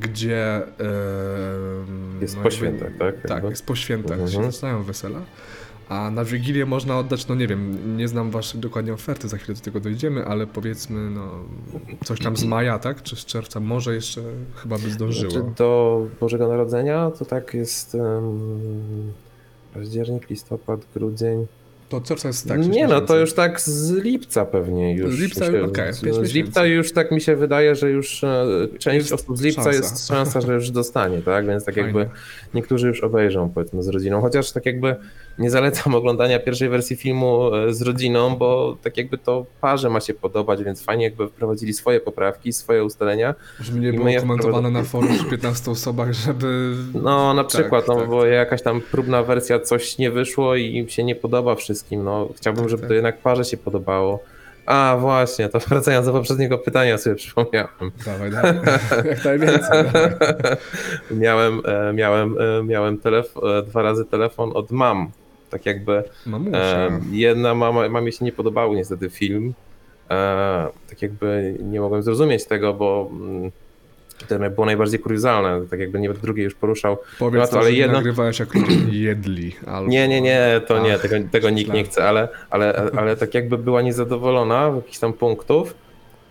[0.01, 0.55] gdzie...
[0.55, 3.15] em, Jest no po świętach, tak?
[3.27, 4.29] Tak, jest po świętach, Mhm.
[4.31, 5.19] się zaczynają wesela.
[5.89, 9.55] A na Wigilię można oddać, no nie wiem, nie znam waszej dokładnie oferty, za chwilę
[9.55, 11.31] do tego dojdziemy, ale powiedzmy, no
[12.05, 13.03] coś tam z maja, tak?
[13.03, 14.21] Czy z czerwca, może jeszcze
[14.55, 15.31] chyba by zdążyło.
[15.31, 19.13] Znaczy, do Bożego Narodzenia to tak jest um,
[19.73, 21.47] październik, listopad, grudzień.
[21.89, 22.67] To czerwca jest tak?
[22.67, 25.15] nie no, to już tak z lipca pewnie już.
[25.15, 28.45] Z lipca, się- z, pięć z lipca już tak mi się wydaje, że już e,
[28.79, 29.77] część Jest osób z lipca szansa.
[29.79, 31.47] jest szansa, że już dostanie, tak?
[31.47, 31.88] Więc tak Fajnie.
[31.99, 32.09] jakby
[32.53, 34.95] niektórzy już obejrzą powiedzmy z rodziną, chociaż tak jakby
[35.39, 39.99] nie zalecam oglądania pierwszej wersji filmu e, z rodziną, bo tak jakby to parze ma
[39.99, 43.35] się podobać, więc fajnie jakby wprowadzili swoje poprawki, swoje ustalenia.
[43.59, 46.73] Żeby nie było komentowane na forum przy 15 osobach, żeby...
[46.93, 48.09] No na Tak, przykład, no tak.
[48.09, 52.30] bo jakaś tam próbna wersja, coś nie wyszło i im się nie podoba wszystkim, no
[52.36, 52.88] chciałbym, Tak, żeby tak.
[52.89, 54.19] to jednak parze się podobało.
[54.65, 57.67] A właśnie, to wracając do poprzedniego pytania sobie przypomniałem.
[58.05, 58.53] Dawaj, dawaj.
[59.09, 59.84] Jak najwięcej.
[61.11, 65.09] miałem, e, miałem, e, miałem telef- e, dwa razy telefon od mam.
[65.49, 66.03] Tak jakby
[66.53, 69.53] e, jedna mama, mamie się nie podobał niestety film.
[70.09, 73.09] E, tak jakby nie mogłem zrozumieć tego, bo
[74.30, 76.97] To było najbardziej kuriozalne, tak jakby nie drugie już poruszał.
[77.20, 78.76] Powiedz No to, ale jedno- nagrywałeś jak ludzie
[79.07, 79.55] jedli.
[79.68, 79.89] Albo...
[79.89, 83.57] Nie, nie, nie, to nie, tego, tego nikt nie chce, ale, ale, ale tak jakby
[83.57, 85.74] była niezadowolona w jakichś tam punktów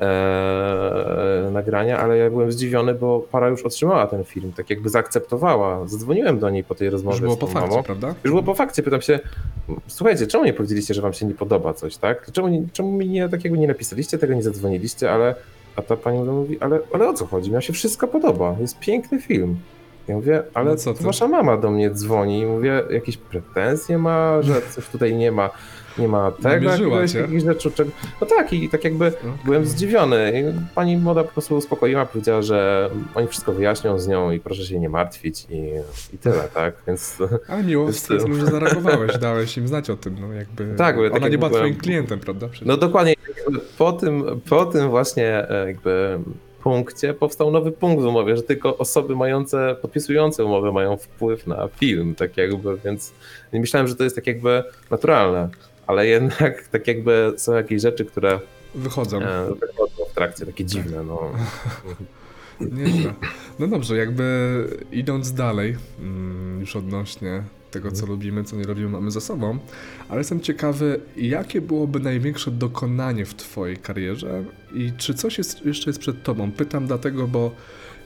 [0.00, 5.86] e, nagrania, ale ja byłem zdziwiony, bo para już otrzymała ten film, tak jakby zaakceptowała.
[5.88, 7.82] Zadzwoniłem do niej po tej rozmowie Już było z po fakcie, mamą.
[7.82, 8.08] prawda?
[8.24, 9.20] Już było po fakcie, pytam się,
[9.86, 12.32] słuchajcie, czemu nie powiedzieliście, że wam się nie podoba coś, tak?
[12.32, 15.34] Czemu, czemu mi nie, tak jakby nie napisaliście tego, nie zadzwoniliście, ale
[15.76, 17.52] a ta pani mówi, ale, ale o co chodzi?
[17.52, 19.56] Mi się wszystko podoba, jest piękny film.
[20.08, 23.98] Ja mówię, ale No co to wasza mama do mnie dzwoni i mówię, jakieś pretensje
[23.98, 25.50] ma, że coś tutaj nie ma,
[25.98, 27.90] nie ma tego, jakiegoś, jakichś rzeczy, czego...
[28.20, 29.30] No tak i tak jakby Okej.
[29.44, 30.32] byłem zdziwiony.
[30.40, 34.64] I Pani młoda po prostu uspokoiła, powiedziała, że oni wszystko wyjaśnią z nią i proszę
[34.64, 35.70] się nie martwić i,
[36.14, 36.74] i tyle, tak?
[36.86, 37.18] Więc
[37.48, 40.74] Ale miło, tym, że zareagowałeś, dałeś im znać o tym, no jakby...
[40.76, 42.48] Tak, bo ja tak Ona nie była byłem- twoim klientem, prawda?
[42.48, 42.68] Przecież.
[42.68, 43.14] No dokładnie.
[43.78, 46.18] Po tym, po tym właśnie e, jakby
[46.62, 51.68] punkcie powstał nowy punkt w umowie, że tylko osoby mające, podpisujące umowę mają wpływ na
[51.68, 53.12] film, tak jakby, więc
[53.52, 55.48] nie myślałem, że to jest tak jakby naturalne,
[55.86, 58.40] ale jednak tak jakby są jakieś rzeczy, które
[58.74, 59.22] Wychodzą.
[59.22, 61.32] e, wychodzą w trakcie, takie dziwne, no.
[62.76, 63.14] Nieźle.
[63.58, 69.10] No dobrze, jakby idąc dalej, mm, już odnośnie tego, co lubimy, co nie lubimy, mamy
[69.10, 69.58] za sobą,
[70.08, 75.90] ale jestem ciekawy, jakie byłoby największe dokonanie w twojej karierze i czy coś jest, jeszcze
[75.90, 76.52] jest przed tobą?
[76.52, 77.50] Pytam dlatego, bo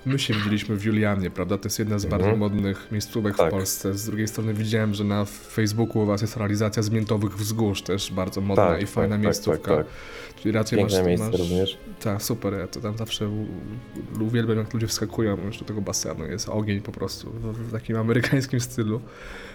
[0.06, 1.58] my się widzieliśmy w Julianie, prawda?
[1.58, 2.22] To jest jedna z Mhm.
[2.22, 3.48] bardzo modnych miejscówek Tak.
[3.48, 3.94] w Polsce.
[3.94, 8.40] Z drugiej strony widziałem, że na Facebooku u was jest realizacja Zmiętowych Wzgórz, też bardzo
[8.40, 9.76] modna Tak, i fajna tak, tak, miejscówka.
[9.76, 10.36] tak, tak.
[10.42, 11.78] Czyli raczej Piękne masz, miejsce masz, również.
[12.02, 12.52] tak, super.
[12.54, 13.46] Ja to tam zawsze u-
[14.20, 16.26] uwielbiam, jak ludzie wskakują już do tego basenu.
[16.26, 19.00] Jest ogień po prostu w, w takim amerykańskim stylu.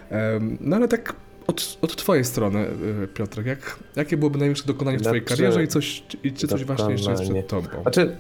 [0.10, 1.16] Em, no ale tak
[1.48, 2.68] od, od twojej strony,
[3.04, 6.48] y, Piotrek, jak, jakie byłoby największe dokonanie w twojej Znaczy, karierze i, coś, i czy
[6.48, 7.44] coś właśnie jeszcze jest dokonanie.
[7.44, 7.82] przed tobą?
[7.82, 8.18] Znaczy,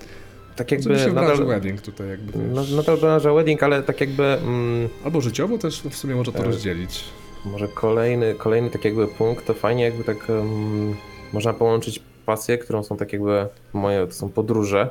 [0.55, 4.23] tak jakby branży nadal, wedding tutaj jakby, no, wiesz, nadal branża wedding, ale tak jakby...
[4.23, 7.03] Mm, Albo życiowo też w sumie może to E, rozdzielić.
[7.45, 10.95] Może kolejny, kolejny tak jakby punkt, to fajnie jakby tak um,
[11.33, 14.89] można połączyć pasję, którą są tak jakby moje, to są podróże.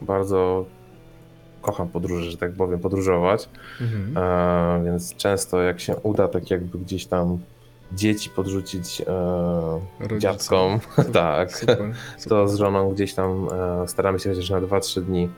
[0.00, 0.66] Bardzo
[1.62, 3.48] kocham podróże, że tak powiem, podróżować.
[3.80, 4.16] Mhm.
[4.16, 7.38] E, więc często jak się uda tak jakby gdzieś tam
[7.92, 10.80] dzieci podrzucić e, dziadkom,
[11.12, 11.84] tak, Super, to
[12.18, 12.48] super.
[12.48, 13.48] z żoną gdzieś tam
[13.82, 15.28] e, staramy się chociaż na 2-3 dni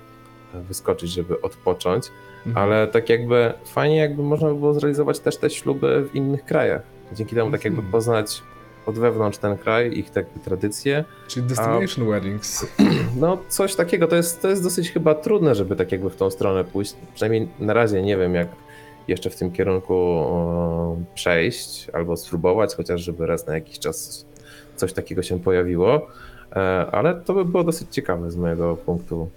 [0.55, 2.11] e, wyskoczyć, żeby odpocząć.
[2.47, 2.65] Mhm.
[2.67, 6.83] Ale tak jakby fajnie jakby można by było zrealizować też te śluby w innych krajach.
[7.13, 7.93] Dzięki temu tak jakby Mhm.
[7.93, 8.43] poznać
[8.87, 11.05] od wewnątrz ten kraj, ich takie tradycje.
[11.29, 12.67] Czyli destination weddings.
[13.21, 16.31] No coś takiego, to jest, to jest dosyć chyba trudne, żeby tak jakby w tą
[16.31, 16.95] stronę pójść.
[17.15, 18.49] Przynajmniej na razie nie wiem jak
[19.09, 20.25] jeszcze w tym kierunku
[21.15, 24.27] przejść albo spróbować, chociaż żeby raz na jakiś czas
[24.77, 26.07] coś takiego się pojawiło.
[26.53, 29.29] E, Ale to by było dosyć ciekawe z mojego punktu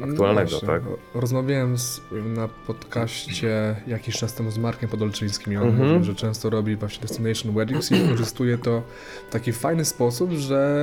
[0.00, 0.82] e, aktualnego, No tak?
[1.14, 2.00] Rozmawiałem z,
[2.36, 5.88] na podcaście jakiś czas temu z Markiem Podolczyńskim i on Mhm.
[5.88, 8.82] mówił, że często robi właśnie Destination Weddings i wykorzystuje to
[9.28, 10.76] w taki fajny sposób, że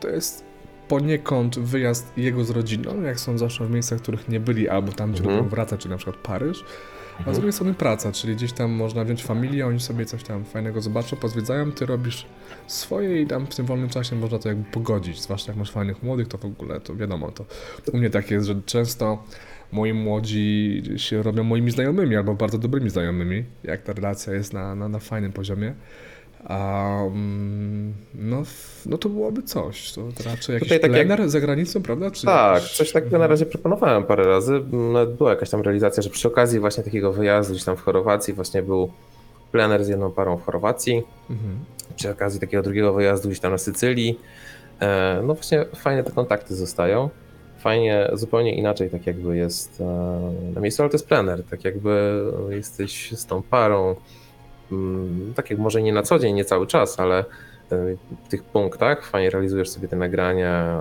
[0.00, 0.44] to jest
[0.88, 4.92] poniekąd wyjazd jego z rodziną, jak są zawsze w miejscach, w których nie byli, albo
[4.92, 5.36] tam, gdzie Mhm.
[5.38, 6.64] lubią wracać, czyli na przykład Paryż.
[7.24, 10.44] A z drugiej strony praca, czyli gdzieś tam można wziąć familię, oni sobie coś tam
[10.44, 12.26] fajnego zobaczą, pozwiedzają, ty robisz
[12.66, 16.02] swoje i tam w tym wolnym czasie można to jakby pogodzić, zwłaszcza jak masz fajnych
[16.02, 17.44] młodych, to w ogóle, to wiadomo, to
[17.92, 19.24] u mnie tak jest, że często
[19.72, 24.74] moi młodzi się robią moimi znajomymi albo bardzo dobrymi znajomymi, jak ta relacja jest na,
[24.74, 25.74] na, na fajnym poziomie.
[26.48, 28.42] Mm, no,
[28.86, 29.92] no to byłoby coś.
[29.92, 32.10] To raczej jakiś Tutaj tak jak- plener za granicą, prawda?
[32.10, 34.60] Czy Tak, jakiś- coś takiego na razie proponowałem parę razy.
[34.72, 38.34] Nawet była jakaś tam realizacja, że przy okazji właśnie takiego wyjazdu gdzieś tam w Chorwacji
[38.34, 38.90] właśnie był
[39.52, 41.02] plener z jedną parą w Chorwacji.
[41.30, 41.58] Mhm.
[41.96, 44.18] Przy okazji takiego drugiego wyjazdu gdzieś tam na Sycylii.
[44.80, 47.10] E, No właśnie fajne te kontakty zostają.
[47.58, 49.84] Fajnie, zupełnie inaczej tak jakby jest e,
[50.54, 53.96] na miejscu, ale to jest plener, tak jakby jesteś z tą parą,
[55.34, 57.24] tak jak może nie na co dzień, nie cały czas, ale e,
[58.24, 60.78] w tych punktach fajnie realizujesz sobie te nagrania,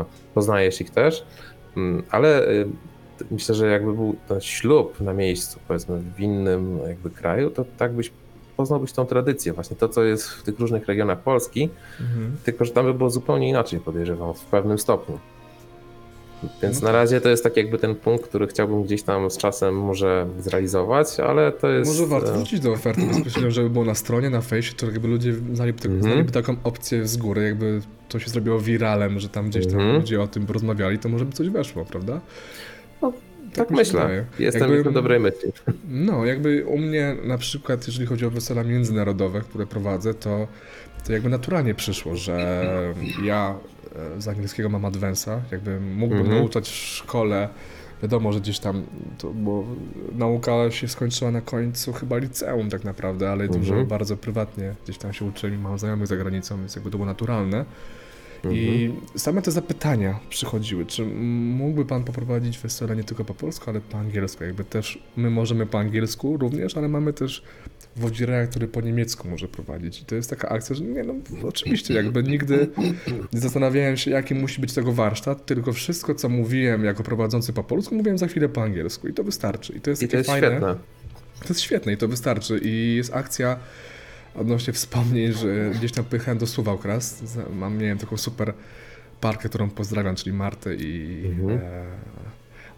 [0.00, 0.04] e,
[0.34, 1.24] poznajesz ich też,
[1.76, 2.64] Mm, ale e,
[3.30, 7.92] myślę, że jakby był ten ślub na miejscu, powiedzmy w innym jakby kraju, to tak
[7.92, 8.12] byś
[8.56, 11.68] poznałbyś tą tradycję, właśnie to, co jest w tych różnych regionach Polski,
[12.00, 12.36] Mhm.
[12.44, 15.18] tylko że tam by było zupełnie inaczej, podejrzewam, w pewnym stopniu.
[16.62, 16.94] Więc No na tak.
[16.94, 21.20] razie to jest tak jakby ten punkt, który chciałbym gdzieś tam z czasem może zrealizować,
[21.20, 21.90] ale to jest...
[21.90, 25.08] Może warto e, wrócić do oferty bezpośrednio, żeby było na stronie, na fejsie, to jakby
[25.08, 25.40] ludzie tak,
[25.86, 26.02] Mhm.
[26.02, 29.96] znaliby taką opcję z góry, jakby to się zrobiło wiralem, że tam gdzieś tam Mhm.
[29.96, 32.20] ludzie o tym porozmawiali, to może by coś weszło, prawda?
[33.02, 33.12] No,
[33.54, 34.00] Tak się myślę.
[34.02, 34.24] wydaje.
[34.38, 35.52] Jestem, Jakby- jestem dobrej myśli.
[35.88, 40.48] No, jakby u mnie na przykład, jeżeli chodzi o wesela międzynarodowe, które prowadzę, to,
[41.06, 42.38] to jakby naturalnie przyszło, że
[43.24, 43.54] ja
[44.18, 46.38] z angielskiego mam advansa, jakby mógłbym Mhm.
[46.38, 47.48] nauczać w szkole
[48.02, 48.82] wiadomo, że gdzieś tam,
[49.18, 49.64] to, bo
[50.12, 53.60] nauka się skończyła na końcu chyba liceum tak naprawdę, ale Mhm.
[53.60, 57.06] dużo bardzo prywatnie gdzieś tam się uczyli, mam znajomych za granicą, więc jakby to było
[57.06, 57.64] naturalne.
[58.50, 59.18] I Mhm.
[59.18, 61.04] same te zapytania przychodziły, czy
[61.56, 65.66] mógłby pan poprowadzić wesele nie tylko po polsku, ale po angielsku, jakby też my możemy
[65.66, 67.42] po angielsku również, ale mamy też
[67.98, 70.00] wodzireja, który po niemiecku może prowadzić.
[70.02, 72.68] I to jest taka akcja, że nie no, oczywiście, jakby nigdy
[73.32, 77.64] nie zastanawiałem się, jaki musi być tego warsztat, tylko wszystko, co mówiłem jako prowadzący po
[77.64, 79.72] polsku, mówiłem za chwilę po angielsku i to wystarczy.
[79.72, 80.46] I to jest I to jest fajne.
[80.48, 80.74] świetne.
[81.42, 82.60] To jest świetne i to wystarczy.
[82.64, 83.58] I jest akcja
[84.34, 87.18] odnośnie wspomnień, że gdzieś tam pychałem do Suwałkras.
[87.24, 88.52] Z- Mam, wiem, taką super
[89.20, 91.58] parkę, którą pozdrawiam, czyli Martę i Mhm.
[91.58, 91.84] e,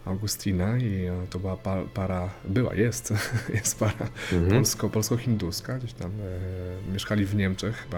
[0.05, 3.13] Augustina i e, to była pa, para, była, jest,
[3.57, 4.51] jest para Mhm.
[4.51, 7.97] polsko, polsko-hinduska, gdzieś tam e, mieszkali w Niemczech chyba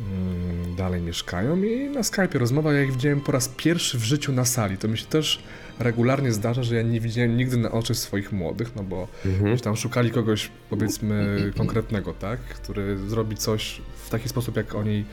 [0.00, 4.32] mm, dalej mieszkają i na Skype'ie rozmowa, ja ich widziałem po raz pierwszy w życiu
[4.32, 5.42] na sali, to mi się też
[5.78, 9.44] regularnie zdarza, że ja nie widziałem nigdy na oczy swoich młodych, no bo Mhm.
[9.52, 15.04] gdzieś tam szukali kogoś powiedzmy konkretnego, tak, który zrobi coś w taki sposób, jak oni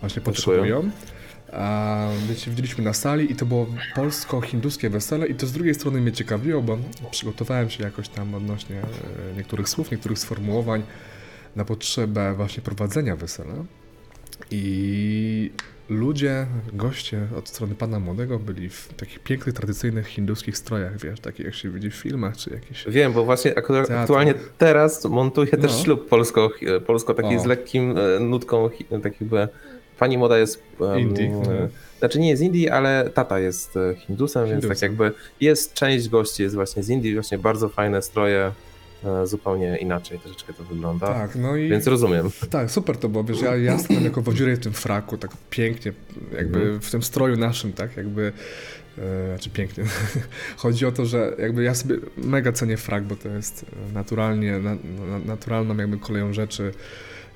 [0.00, 0.90] właśnie Potrzebują.
[1.52, 5.74] A więc się widzieliśmy na sali i to było polsko-hinduskie wesele i to z drugiej
[5.74, 6.78] strony mnie ciekawiło, bo
[7.10, 10.82] przygotowałem się jakoś tam odnośnie e, niektórych słów, niektórych sformułowań
[11.56, 13.54] na potrzebę właśnie prowadzenia wesela.
[14.50, 15.50] I
[15.88, 21.46] ludzie, goście od strony pana młodego byli w takich pięknych, tradycyjnych hinduskich strojach, wiesz, takich
[21.46, 22.84] jak się widzi w filmach, czy jakieś...
[22.88, 24.00] Wiem, bo właśnie akurat, Teatr.
[24.00, 25.84] aktualnie teraz montuję też No.
[25.84, 26.50] ślub polsko,
[26.86, 27.40] polsko taki O.
[27.40, 28.70] z lekkim e, nutką,
[29.02, 29.48] tak jakby
[30.02, 30.62] pani młoda jest...
[30.80, 31.42] em, Indii, no.
[31.98, 34.70] Znaczy nie z Indii, ale tata jest e, Hindusem, więc Hindusem.
[34.76, 38.52] tak jakby jest część gości jest właśnie z Indii, właśnie bardzo fajne stroje,
[39.04, 41.06] e, zupełnie inaczej troszeczkę to wygląda.
[41.06, 41.68] Tak, no i...
[41.68, 42.30] Więc rozumiem.
[42.50, 45.92] Tak, super to było, wiesz, ja, ja stanąłem jako wodzirej w tym fraku, tak pięknie,
[46.36, 46.80] jakby Mhm.
[46.80, 48.32] w tym stroju naszym, tak, jakby,
[48.98, 49.84] e, znaczy pięknie,
[50.56, 54.74] chodzi o to, że jakby ja sobie mega cenię frak, bo to jest naturalnie, na,
[54.74, 56.72] na, naturalną jakby koleją rzeczy,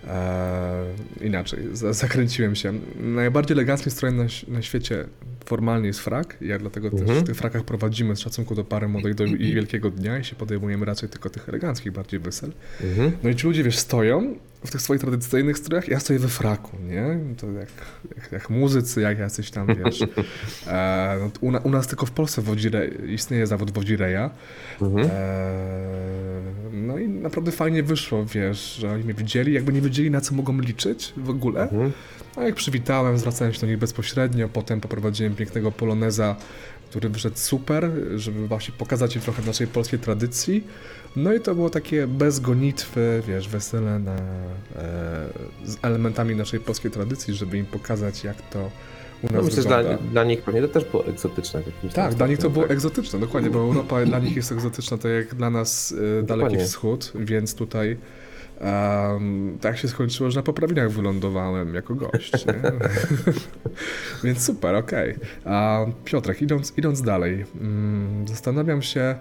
[0.06, 0.84] e,
[1.20, 2.72] inaczej, za, zakręciłem się.
[3.00, 5.04] Najbardziej eleganckim strojem na, na świecie
[5.46, 7.20] formalnie jest frak, ja dlatego też Mhm.
[7.20, 10.36] w tych frakach prowadzimy z szacunku do pary młodej do i Wielkiego Dnia i się
[10.36, 12.52] podejmujemy raczej tylko tych eleganckich bardziej wesel.
[12.84, 13.12] Mhm.
[13.22, 14.34] No i ci ludzie, wiesz, stoją
[14.64, 17.18] w tych swoich tradycyjnych strojach, ja stoję we fraku, nie?
[17.36, 17.68] To jak,
[18.16, 20.00] jak, jak muzycy, jak jacyś tam, wiesz.
[20.66, 24.30] E, no, u, na, u nas tylko w Polsce wodzire, istnieje zawód wodzireja.
[24.82, 25.06] Mhm.
[25.10, 25.10] E,
[26.72, 30.34] no i naprawdę fajnie wyszło, wiesz, że oni mnie widzieli, jakby nie wiedzieli, na co
[30.34, 31.62] mogą liczyć w ogóle.
[31.62, 31.92] Mhm.
[32.36, 36.36] A jak przywitałem, zwracałem się do nich bezpośrednio, potem poprowadziłem pięknego poloneza,
[36.90, 40.64] który wyszedł super, żeby właśnie pokazać im trochę naszej polskiej tradycji.
[41.16, 44.18] No i to było takie bez gonitwy, wiesz, wesele na, e,
[45.64, 48.70] z elementami naszej polskiej tradycji, żeby im pokazać, jak to
[49.22, 50.02] u nas No myślę, że dla, wygląda.
[50.02, 51.62] dla nich pewnie to też było egzotyczne.
[51.94, 52.72] Tak, dla nich to było tak.
[52.72, 56.64] egzotyczne, dokładnie, bo Europa dla nich jest egzotyczna, tak jak dla nas e, Daleki Dokładnie.
[56.64, 57.96] Wschód, więc tutaj
[58.60, 62.32] em, tak się skończyło, że na poprawinach wylądowałem jako gość.
[64.24, 65.14] Więc super, okej.
[65.44, 69.14] A Piotrek, idąc, idąc dalej, mm, zastanawiam się,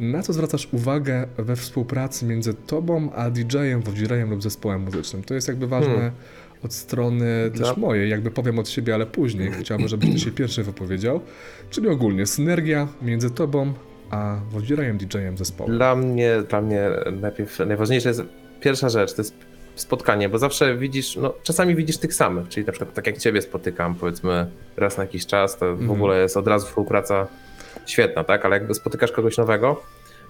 [0.00, 5.22] na co zwracasz uwagę we współpracy między tobą a DJ-em, wodzirejem lub zespołem muzycznym?
[5.24, 6.12] To jest jakby ważne Hmm.
[6.64, 9.50] od strony też Dla- mojej, jakby powiem od siebie, ale później.
[9.60, 11.20] Chciałbym, żebyś ty się pierwszy wypowiedział.
[11.70, 13.72] Czyli ogólnie synergia między tobą
[14.10, 15.70] a wodzirejem, DJ-em zespołu.
[15.70, 16.82] Dla mnie, dla mnie
[17.20, 18.22] najpierw, najważniejsza jest
[18.60, 19.34] pierwsza rzecz, to jest
[19.74, 23.42] spotkanie, bo zawsze widzisz, no czasami widzisz tych samych, czyli na przykład tak jak ciebie
[23.42, 24.46] spotykam, powiedzmy
[24.76, 25.90] raz na jakiś czas, to w Mhm.
[25.90, 27.26] ogóle jest od razu współpraca
[27.86, 29.82] świetna, tak, ale jakby spotykasz kogoś nowego,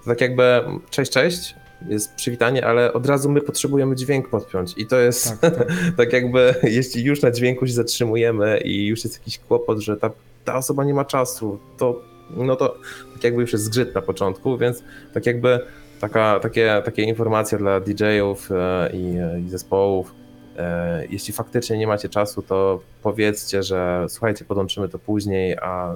[0.03, 1.55] to tak jakby cześć, cześć,
[1.89, 5.67] jest przywitanie, ale od razu my potrzebujemy dźwięk podpiąć i to jest Tak, tak.
[5.97, 10.09] tak jakby jeśli już na dźwięku się zatrzymujemy i już jest jakiś kłopot, że ta,
[10.45, 12.01] ta osoba nie ma czasu, to
[12.37, 12.77] no to
[13.13, 15.59] tak jakby już jest zgrzyt na początku, więc tak jakby
[16.01, 20.13] taka, takie, takie informacje dla DJ-ów e, i, i zespołów.
[20.57, 25.95] E, jeśli faktycznie nie macie czasu, to powiedzcie, że słuchajcie, podłączymy to później, a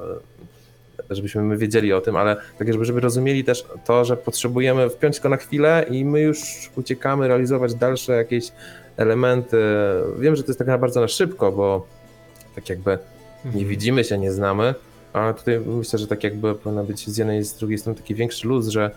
[1.10, 5.20] żebyśmy my wiedzieli o tym, ale tak żeby, żeby rozumieli też to, że potrzebujemy wpiąć
[5.20, 6.40] go na chwilę i my już
[6.76, 8.52] uciekamy realizować dalsze jakieś
[8.98, 9.58] elementy.
[10.20, 11.88] Wiem, że to jest tak bardzo na szybko, bo
[12.56, 13.00] tak jakby
[13.46, 13.58] Mhm.
[13.58, 14.76] nie widzimy się, nie znamy,
[15.14, 18.16] ale tutaj myślę, że tak jakby powinno być z jednej i z drugiej strony taki
[18.16, 18.92] większy luz, że e,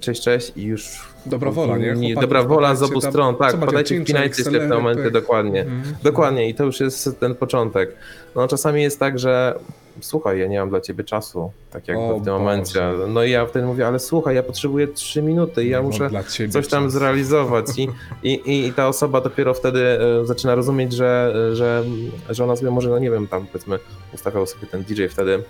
[0.00, 1.92] cześć, cześć i już Dobra wola, nie?
[1.94, 5.60] Chłopaki, dobra wola z obu stron, tak, podajcie, wpinajcie się w te momenty, dokładnie.
[5.60, 5.82] Mhm.
[6.02, 7.96] Dokładnie i to już jest ten początek.
[8.34, 9.58] No czasami jest tak, że
[10.00, 12.92] słuchaj, ja nie mam dla ciebie czasu, tak jakby O w tym momencie.
[13.08, 16.10] No i ja wtedy mówię, ale słuchaj, ja potrzebuję 3 minuty i ja muszę
[16.50, 16.98] coś tam czasu.
[16.98, 17.88] zrealizować i,
[18.22, 19.80] i, i- ta osoba dopiero wtedy
[20.22, 21.84] e, zaczyna rozumieć, że, że,
[22.30, 23.78] że ona sobie może, no nie wiem, tam powiedzmy
[24.14, 25.42] ustawiał sobie ten DJ wtedy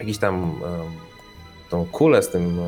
[0.00, 0.52] jakiś tam
[1.70, 2.58] tą kulę z tym,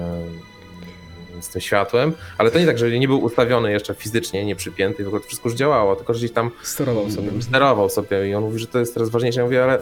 [1.42, 5.04] z tym światłem, ale to nie tak, że nie był ustawiony jeszcze fizycznie, nie przypięty,
[5.04, 7.42] w ogóle to wszystko już działało, tylko że gdzieś tam Sterował sobie.
[7.42, 9.40] sterował sobie i on mówi, że to jest teraz ważniejsze.
[9.40, 9.78] Ja mówię, ale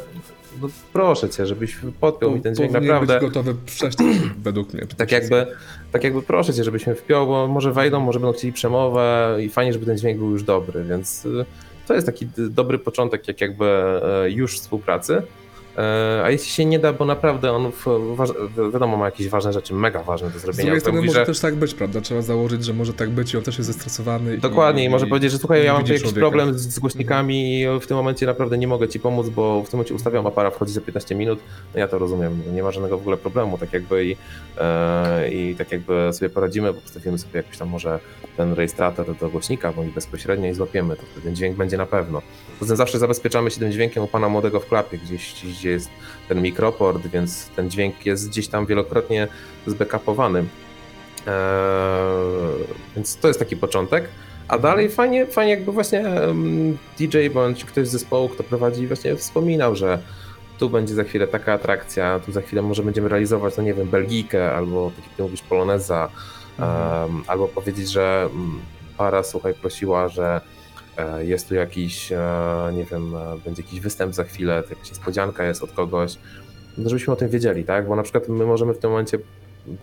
[0.63, 3.21] no proszę cię, żebyś podpiął mi ten dźwięk naprawdę.
[3.21, 4.87] być gotowy wcześniej, według mnie.
[4.97, 5.47] Tak jakby,
[5.93, 9.73] tak jakby proszę cię, żebyśmy wpiął, bo może wejdą, może będą chcieli przemowę i fajnie,
[9.73, 11.45] żeby ten dźwięk był już dobry, więc y,
[11.87, 15.23] to jest taki dobry początek jak jakby e, już współpracy.
[15.79, 17.85] E, A jeśli się nie da, bo naprawdę on w,
[18.57, 20.63] wi- wiadomo ma jakieś ważne rzeczy, mega ważne do Z zrobienia.
[20.65, 22.01] drugiej to strony mówi, może że też tak być, prawda?
[22.01, 24.35] Trzeba założyć, że może tak być i on też jest zestresowany.
[24.35, 26.79] i- Dokładnie i może powiedzieć, że słuchaj, i ja mam tu jakiś problem z, z
[26.79, 30.27] głośnikami i w tym momencie naprawdę nie mogę ci pomóc, bo w tym momencie ustawiam
[30.27, 31.39] aparat, wchodzi za 15 minut.
[31.75, 34.17] No ja to rozumiem, nie ma żadnego w ogóle problemu, tak jakby i,
[34.59, 37.99] e, i tak jakby sobie poradzimy, bo postawimy sobie jakiś tam może
[38.37, 42.23] ten rejestrator do głośnika, bądź bezpośrednio i złapiemy, to ten dźwięk będzie na pewno.
[42.59, 45.75] Poza tym zawsze zabezpieczamy się tym dźwiękiem u pana młodego w klapie, gdzieś, gdzieś gdzie
[45.75, 45.91] jest
[46.29, 49.29] ten mikroport, więc ten dźwięk jest gdzieś tam wielokrotnie
[49.67, 50.39] zbackupowany.
[50.39, 51.35] Eee,
[52.97, 54.09] więc to jest taki początek.
[54.49, 56.05] A dalej fajnie, fajnie jakby właśnie
[56.99, 59.99] DJ bądź ktoś z zespołu, kto prowadzi, właśnie wspominał, że
[60.59, 63.89] tu będzie za chwilę taka atrakcja, tu za chwilę może będziemy realizować, no nie wiem,
[63.89, 66.09] Belgikę albo tak jak ty mówisz, Poloneza,
[66.59, 67.11] Mhm.
[67.11, 68.61] em, albo powiedzieć, że mm,
[68.97, 70.41] para, słuchaj, prosiła, że
[71.21, 72.19] jest tu jakiś, e,
[72.75, 76.17] nie wiem, e, będzie jakiś występ za chwilę, jakaś niespodzianka jest od kogoś,
[76.79, 77.89] no żebyśmy o tym wiedzieli, tak?
[77.89, 79.19] Bo na przykład my możemy w tym momencie,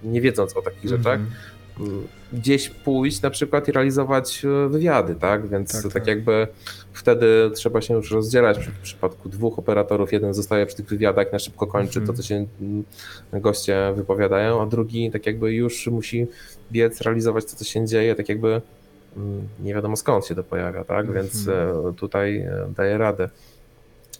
[0.03, 1.31] nie wiedząc o takich rzeczach, Mhm.
[1.79, 5.47] m, gdzieś pójść na przykład i realizować e, wywiady, tak?
[5.47, 6.07] Więc Tak, tak, tak.
[6.07, 6.47] jakby
[6.93, 8.57] wtedy trzeba się już rozdzielać.
[8.59, 12.07] W przypadku dwóch operatorów, jeden zostaje przy tych wywiadach, na szybko kończy Mhm.
[12.17, 12.83] to, co się mm,
[13.33, 16.27] goście wypowiadają, a drugi tak jakby już musi
[16.71, 18.61] biec, realizować to, co się dzieje, tak jakby mm,
[19.59, 21.11] nie wiadomo skąd się to pojawia, tak?
[21.13, 21.87] Więc Mhm.
[21.89, 23.29] e, tutaj e, daje radę.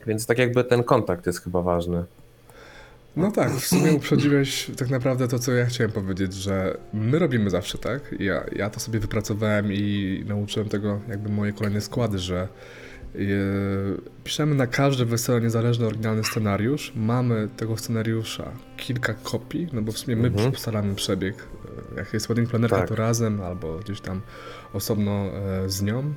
[0.08, 2.04] Więc tak jakby ten kontakt jest chyba ważny.
[3.16, 7.50] No tak, w sumie uprzedziłeś tak naprawdę to, co ja chciałem powiedzieć, że my robimy
[7.50, 8.16] zawsze tak.
[8.20, 12.48] Ja, ja to sobie wypracowałem i nauczyłem tego jakby moje kolejne składy, że
[13.16, 13.18] e,
[14.24, 16.94] piszemy na każde wesele niezależny oryginalny scenariusz.
[16.96, 20.52] Mamy tego scenariusza kilka kopii, no bo w sumie my Mhm.
[20.54, 21.36] ustalamy przebieg.
[21.96, 22.90] E, Jak jest wedding planerka, Tak.
[22.90, 24.22] to razem albo gdzieś tam
[24.76, 26.14] osobno e, z nią,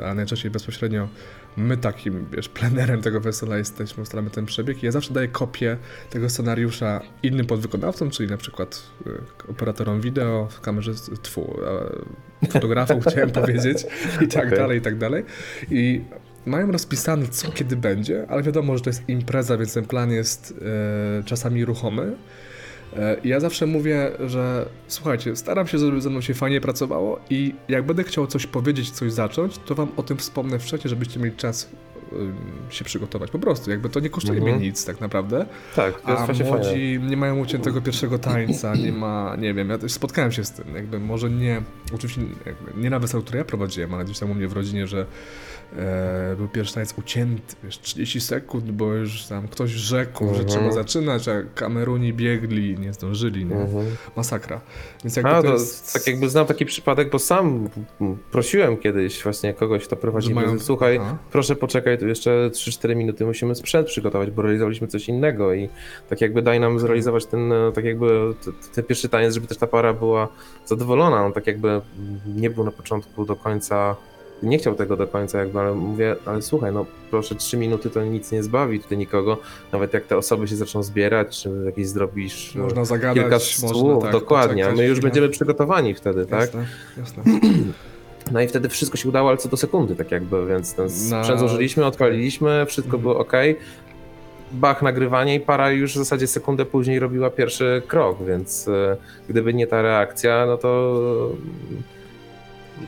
[0.00, 1.08] e, a najczęściej bezpośrednio
[1.56, 5.76] my takim, wiesz, plenerem tego wesela jesteśmy, ustalamy ten przebieg i ja zawsze daję kopię
[6.10, 11.56] tego scenariusza innym podwykonawcom, czyli na przykład e, operatorom wideo, kamerzystom, tfu,
[12.50, 13.86] fotografom chciałem powiedzieć
[14.20, 14.58] i tak Okej.
[14.58, 15.24] dalej, i tak dalej.
[15.70, 16.00] I
[16.46, 20.54] mają rozpisane co kiedy będzie, ale wiadomo, że to jest impreza, więc ten plan jest
[21.20, 22.16] e, czasami ruchomy.
[22.96, 27.54] E, Ja zawsze mówię, że słuchajcie, staram się, żeby ze mną się fajnie pracowało i
[27.68, 31.36] jak będę chciał coś powiedzieć, coś zacząć, to wam o tym wspomnę wcześniej, żebyście mieli
[31.36, 31.70] czas
[32.70, 33.30] się przygotować.
[33.30, 34.56] Po prostu, jakby to nie kosztuje Mhm.
[34.58, 35.46] mnie nic tak naprawdę.
[35.76, 36.64] Tak, to jest A właśnie fajne.
[36.66, 40.50] młodzi nie mają uciętego pierwszego tańca, nie ma, nie wiem, ja też spotkałem się z
[40.52, 41.62] tym, jakby może nie,
[41.94, 42.22] oczywiście
[42.76, 45.06] nie na weselu, które ja prowadziłem, ale gdzieś tam u mnie w rodzinie, że
[45.78, 50.46] e, był pierwszy taniec ucięty, wiesz, 30 sekund, bo już tam ktoś rzekł, że Mhm.
[50.48, 53.56] trzeba zaczynać, a kameruni biegli, nie zdążyli, nie?
[53.56, 53.86] Mhm.
[54.16, 54.60] Masakra.
[55.04, 55.92] Więc jakby A, to jest...
[55.92, 57.68] tak jakby znam taki przypadek, bo sam
[58.30, 61.16] prosiłem kiedyś właśnie kogoś, kto prowadzi Że mają- słuchaj, A.
[61.32, 65.68] proszę poczekaj, tu jeszcze 3-4 minuty musimy sprzęt przygotować, bo realizowaliśmy coś innego i
[66.08, 68.34] tak jakby daj nam zrealizować ten, e, tak jakby
[68.74, 70.28] ten pierwszy taniec, żeby też ta para była
[70.66, 71.80] zadowolona, on tak jakby
[72.36, 73.96] nie był na początku do końca,
[74.42, 78.04] nie chciał tego do końca jakby, ale mówię, ale słuchaj, no proszę 3 minuty to
[78.04, 79.38] nic nie zbawi tutaj nikogo,
[79.72, 83.68] nawet jak te osoby się zaczną zbierać, czy jakieś zrobisz e, Można zagadać, kilka można
[83.80, 86.50] słów, tak, dokładnie, a my już będziemy przygotowani wtedy, tak?
[86.98, 87.22] Jasne.
[88.32, 90.90] No i wtedy wszystko się udało, ale co do sekundy, tak jakby, więc ten Na-
[91.22, 93.02] sprzęt złożyliśmy, odpaliliśmy, wszystko Mhm.
[93.02, 93.32] było ok.
[94.52, 98.96] Bach, nagrywanie i para już w zasadzie sekundę później robiła pierwszy krok, więc e,
[99.28, 101.30] gdyby nie ta reakcja, no to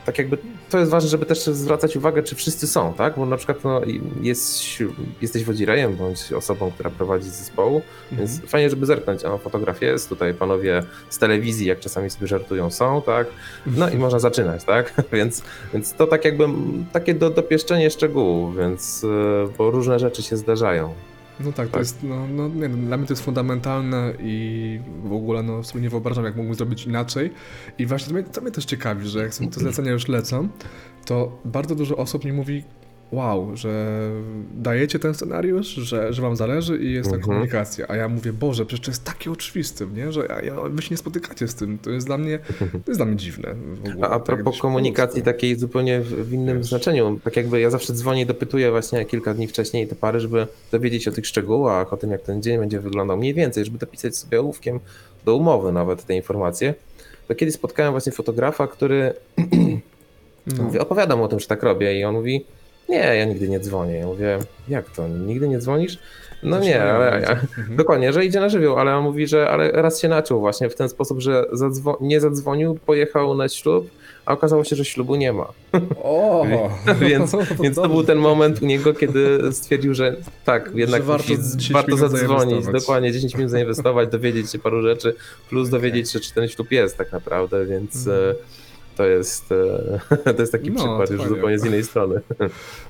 [0.05, 0.37] tak jakby
[0.69, 3.13] to jest ważne, żeby też zwracać uwagę, czy wszyscy są, tak?
[3.17, 3.81] Bo na przykład no,
[4.21, 4.63] jest,
[5.21, 7.81] jesteś wodzirejem bądź osobą, która prowadzi zespołu,
[8.11, 8.49] więc Mhm.
[8.49, 13.01] fajnie, żeby zerknąć, a fotografia jest, tutaj panowie z telewizji, jak czasami sobie żartują, są,
[13.01, 13.27] tak?
[13.65, 14.93] No i można zaczynać, tak?
[15.13, 16.47] Więc, więc to tak jakby
[16.91, 19.07] takie do, dopieszczenie szczegółów, więc y,
[19.57, 20.93] bo różne rzeczy się zdarzają.
[21.39, 21.81] No tak, to Tak.
[21.81, 25.89] jest, no, no nie dla mnie to jest fundamentalne i w ogóle no, sobie nie
[25.89, 27.31] wyobrażam, jak mógłbym zrobić inaczej.
[27.77, 30.47] I właśnie to mnie, to mnie też ciekawi, że jak są te zlecenia już lecą,
[31.05, 32.63] to bardzo dużo osób mi mówi,
[33.15, 33.87] wow, że
[34.53, 37.31] dajecie ten scenariusz, że, że wam zależy i jest ta Mhm.
[37.33, 37.85] komunikacja.
[37.89, 40.11] A ja mówię, Boże, przecież to jest takie oczywiste, nie?
[40.11, 41.77] że ja, ja, wy się nie spotykacie z tym.
[41.77, 43.55] To jest dla mnie, to jest dla mnie dziwne.
[43.89, 45.33] ogóle, A, a tak propos gdzieś komunikacji ludzku.
[45.33, 46.67] takiej zupełnie w, w innym Wiesz.
[46.67, 50.47] znaczeniu, tak jakby ja zawsze dzwonię i dopytuję właśnie kilka dni wcześniej te pary, żeby
[50.71, 53.77] dowiedzieć się o tych szczegółach, o tym jak ten dzień będzie wyglądał mniej więcej, żeby
[53.77, 54.79] dopisać sobie ołówkiem
[55.25, 56.73] do umowy nawet te informacje.
[57.27, 59.13] To kiedyś spotkałem właśnie fotografa, który
[60.57, 60.63] No.
[60.63, 62.45] Mówię, opowiadam o tym, że tak robię i on mówi,
[62.89, 63.93] nie, ja nigdy nie dzwonię.
[63.97, 65.97] Ja mówię, jak to, nigdy nie dzwonisz?
[66.43, 67.47] No nie, ale, Mhm.
[67.69, 70.75] dokładnie, że idzie na żywioł, ale on mówi, że ale raz się naczął właśnie w
[70.75, 73.89] ten sposób, że zadzwo- nie zadzwonił, pojechał na ślub,
[74.25, 75.47] a okazało się, że ślubu nie ma.
[76.03, 76.45] O!
[77.01, 80.15] Więc, więc to był ten moment u niego, kiedy stwierdził, że
[80.45, 84.81] tak, jednak Że warto musi, 10 warto zadzwonić, dokładnie 10 minut zainwestować, dowiedzieć się paru
[84.81, 85.15] rzeczy,
[85.49, 88.35] plus dowiedzieć się, czy ten ślub jest tak naprawdę, więc Mhm.
[88.97, 91.35] To jest, e, to jest taki No, przykład już fajnie.
[91.35, 92.21] zupełnie z innej strony.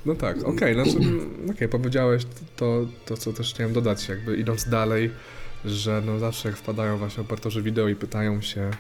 [0.06, 2.24] No tak, okej, znaczy, mm, okej, powiedziałeś
[2.58, 5.12] to, to, co też chciałem dodać, jakby idąc dalej,
[5.66, 8.72] że no zawsze jak wpadają właśnie operatorzy wideo i pytają się,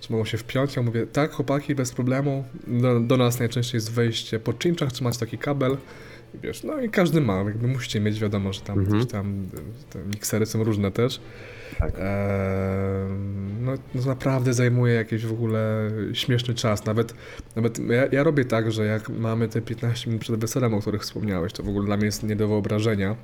[0.00, 3.92] czy mogą się wpiąć, ja mówię, tak chłopaki, bez problemu, do, do nas najczęściej jest
[3.92, 5.76] wejście po czymczach, czy macie taki kabel,
[6.42, 9.06] wiesz, no i każdy ma, jakby musicie mieć, wiadomo, że tam Mhm.
[9.06, 9.46] tam
[9.90, 11.20] te miksery są różne też.
[11.78, 11.92] Tak.
[13.60, 16.84] No, no naprawdę zajmuje jakiś w ogóle śmieszny czas.
[16.84, 17.14] Nawet,
[17.56, 21.02] nawet ja, ja robię tak, że jak mamy te 15 minut przed weselem, o których
[21.02, 23.16] wspomniałeś, to w ogóle dla mnie jest nie do wyobrażenia,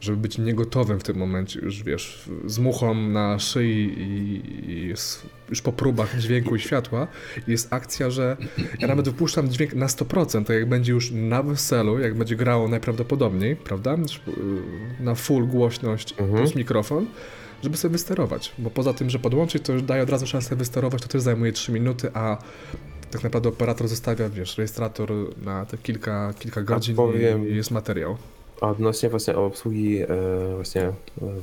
[0.00, 4.94] żeby być niegotowym w tym momencie, już wiesz, z muchą na szyi i, i
[5.50, 7.06] już po próbach dźwięku i światła.
[7.48, 8.36] Jest akcja, że
[8.80, 12.68] ja nawet wypuszczam dźwięk na 100%, to jak będzie już na weselu, jak będzie grało
[12.68, 14.34] najprawdopodobniej, prawda, yy,
[15.00, 16.30] na full głośność Mhm.
[16.38, 17.06] plus mikrofon,
[17.62, 18.52] żeby sobie wysterować.
[18.58, 21.52] Bo poza tym, że podłączyć, to już daje od razu szansę wysterować, to też zajmuje
[21.52, 22.38] 3 minuty, a
[23.10, 25.10] tak naprawdę operator zostawia, wiesz, rejestrator
[25.44, 28.16] na te kilka, kilka godzin powiem- i jest materiał.
[28.60, 30.06] Odnośnie właśnie obsługi e,
[30.54, 30.92] właśnie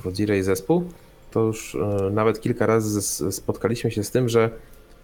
[0.03, 0.83] Wodzira i zespół,
[1.31, 3.01] to już e, nawet kilka razy
[3.31, 4.49] spotkaliśmy się z tym, że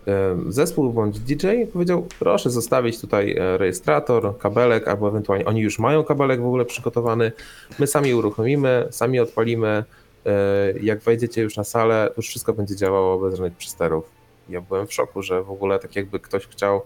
[0.07, 5.79] e, zespół bądź DJ powiedział, proszę zostawić tutaj e, rejestrator, kabelek, albo ewentualnie oni już
[5.79, 7.31] mają kabelek w ogóle przygotowany,
[7.79, 9.83] my sami uruchomimy, sami odpalimy,
[10.25, 14.19] e, jak wejdziecie już na salę, to już wszystko będzie działało bez żadnych przysterów.
[14.49, 16.81] Ja byłem w szoku, że w ogóle tak jakby ktoś chciał e,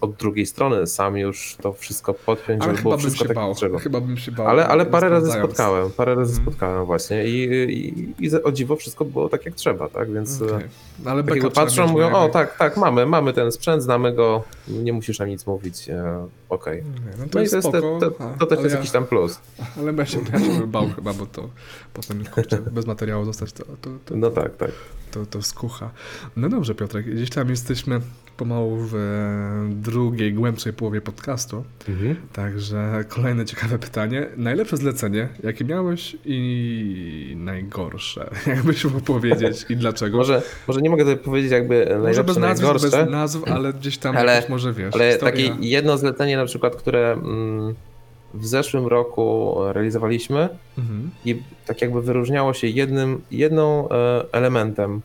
[0.00, 3.54] od drugiej strony sam już to wszystko podpiąć, Ale żeby było wszystko tak bał.
[3.80, 4.46] Chyba bym się bał.
[4.48, 6.46] Ale, ale parę razy spotkałem, parę razy Mhm.
[6.46, 10.12] spotkałem właśnie i, i, i o dziwo wszystko było tak jak trzeba, tak?
[10.12, 10.54] Więc Okej.
[10.56, 10.68] okay.
[11.04, 11.24] No, Ale
[11.54, 15.46] patrzą, mówią, o tak, tak, mamy, mamy ten sprzęt, znamy go, nie musisz nam nic
[15.46, 16.82] mówić, e, okej.
[17.18, 18.76] No to No i jest to, jest te, spoko, to, a- to też jest ja-
[18.78, 19.40] jakiś tam plus.
[19.78, 21.48] Ale ja się, ja się bym bał chyba, bo to
[21.94, 24.70] potem, kurczę, bez materiału zostać, to, to, to, No tak, tak.
[25.10, 25.90] to, to skucha.
[26.36, 28.00] No dobrze, Piotrek, gdzieś tam jesteśmy
[28.36, 31.64] pomału w e, drugiej, głębszej połowie podcastu.
[32.32, 34.26] Także kolejne ciekawe pytanie.
[34.36, 40.16] Najlepsze zlecenie, jakie miałeś i najgorsze, jakbyś mógł powiedzieć i dlaczego?
[40.16, 43.72] Może, może nie mogę tutaj powiedzieć jakby Może najlepsze, bez nazw, najgorsze, bez nazw, ale
[43.72, 44.94] gdzieś tam Ale- może wiesz.
[44.94, 45.32] ale historia...
[45.32, 47.74] takie jedno zlecenie na przykład, które mm,
[48.34, 51.10] w zeszłym roku realizowaliśmy Mhm.
[51.24, 55.00] i tak jakby wyróżniało się jednym jedną e, elementem,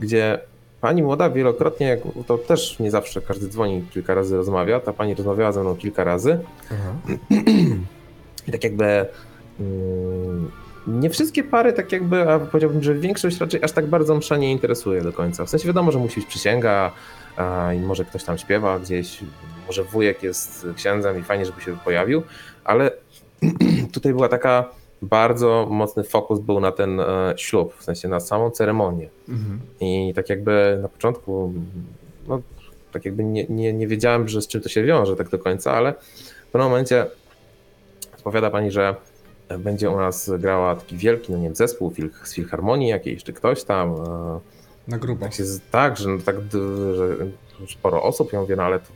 [0.00, 0.38] gdzie
[0.82, 5.52] pani młoda wielokrotnie, to też nie zawsze każdy dzwoni, kilka razy rozmawia, ta pani rozmawiała
[5.52, 6.38] ze mną kilka razy
[6.70, 6.92] Aha.
[8.48, 9.06] i tak jakby
[9.60, 10.50] mm,
[10.86, 14.52] nie wszystkie pary tak jakby, a powiedziałbym, że większość raczej aż tak bardzo msza nie
[14.52, 15.44] interesuje do końca.
[15.44, 16.92] W sensie wiadomo, że musi być przysięga
[17.76, 19.18] i może ktoś tam śpiewa gdzieś,
[19.66, 22.22] może wujek jest księdzem i fajnie, żeby się pojawił,
[22.64, 22.90] ale
[23.94, 24.64] tutaj była taka
[25.02, 29.08] bardzo mocny fokus był na ten e, ślub, w sensie na samą ceremonię.
[29.28, 29.60] Mhm.
[29.80, 31.52] I tak jakby na początku,
[32.28, 32.40] no,
[32.92, 35.72] tak jakby nie, nie, nie wiedziałem, że z czym to się wiąże tak do końca,
[35.72, 35.92] ale
[36.48, 37.06] w pewnym momencie
[38.18, 38.94] odpowiada pani, że
[39.58, 43.32] będzie u nas grała taki wielki, no nie wiem, zespół fil, z filharmonii jakiejś, czy
[43.32, 43.90] ktoś tam.
[43.94, 44.40] e,
[44.88, 45.24] Na grubo.
[45.24, 46.36] Tak, się, tak że, no, tak
[46.96, 47.16] że
[47.68, 48.32] sporo osób.
[48.32, 48.86] Ja mówię, no ale to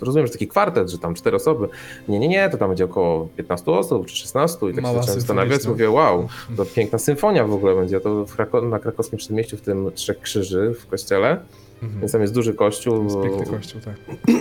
[0.00, 1.68] rozumiem, że taki kwartet, że tam cztery osoby.
[2.08, 5.12] Nie, nie, nie, to tam będzie około 15 osób, czy 16 i tak Mała się
[5.12, 5.66] zastanawiać.
[5.66, 8.00] Mówię, wow, to piękna symfonia w ogóle będzie.
[8.00, 11.40] To w Krako- na krakowskim przedmieściu w tym Trzech Krzyży w kościele,
[11.82, 12.00] Mhm.
[12.00, 13.04] więc tam jest duży kościół.
[13.04, 13.94] Jest piękny kościół, tak.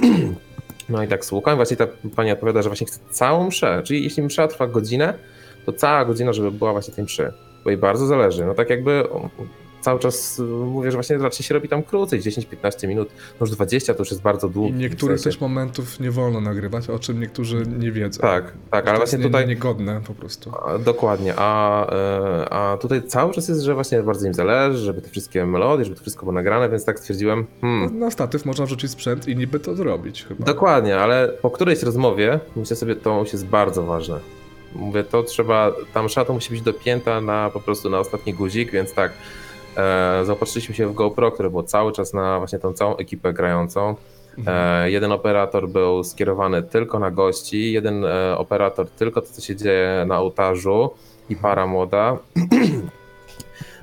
[0.90, 4.24] No i tak słucham, właśnie ta pani odpowiada, że właśnie chce całą mszę, czyli jeśli
[4.24, 5.14] msza trwa godzinę,
[5.66, 7.34] to cała godzina, żeby była właśnie tej mszy,
[7.64, 8.46] bo jej bardzo zależy.
[8.46, 9.04] No tak jakby
[9.86, 13.10] cały czas y, mówię, że właśnie raczej się robi tam krócej, 10-15 minut,
[13.40, 14.76] no już 20 to już jest bardzo I długo.
[14.78, 18.22] niektórych też momentów nie wolno nagrywać, o czym niektórzy nie wiedzą.
[18.22, 19.48] Tak, tak, ale To właśnie jest tutaj...
[19.48, 20.52] Nie, niegodne po prostu.
[20.66, 25.02] A, Dokładnie, a, e, a tutaj cały czas jest, że właśnie bardzo im zależy, żeby
[25.02, 28.66] te wszystkie melodie, żeby to wszystko było nagrane, więc tak stwierdziłem, hmm, Na statyw można
[28.66, 30.46] wrzucić sprzęt i niby to zrobić chyba.
[30.46, 34.20] dokładnie, ale po którejś rozmowie myślę sobie, to już jest bardzo ważne.
[34.76, 38.72] Mówię, to trzeba, ta msza to musi być dopięta na po prostu na ostatni guzik,
[38.72, 39.12] więc tak,
[39.78, 43.96] e, zaopatrzyliśmy się w GoPro, które było cały czas na właśnie tą całą ekipę grającą.
[44.48, 49.56] E, jeden operator był skierowany tylko na gości, jeden e, operator tylko to, co się
[49.56, 50.90] dzieje na ołtarzu
[51.30, 52.18] i para młoda.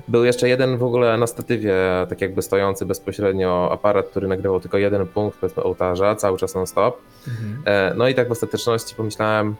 [0.07, 1.75] Był jeszcze jeden w ogóle na statywie,
[2.09, 6.97] tak jakby stojący bezpośrednio aparat, który nagrywał tylko jeden punkt powiedzmy ołtarza, cały czas non-stop.
[7.27, 7.63] Mhm.
[7.65, 9.55] E, No i tak w ostateczności pomyślałem,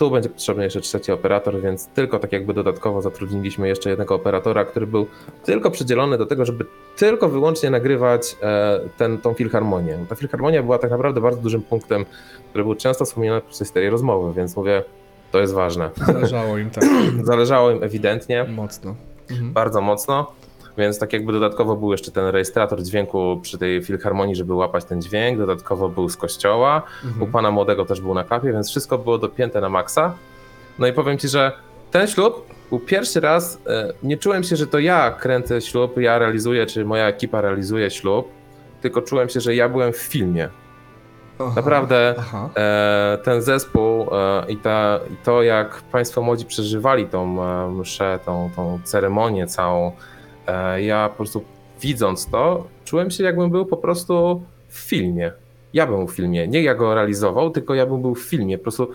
[0.00, 4.64] tu będzie potrzebny jeszcze trzeci operator, więc tylko tak jakby dodatkowo zatrudniliśmy jeszcze jednego operatora,
[4.64, 5.06] który był
[5.44, 6.64] tylko przydzielony do tego, żeby
[6.96, 9.98] tylko wyłącznie nagrywać e, ten, tą filharmonię.
[10.08, 12.04] Ta filharmonia była tak naprawdę bardzo dużym punktem,
[12.50, 14.84] który był często wspominany przez tej rozmowy, więc mówię,
[15.32, 15.90] to jest ważne.
[16.06, 16.84] Zależało im tak
[17.24, 18.94] Zależało im ewidentnie mocno.
[19.30, 19.52] Mhm.
[19.52, 20.32] bardzo mocno,
[20.80, 25.02] więc tak jakby dodatkowo był jeszcze ten rejestrator dźwięku przy tej filharmonii, żeby łapać ten
[25.02, 27.32] dźwięk, dodatkowo był z kościoła, u Mhm.
[27.32, 30.14] pana młodego też był na klapie, więc wszystko było dopięte na maksa.
[30.78, 31.52] No i powiem ci, że
[31.90, 36.18] ten ślub był pierwszy raz, e, nie czułem się, że to ja kręcę ślub, ja
[36.18, 38.28] realizuję, czy moja ekipa realizuje ślub,
[38.82, 40.48] tylko czułem się, że ja byłem w filmie.
[41.38, 41.52] Aha.
[41.56, 42.48] Naprawdę Aha.
[42.56, 47.36] e, ten zespół e, i, ta, i to, jak Państwo młodzi przeżywali tą
[47.70, 49.92] mszę, tą, tą ceremonię całą,
[50.76, 51.42] ja po prostu
[51.80, 55.32] widząc to, czułem się, jakbym był po prostu w filmie.
[55.72, 56.48] Ja bym w filmie.
[56.48, 58.58] Nie ja go realizował, tylko ja bym był w filmie.
[58.58, 58.90] Po prostu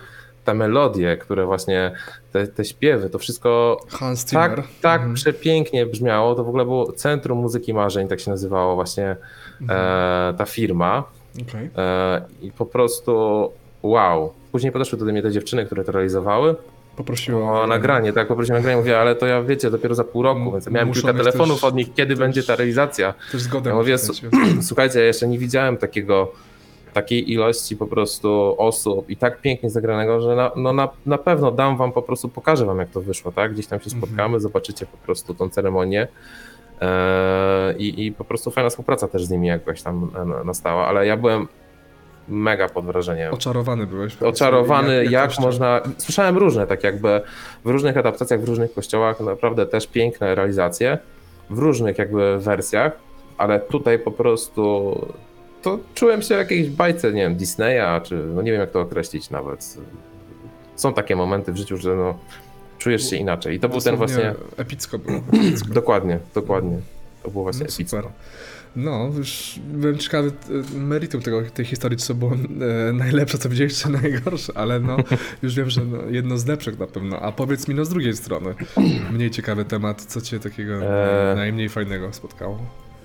[0.46, 1.92] te melodie, które właśnie,
[2.32, 5.14] te, te śpiewy, to wszystko Hans tak, tak Mhm.
[5.14, 6.36] przepięknie brzmiało.
[6.36, 9.16] To w ogóle było Centrum Muzyki Marzeń, tak się nazywało właśnie
[9.62, 9.80] Mhm.
[9.82, 11.04] e, ta firma.
[11.50, 11.70] Okej.
[11.78, 13.52] E, I po prostu
[13.84, 14.34] wow.
[14.52, 16.56] Później podeszły do mnie te dziewczyny, które to realizowały.
[16.96, 20.42] Poprosiło O nagranie, tak, poprosiłem nagranie, mówię, ale to ja wiecie, dopiero za pół roku,
[20.42, 23.14] M- więc ja miałem muszą kilka telefonów też- od nich, kiedy też- będzie ta realizacja.
[23.32, 23.96] Też zgodę Ja mówię.
[24.62, 26.32] Słuchajcie, ja jeszcze nie widziałem takiego,
[26.94, 31.52] takiej ilości po prostu osób i tak pięknie zagranego, że na, no na, na pewno
[31.52, 33.54] dam wam po prostu, pokażę wam jak to wyszło, tak?
[33.54, 34.02] Gdzieś tam się Mhm.
[34.04, 36.08] spotkamy, zobaczycie po prostu tą ceremonię.
[36.82, 41.08] Eee, i, I po prostu fajna współpraca też z nimi jakoś tam na- nastała, ale
[41.08, 41.48] ja byłem
[42.28, 43.34] mega pod wrażeniem.
[43.34, 44.18] Oczarowany byłeś.
[44.22, 45.42] Oczarowany, jak, jakością.
[45.42, 45.82] można.
[45.98, 47.22] Słyszałem różne, tak jakby
[47.66, 50.98] w różnych adaptacjach, w różnych kościołach, naprawdę też piękne realizacje,
[51.50, 52.92] w różnych jakby wersjach,
[53.38, 54.96] ale tutaj po prostu
[55.62, 58.82] to czułem się w jakiejś bajce, nie wiem, Disneya, czy no nie wiem jak to
[58.82, 59.78] określić nawet.
[60.76, 62.18] Są takie momenty w życiu, że no,
[62.78, 63.56] czujesz się inaczej.
[63.56, 64.46] I to był ten Dosłownie właśnie.
[64.58, 65.18] Epicko było.
[65.34, 65.74] Epicko.
[65.74, 66.78] Dokładnie, dokładnie.
[67.24, 67.98] To było właśnie No, epicko.
[67.98, 68.12] super.
[68.76, 70.32] No, już byłem ciekawy
[70.76, 72.32] e, meritum tego, tej historii, co było
[72.90, 74.98] e, najlepsze, co widziałeś, czy najgorsze, ale no,
[75.44, 77.20] już wiem, że no, jedno z lepszych na pewno.
[77.20, 78.56] A powiedz mi no z drugiej strony,
[79.12, 81.36] mniej ciekawy temat, co cię takiego e, Eee.
[81.36, 82.60] najmniej fajnego spotkało?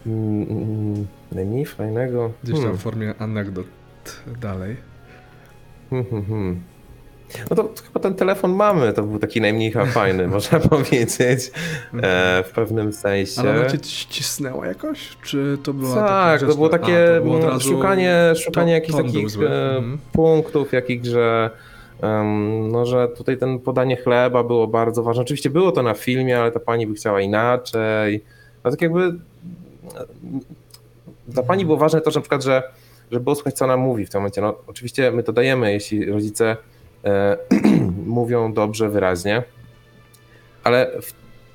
[0.06, 2.32] Mm, mm, Najmniej fajnego.
[2.42, 2.78] Gdzieś tam Hmm.
[2.78, 3.66] w formie anegdot
[4.40, 4.76] dalej.
[5.90, 6.60] Hmm, hmm, hmm.
[7.50, 11.20] No to chyba ten telefon mamy, to był taki najmniej fajny, można powiedzieć,
[12.02, 13.40] e, w pewnym sensie.
[13.40, 15.16] Ale ona cię ci- cisnęła jakoś?
[15.22, 18.96] Czy to była tak, to było takie a, to było razu szukanie, szukanie to- jakichś
[18.96, 19.98] takich e, Mhm.
[20.12, 21.50] punktów, jakich, że
[22.02, 25.22] em, no, że tutaj ten podanie chleba było bardzo ważne.
[25.22, 28.24] Oczywiście było to na filmie, ale ta pani by chciała inaczej.
[28.64, 29.12] No tak jakby e,
[31.28, 32.62] dla pani było ważne to, że na przykład, że,
[33.12, 34.40] że było co ona mówi w tym momencie.
[34.40, 36.56] No, oczywiście my to dajemy, jeśli rodzice
[38.06, 39.42] mówią dobrze, wyraźnie,
[40.64, 40.90] ale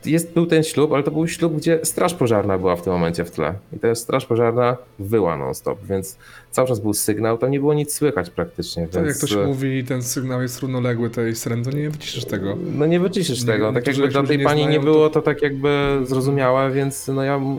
[0.05, 3.25] jest, był ten ślub, ale to był ślub, gdzie straż pożarna była w tym momencie
[3.25, 3.53] w tle.
[3.75, 6.17] I ta straż pożarna wyła non-stop, więc
[6.51, 8.87] cały czas był sygnał, tam nie było nic słychać praktycznie.
[8.87, 12.25] Tak jak więc, ktoś e, mówi, ten sygnał jest równoległy tej syreny, to nie wyciszysz
[12.25, 12.57] tego.
[12.77, 13.73] no nie wyciszysz Nie- tego.
[13.73, 16.71] Tak jakby dla jak tej nie pani nie znają, to- było to tak jakby zrozumiałe,
[16.71, 17.57] więc no ja, Nie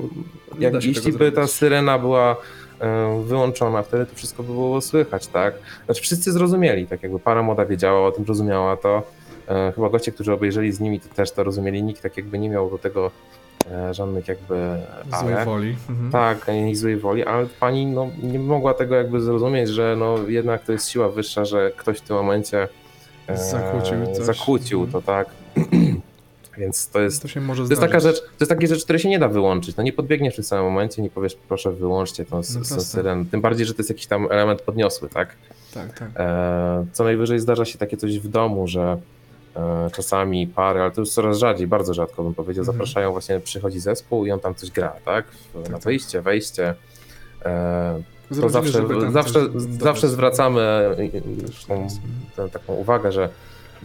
[0.58, 2.36] jak, jeśli by ta syrena była e,
[3.24, 5.54] wyłączona, wtedy to wszystko by było słychać, tak?
[5.84, 9.02] Znaczy wszyscy zrozumieli, tak jakby para młoda wiedziała o tym, rozumiała to.
[9.48, 11.82] E, Chyba goście, którzy obejrzeli z nimi, to też to rozumieli.
[11.82, 13.10] Nikt tak jakby nie miał do tego
[13.70, 14.54] e, żadnych jakby
[15.20, 15.44] Złej ale.
[15.44, 15.76] woli.
[15.88, 16.10] Mhm.
[16.10, 20.62] Tak, ani złej woli, ale pani no, nie mogła tego jakby zrozumieć, że no, jednak
[20.64, 22.68] to jest siła wyższa, że ktoś w tym momencie
[23.26, 24.24] e, Zakłócił coś.
[24.24, 24.92] zakłócił Mhm.
[25.02, 25.26] to, tak.
[26.58, 29.00] Więc to jest, To się może to jest taka rzecz, to jest takie rzecz, której
[29.00, 29.76] się nie da wyłączyć.
[29.76, 33.24] No nie podbiegniesz w tym samym momencie, nie powiesz proszę wyłączcie tą No syrenę.
[33.30, 35.36] Tym bardziej, że to jest jakiś tam element podniosły, tak.
[35.74, 36.08] Tak, tak.
[36.16, 38.98] E, co najwyżej zdarza się takie coś w domu, że
[39.56, 42.76] E, Czasami pary, ale to już coraz rzadziej, bardzo rzadko bym powiedział, Mhm.
[42.76, 45.24] zapraszają właśnie, przychodzi zespół i on tam coś gra, tak?
[45.54, 45.82] Na tak.
[45.82, 46.74] wyjście, wejście.
[47.44, 48.02] E,
[48.40, 48.82] To zawsze,
[49.12, 49.40] zawsze,
[49.80, 50.60] zawsze zwracamy
[51.68, 51.98] tą, teraz.
[52.36, 53.28] tę taką uwagę, że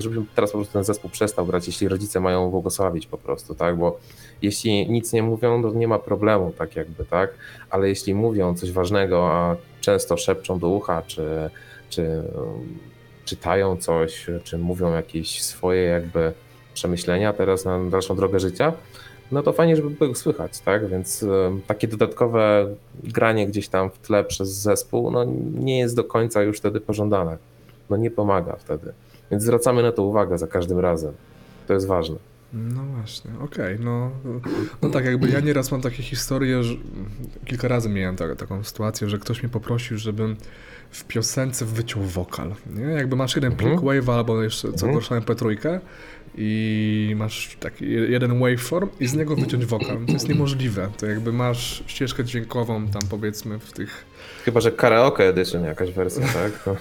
[0.01, 3.77] żebym teraz po prostu ten zespół przestał grać, jeśli rodzice mają błogosławić po prostu, tak?
[3.77, 3.99] Bo
[4.41, 7.29] jeśli nic nie mówią, to nie ma problemu, tak jakby, tak?
[7.69, 11.49] Ale jeśli mówią coś ważnego, a często szepczą do ucha, czy,
[11.89, 12.01] czy
[12.35, 12.77] um,
[13.25, 16.33] czytają coś, czy mówią jakieś swoje jakby
[16.73, 18.73] przemyślenia teraz na dalszą drogę życia,
[19.31, 20.87] no to fajnie, żeby było słychać, tak?
[20.87, 22.67] Więc um, takie dodatkowe
[23.03, 27.37] granie gdzieś tam w tle przez zespół, no nie jest do końca już wtedy pożądane.
[27.89, 28.93] No nie pomaga wtedy.
[29.31, 31.13] Więc zwracamy na to uwagę za każdym razem.
[31.67, 32.15] To jest ważne.
[32.53, 34.11] No właśnie, okej, no,
[34.81, 36.75] no tak jakby ja nieraz mam takie historie, że
[37.45, 40.35] kilka razy miałem ta, taką sytuację, że ktoś mnie poprosił, żebym
[40.91, 42.83] w piosence wyciął wokal, nie?
[42.83, 43.85] Jakby masz jeden plik Mhm.
[44.01, 44.93] wave albo jeszcze co Mhm.
[44.93, 45.79] gorsza MP3
[46.37, 49.97] i masz taki jeden waveform i z niego wyciąć wokal.
[50.07, 50.89] To jest niemożliwe.
[50.97, 54.05] To jakby masz ścieżkę dźwiękową tam powiedzmy w tych
[54.45, 56.75] Chyba, że karaoke edition jakaś wersja, tak?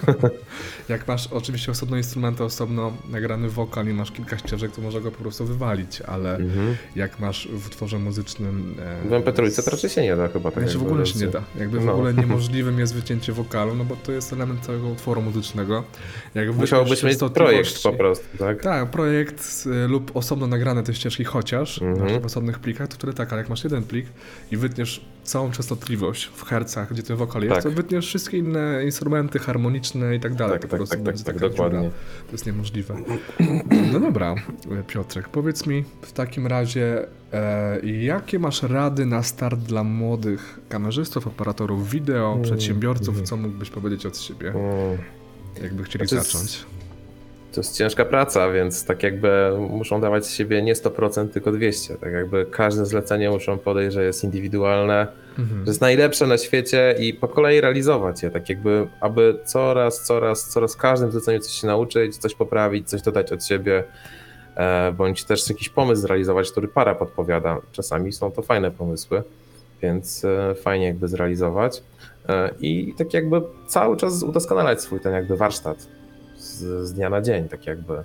[0.89, 5.11] Jak masz oczywiście osobno instrumenty, osobno nagrany wokal i masz kilka ścieżek, to można go
[5.11, 6.75] po prostu wywalić, ale Mhm.
[6.95, 8.75] jak masz w utworze muzycznym...
[9.05, 11.27] e, W MP3 to raczej się nie da chyba tak Znaczy w ogóle się nie
[11.27, 11.41] da.
[11.59, 11.93] Jakby w No.
[11.93, 15.83] ogóle niemożliwym jest wycięcie wokalu, no bo to jest element całego utworu muzycznego.
[16.35, 18.61] Jak Musiałbyś mieć projekt po prostu, tak?
[18.61, 22.21] Tak, projekt y, lub osobno nagrane te ścieżki chociaż Mhm.
[22.21, 24.05] w osobnych plikach, to wtedy tak, ale jak masz jeden plik
[24.51, 27.63] i wytniesz całą częstotliwość w hercach, gdzie ten wokal jest, Tak.
[27.63, 30.53] to wytniesz wszystkie inne instrumenty harmoniczne i tak dalej.
[30.59, 31.79] Tak, po tak, prostu tak, tak, tak, dokładnie.
[31.79, 31.91] dziura.
[32.25, 32.95] To jest niemożliwe.
[33.93, 34.35] No dobra,
[34.87, 41.27] Piotrek, powiedz mi w takim razie, e, jakie masz rady na start dla młodych kamerzystów,
[41.27, 43.07] operatorów wideo, Mm, przedsiębiorców?
[43.07, 43.25] mhm.
[43.25, 44.97] Co mógłbyś powiedzieć od siebie, Mm.
[45.63, 46.65] jakby chcieli Znaczy, zacząć?
[47.53, 51.95] To jest ciężka praca, więc tak jakby muszą dawać z siebie nie 100%, tylko 200.
[51.97, 55.07] Tak jakby każde zlecenie muszą podejść, że jest indywidualne,
[55.39, 55.65] Mhm.
[55.65, 60.49] że jest najlepsze na świecie i po kolei realizować je, tak jakby, aby coraz, coraz,
[60.49, 63.83] coraz w każdym zleceniu coś się nauczyć, coś poprawić, coś dodać od siebie,
[64.55, 67.57] e, bądź też jakiś pomysł zrealizować, który para podpowiada.
[67.71, 69.23] Czasami są to fajne pomysły,
[69.81, 71.83] więc e, fajnie jakby zrealizować
[72.29, 75.87] e, i tak jakby cały czas udoskonalać swój ten jakby warsztat
[76.41, 78.03] z, z dnia na dzień, tak jakby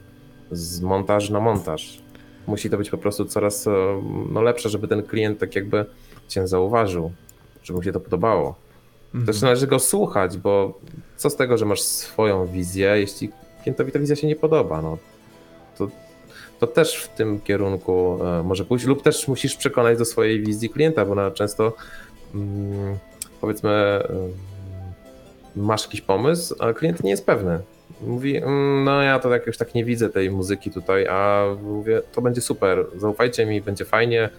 [0.50, 2.02] z montażu na montaż.
[2.46, 5.84] Musi to być po prostu coraz e, no, lepsze, żeby ten klient tak jakby
[6.28, 7.12] cię zauważył,
[7.62, 8.54] żeby mu się to podobało.
[9.06, 9.26] Mhm.
[9.26, 10.80] Też należy go słuchać, bo
[11.16, 13.30] co z tego, że masz swoją wizję, jeśli
[13.62, 14.98] klientowi ta wizja się nie podoba, no
[15.78, 15.88] to,
[16.60, 20.70] to też w tym kierunku e, może pójść, lub też musisz przekonać do swojej wizji
[20.70, 21.72] klienta, bo na często
[22.34, 22.98] mm,
[23.40, 24.32] powiedzmy mm,
[25.56, 27.60] masz jakiś pomysł, ale klient nie jest pewny.
[28.00, 32.22] Mówi, "Mm, no ja to jakoś tak nie widzę tej muzyki tutaj, a mówię, to
[32.22, 34.30] będzie super, zaufajcie mi, będzie fajnie.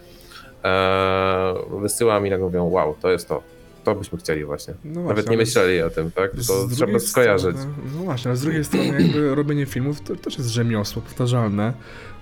[0.64, 3.42] Eee, wysyłam i nagle mówią, wow, to jest to.
[3.84, 4.74] To byśmy chcieli właśnie.
[4.84, 6.30] No Nawet właśnie, nie ale myśleli o tym, tak?
[6.46, 7.56] To trzeba skojarzyć.
[7.56, 11.72] Strony, no właśnie, ale z drugiej strony jakby robienie filmów to też jest rzemiosło powtarzalne.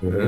[0.02, 0.22] Mhm.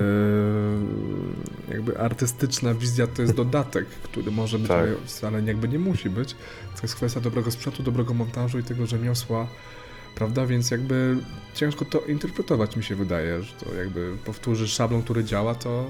[1.69, 4.79] Eee, jakby artystyczna wizja to jest dodatek, który może być, Tak.
[4.79, 6.33] ale wcale jakby nie musi być.
[6.77, 9.47] To jest kwestia dobrego sprzętu, dobrego montażu i tego rzemiosła,
[10.19, 10.47] prawda?
[10.47, 11.17] Więc jakby
[11.55, 15.85] ciężko to interpretować mi się wydaje, że to jakby powtórzysz szablon, który działa, to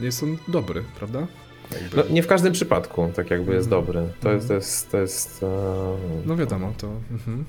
[0.00, 1.26] jest on dobry, prawda?
[1.72, 3.84] Jakby, No, nie w każdym przypadku tak jakby jest Mhm.
[3.84, 4.02] dobry.
[4.20, 5.46] To jest, to jest, to jest e,
[6.26, 6.88] no wiadomo, to...
[7.10, 7.44] Mhm.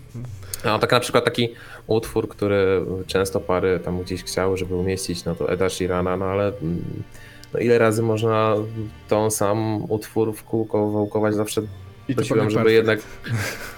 [0.65, 1.49] No tak na przykład taki
[1.87, 6.47] utwór, który często pary tam gdzieś chciały, żeby umieścić, no to Eda Sheerana, no ale
[6.47, 6.83] mm,
[7.53, 8.55] no ile razy można
[9.07, 11.61] tą sam utwór w kółko wałkować zawsze
[12.07, 12.75] I prosiłem, żeby perfekt.
[12.75, 12.99] jednak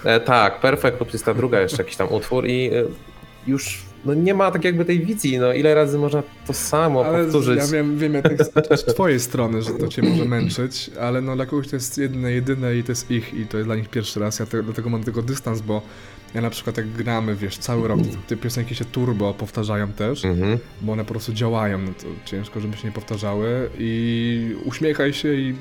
[0.04, 2.84] e, tak, Perfect lub jest ta druga jeszcze jakiś tam utwór i e,
[3.46, 7.22] już no nie ma tak jakby tej wizji, no ile razy można to samo Ale
[7.24, 7.58] powtórzyć.
[7.58, 11.36] ja wiem, wiem jak jest z twojej strony, że to cię może męczyć, ale no
[11.36, 13.88] dla kogoś to jest jedyne, jedyne i to jest ich i to jest dla nich
[13.88, 14.38] pierwszy raz.
[14.38, 15.82] Ja te, dlatego mam tego dystans, bo
[16.34, 20.24] ja na przykład jak gramy, wiesz, cały rok, te, te piosenki się turbo powtarzają też,
[20.24, 20.58] Mhm.
[20.82, 25.34] bo one po prostu działają, no to ciężko, żeby się nie powtarzały i uśmiechaj się
[25.34, 25.54] i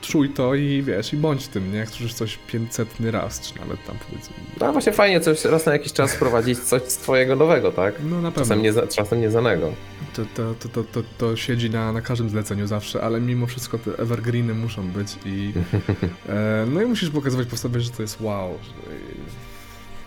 [0.00, 1.78] czuj to i wiesz, i bądź tym, nie?
[1.78, 4.34] Jak słyszysz coś 500 raz, czy nawet tam powiedzmy.
[4.60, 7.94] No właśnie fajnie coś raz na jakiś czas wprowadzić coś z twojego nowego, tak?
[8.10, 8.42] No na pewno.
[8.56, 9.72] Czasem, nie, czasem nieznanego.
[10.14, 13.78] To, to, to, to, to, to siedzi na, na każdym zleceniu zawsze, ale mimo wszystko
[13.78, 15.52] te evergreeny muszą być i
[16.28, 18.72] e, no i musisz pokazywać po sobie, że to jest wow, że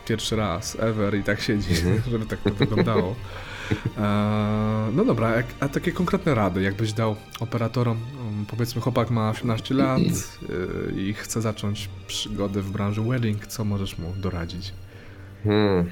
[0.08, 2.02] pierwszy raz ever i tak siedzi, Mhm.
[2.12, 3.16] żeby tak to wyglądało.
[3.98, 9.30] E, no dobra, jak, a takie konkretne rady, jakbyś dał operatorom, um, powiedzmy chłopak ma
[9.30, 14.74] 18 lat y, i chce zacząć przygodę w branży wedding, co możesz mu doradzić?
[15.44, 15.90] Hmm.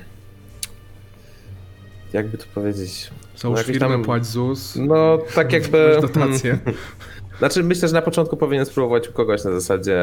[2.14, 5.98] Jakby to powiedzieć, Załóż No, firmę, tam- płać ZUS, no tak jakby...
[6.02, 6.58] dotacje.
[7.40, 10.00] Znaczy myślę, że na początku powinien spróbować u kogoś na zasadzie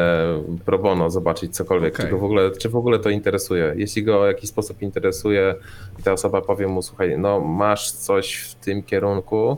[0.65, 2.11] pro bono, zobaczyć cokolwiek, Okej.
[2.11, 3.73] czy, w ogóle, czy w ogóle to interesuje.
[3.77, 5.55] Jeśli go w jakiś sposób interesuje
[5.99, 9.57] i ta osoba powie mu, słuchaj, no masz coś w tym kierunku,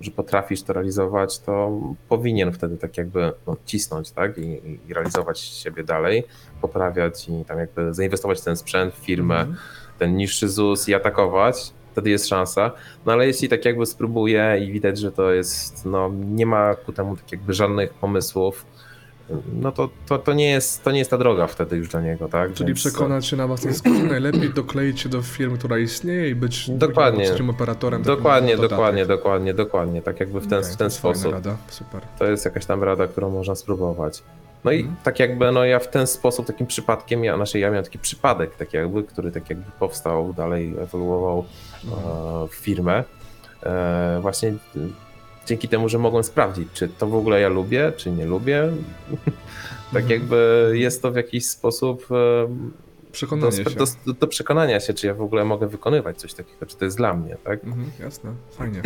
[0.00, 5.38] że potrafisz to realizować, to powinien wtedy tak jakby no, cisnąć, tak, I, i realizować
[5.40, 6.24] siebie dalej,
[6.60, 9.56] poprawiać i tam jakby zainwestować w ten sprzęt, w firmę, Mhm.
[9.98, 12.70] ten niższy ZUS i atakować, wtedy jest szansa.
[13.06, 16.92] No ale jeśli tak jakby spróbuje i widać, że to jest, no nie ma ku
[16.92, 18.66] temu tak jakby żadnych pomysłów,
[19.52, 22.28] no to, to, to, nie, jest, to nie jest ta droga wtedy już dla niego,
[22.28, 22.52] tak?
[22.54, 26.34] Czyli Więc- przekonać się na własnej skórze, najlepiej dokleić się do firmy, która istnieje i
[26.34, 27.30] być Dokładnie.
[27.50, 28.02] operatorem.
[28.02, 28.70] Dokładnie, dodatek.
[28.70, 31.32] dokładnie, dokładnie, dokładnie, tak jakby w ten, Okej, w ten sposób.
[31.32, 31.56] Rada.
[31.68, 32.00] Super.
[32.18, 34.22] To jest jakaś tam rada, którą można spróbować.
[34.64, 34.96] No i Mhm.
[35.04, 38.56] tak jakby, no ja w ten sposób, takim przypadkiem, ja, znaczy ja miałem taki przypadek,
[38.56, 41.44] tak jakby, który tak jakby powstał, dalej ewoluował
[42.50, 43.04] w firmę.
[43.62, 44.54] E, właśnie e,
[45.46, 48.72] dzięki temu, że mogłem sprawdzić, czy to w ogóle ja lubię, czy nie lubię.
[49.92, 50.10] tak Mhm.
[50.20, 53.64] jakby jest to w jakiś sposób e, do, Przekonanie się.
[54.06, 56.96] do, do przekonania się, czy ja w ogóle mogę wykonywać coś takiego, czy to jest
[56.96, 57.64] dla mnie, tak?
[57.64, 58.82] Mhm, jasne, fajnie.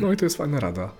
[0.00, 0.92] No i to jest fajna rada.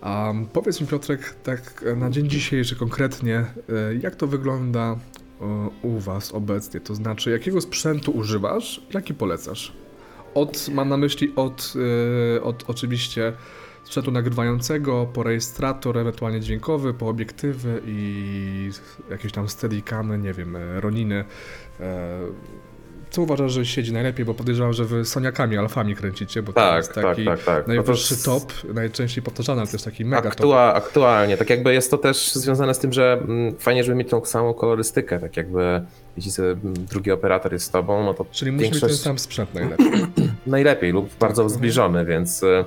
[0.00, 4.96] A powiedz mi Piotrek, tak na dzień dzisiejszy konkretnie, e, jak to wygląda
[5.40, 6.80] e, u Was obecnie?
[6.80, 9.72] To znaczy, jakiego sprzętu używasz, jaki polecasz?
[10.36, 11.72] Od, mam na myśli od,
[12.36, 13.32] e, od oczywiście
[13.84, 18.70] sprzętu nagrywającego, po rejestrator, ewentualnie dźwiękowy, po obiektywy i
[19.10, 21.24] jakieś tam steadicamy, nie wiem, e, roniny.
[21.80, 22.18] E,
[23.10, 24.24] Co uważasz, że siedzi najlepiej?
[24.26, 27.56] Bo podejrzewam, że wy soniakami, alfami kręcicie, bo to Tak, jest tak, taki tak, tak.
[27.58, 30.32] No to najwyższy s- top, najczęściej powtarzany, ale też taki mega top.
[30.32, 34.08] Aktua, aktualnie, tak jakby jest to też związane z tym, że mm, fajnie, żeby mieć
[34.10, 35.82] tą samą kolorystykę, tak jakby
[36.16, 36.58] jeśli mm,
[36.90, 39.86] drugi operator jest z tobą, no to Czyli musi mieć ten większość sam sprzęt najlepiej.
[40.46, 42.64] najlepiej lub bardzo zbliżony, więc e,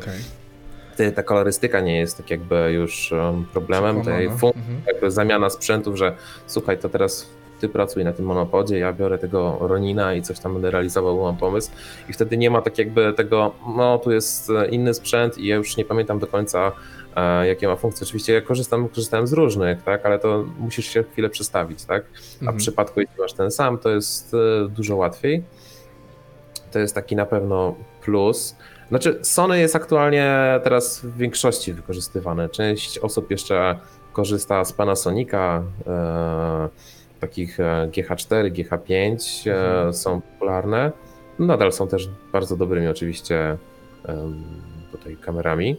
[0.93, 4.81] wtedy ta kolorystyka nie jest tak jakby już em, problemem, tej funkcji, Mhm.
[4.87, 6.15] jakby zamiana sprzętów, że
[6.47, 7.27] słuchaj, to teraz
[7.59, 11.37] ty pracuj na tym monopodzie, ja biorę tego Ronina i coś tam będę realizował, mam
[11.37, 11.71] pomysł
[12.09, 15.55] i wtedy nie ma tak jakby tego, no tu jest e, inny sprzęt i ja
[15.55, 16.71] już nie pamiętam do końca
[17.15, 18.07] e, jakie ma funkcje.
[18.07, 22.37] Oczywiście ja korzystam, korzystałem z różnych, tak, ale to musisz się chwilę przestawić, tak, a
[22.37, 22.57] w Mhm.
[22.57, 25.43] przypadku jeśli masz ten sam, to jest e, dużo łatwiej.
[26.71, 28.55] To jest taki na pewno plus.
[28.89, 32.49] Znaczy, Sony jest aktualnie teraz w większości wykorzystywane.
[32.49, 33.79] Część osób jeszcze
[34.13, 36.69] korzysta z Panasonica, e,
[37.19, 39.89] takich e, GH4, GH5 Mhm.
[39.89, 40.91] e, są popularne.
[41.39, 43.57] Nadal są też bardzo dobrymi oczywiście
[44.07, 44.43] em,
[44.91, 45.77] tutaj kamerami,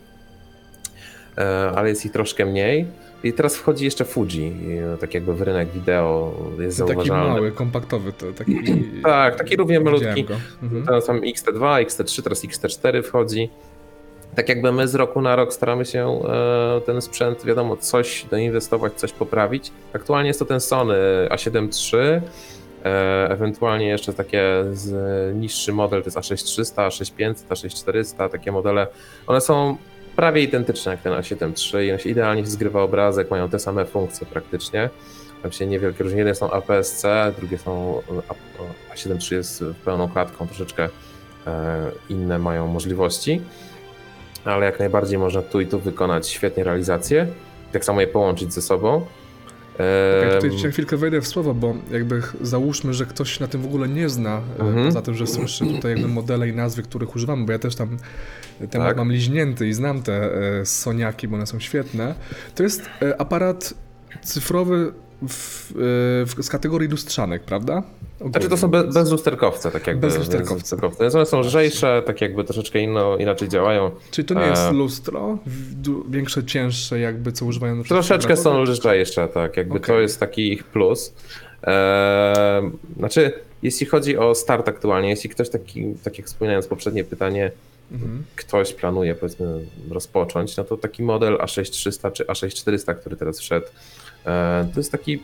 [1.38, 2.86] e, ale jest ich troszkę mniej.
[3.24, 7.34] I teraz wchodzi jeszcze Fuji, i, tak jakby w rynek wideo jest Taki zauważalny.
[7.34, 8.56] mały, kompaktowy, to taki...
[9.02, 10.26] Tak, taki równie malutki.
[10.62, 10.86] Mhm.
[10.86, 13.50] Teraz mam XT2, XT3, teraz XT4 wchodzi.
[14.34, 18.94] Tak jakby my z roku na rok staramy się e, ten sprzęt, wiadomo, coś doinwestować,
[18.94, 19.72] coś poprawić.
[19.92, 20.94] Aktualnie jest to ten Sony
[21.30, 22.22] A7 III,
[22.84, 24.42] e, ewentualnie jeszcze takie
[24.72, 24.90] z,
[25.36, 28.86] niższy model, to jest A6300, A6500, A6400, takie modele.
[29.26, 29.76] One są
[30.16, 34.26] prawie identyczne jak ten A7 III on się idealnie zgrywa obrazek, mają te same funkcje
[34.26, 34.90] praktycznie.
[35.42, 36.18] Tam się niewielkie różnice.
[36.18, 40.88] Jedne są APS-C, drugie są A- A7 III jest pełną klatką, troszeczkę
[41.46, 43.40] e, inne mają możliwości,
[44.44, 47.26] ale jak najbardziej można tu i tu wykonać świetnie realizację,
[47.72, 49.06] tak samo je połączyć ze sobą.
[49.80, 53.62] Em, tutaj na chwilkę wejdę w słowo, bo jakby załóżmy, że ktoś się na tym
[53.62, 54.86] w ogóle nie zna, e, Mhm.
[54.86, 57.96] poza tym, że słyszy tutaj jakby modele i nazwy, których używamy, bo ja też tam
[58.70, 58.96] temat Tak.
[58.96, 62.14] mam liźnięty i znam te e, Soniaki, bo one są świetne.
[62.54, 63.74] To jest e, aparat
[64.22, 64.92] cyfrowy
[65.28, 65.72] w,
[66.26, 67.82] w, z kategorii lustrzanek, prawda?
[68.30, 70.06] Znaczy to są be, bezlusterkowce, tak jakby.
[70.06, 70.54] Bezlusterkowce.
[70.54, 71.18] bezlusterkowce.
[71.18, 73.90] One są lżejsze, tak jakby troszeczkę inno, inaczej działają.
[74.10, 74.72] Czyli to nie jest E.
[74.72, 75.38] lustro,
[76.10, 79.86] większe, cięższe jakby, co używają na Troszeczkę są lżejsze, tak, jakby Okej.
[79.86, 81.14] to jest taki ich plus.
[81.62, 83.32] Eee, znaczy,
[83.62, 87.50] jeśli chodzi o start aktualnie, jeśli ktoś taki, tak jak wspominając poprzednie pytanie,
[87.92, 88.24] Mhm.
[88.36, 93.66] ktoś planuje powiedzmy rozpocząć, no to taki model A6300 czy A6400, który teraz wszedł,
[94.26, 95.22] e, to jest taki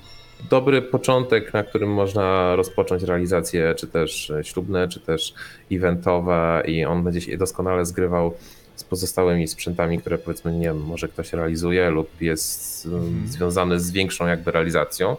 [0.50, 5.34] dobry początek, na którym można rozpocząć realizacje, czy też ślubne, czy też
[5.72, 8.34] eventowe i on będzie się doskonale zgrywał
[8.76, 13.28] z pozostałymi sprzętami, które powiedzmy, nie wiem, może ktoś realizuje lub jest mm, Mhm.
[13.28, 15.16] związany z większą jakby realizacją.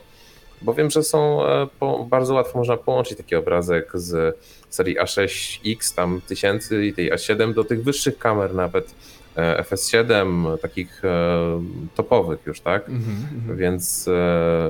[0.62, 1.68] Bo wiem, że są e,
[2.10, 4.38] bardzo łatwo można połączyć taki obrazek z
[4.70, 8.96] serii A6X, tam tysięcy i tej A7 do tych wyższych kamer nawet
[9.38, 11.62] FS7, takich e,
[11.96, 12.90] topowych już, tak?
[12.90, 13.58] Mhm, mhm.
[13.58, 14.70] Więc e,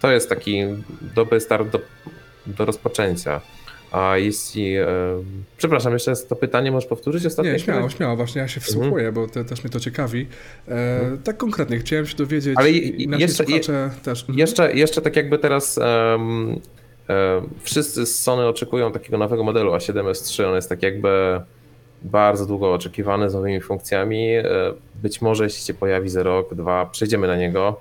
[0.00, 0.62] to jest taki
[1.14, 1.80] dobry start do,
[2.46, 3.40] do rozpoczęcia.
[3.92, 4.76] A jeśli.
[4.76, 4.86] E,
[5.56, 7.52] przepraszam, jeszcze to pytanie możesz powtórzyć ostatnie?
[7.52, 10.26] Nie, śmiało, śmiało, właśnie ja się wsłuchuję, bo te, też mnie to ciekawi.
[10.68, 14.20] E, tak konkretnie, chciałem się dowiedzieć, Ale i jeszcze- słuchacze też.
[14.20, 14.38] Mhm.
[14.38, 16.18] Jeszcze, jeszcze tak jakby teraz e,
[17.62, 20.44] wszyscy z Sony oczekują takiego nowego modelu A7S3.
[20.44, 21.40] On jest tak jakby
[22.04, 24.28] bardzo długo oczekiwany z nowymi funkcjami.
[24.36, 24.44] E,
[25.02, 27.76] Być może jeśli się pojawi za rok, dwa, przejdziemy na niego.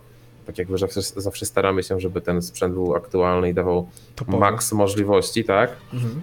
[0.45, 4.37] Tak jakby zawsze, zawsze staramy się, żeby ten sprzęt był aktualny i dawał Topowe.
[4.39, 5.69] maks możliwości, tak?
[5.93, 6.21] Mhm.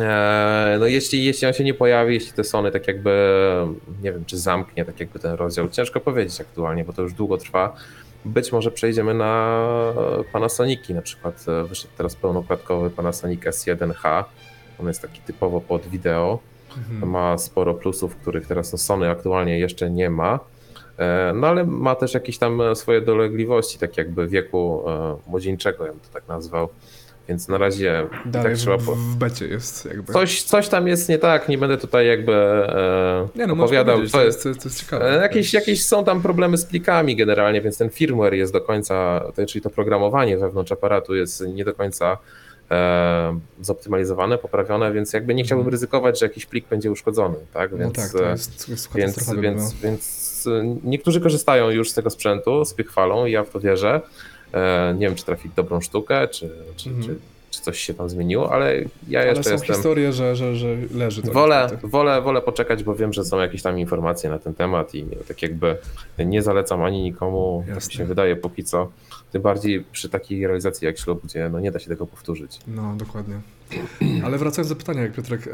[0.00, 3.10] Eee, No jeśli, jeśli on się nie pojawi, jeśli te Sony tak jakby,
[4.02, 7.36] nie wiem, czy zamknie tak jakby ten rozdział, ciężko powiedzieć aktualnie, bo to już długo
[7.38, 7.76] trwa.
[8.24, 9.58] Być może przejdziemy na
[10.32, 14.24] Panasoniki, na przykład e, wyszedł teraz pełnokładkowy Panasonic S1H,
[14.80, 16.38] on jest taki typowo pod wideo,
[16.76, 17.10] Mhm.
[17.10, 20.40] ma sporo plusów, których teraz no Sony aktualnie jeszcze nie ma,
[20.98, 25.92] E, no ale ma też jakieś tam swoje dolegliwości, tak jakby wieku e, młodzieńczego, ja
[25.92, 26.68] bym to tak nazwał,
[27.28, 28.78] więc na razie i Dalej tak trzeba...
[28.78, 28.94] Po...
[28.94, 30.12] w becie jest jakby.
[30.12, 33.94] Coś, coś tam jest nie tak, nie będę tutaj jakby e, nie no, opowiadał.
[33.94, 35.18] powiedzieć, co to jest, jest, to, to jest ciekawe.
[35.18, 39.24] e, jakieś, jakieś są tam problemy z plikami generalnie, więc ten firmware jest do końca,
[39.34, 42.18] to, czyli to programowanie wewnątrz aparatu jest nie do końca
[43.60, 45.72] zoptymalizowane, poprawione, więc jakby nie chciałbym Mhm.
[45.72, 47.72] ryzykować, że jakiś plik będzie uszkodzony, tak?
[47.72, 51.94] No Więc, tak, to e, jest, jest więc, więc, więc e, niektórzy korzystają już z
[51.94, 54.00] tego sprzętu, z chwalą ja w to wierzę.
[54.54, 57.06] E, nie wiem, czy trafi w dobrą sztukę, czy, czy, Mhm.
[57.06, 57.16] czy,
[57.50, 58.76] czy coś się tam zmieniło, ale
[59.08, 59.74] ja Ale jeszcze są jestem...
[59.74, 61.32] historie, że, że, że leży to.
[61.32, 65.06] Wolę, wolę, wolę poczekać, bo wiem, że są jakieś tam informacje na ten temat i
[65.28, 65.76] tak jakby
[66.18, 67.92] nie zalecam ani nikomu, tak mi Jasne.
[67.92, 68.90] się wydaje póki co.
[69.36, 72.58] Tym bardziej przy takiej realizacji jak ślub, gdzie no nie da się tego powtórzyć.
[72.66, 73.40] No, dokładnie.
[74.24, 75.50] Ale wracając do pytania, jak Piotrek e,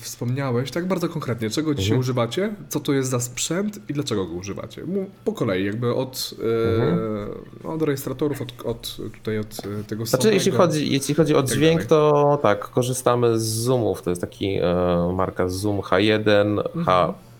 [0.00, 2.00] wspomniałeś, tak bardzo konkretnie, czego dzisiaj Mhm.
[2.00, 4.82] używacie, co to jest za sprzęt i dlaczego go używacie?
[5.24, 7.28] Po kolei, jakby od, e, Mhm.
[7.64, 11.50] od rejestratorów, od, od tutaj od e, tego Znaczy, jeśli chodzi, jeśli chodzi o tak
[11.56, 11.88] dźwięk, dalej.
[11.88, 14.02] to tak, korzystamy z Zoomów.
[14.02, 16.84] To jest taki e, marka Zoom H1, Mhm.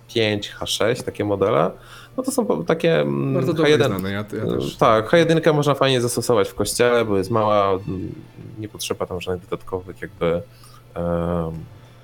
[0.09, 1.71] H5, H6, takie modele.
[2.17, 4.77] No to są takie mm, Bardzo dobrze H1, znane, ja, ja też.
[4.77, 8.13] Tak, H1 można fajnie zastosować w kościele, bo jest mała, mm,
[8.59, 10.43] nie potrzeba tam żadnych dodatkowych jakby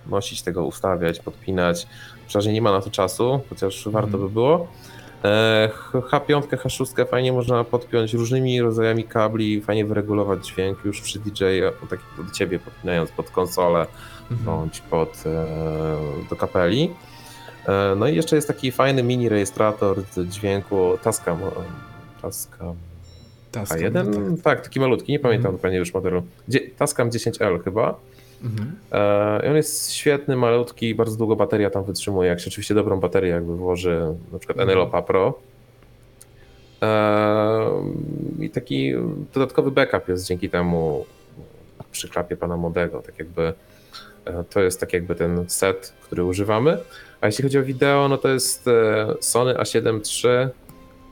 [0.07, 1.87] nosić tego, ustawiać, podpinać.
[2.29, 4.23] Przeważnie nie ma na to czasu, chociaż warto Mhm.
[4.23, 4.67] by było.
[5.25, 11.19] E, H- H5, H6 fajnie można podpiąć różnymi rodzajami kabli, fajnie wyregulować dźwięk już przy
[11.19, 11.45] DJ,
[11.91, 13.87] tak jak do ciebie podpinając pod konsolę
[14.31, 14.45] Mhm.
[14.45, 15.47] bądź pod, e,
[16.31, 16.91] do kapeli.
[17.69, 19.97] E, No i jeszcze jest taki fajny mini rejestrator
[20.29, 21.39] dźwięku Tascam.
[21.43, 21.51] e,
[22.23, 22.75] Tascam
[23.53, 23.93] Tascam, A1?
[23.93, 24.43] tak.
[24.43, 25.57] Tak, taki malutki, nie pamiętam Mhm.
[25.57, 26.23] dokładnie już modelu.
[26.49, 27.95] Dzie- Tascam 10L chyba.
[28.45, 28.77] Mhm.
[28.93, 32.29] E, I on jest świetny, malutki, bardzo długo bateria tam wytrzymuje.
[32.29, 34.69] Jak się oczywiście dobrą baterię jakby włoży, na przykład Mhm.
[34.71, 35.39] Enelopa Pro.
[38.41, 38.93] I taki
[39.35, 41.05] dodatkowy backup jest dzięki temu
[41.91, 43.03] przy klapie pana Modego.
[43.03, 43.53] Tak jakby
[44.51, 46.79] to jest tak jakby ten set, który używamy.
[47.21, 50.49] A jeśli chodzi o wideo, no to jest e, Sony A7 III.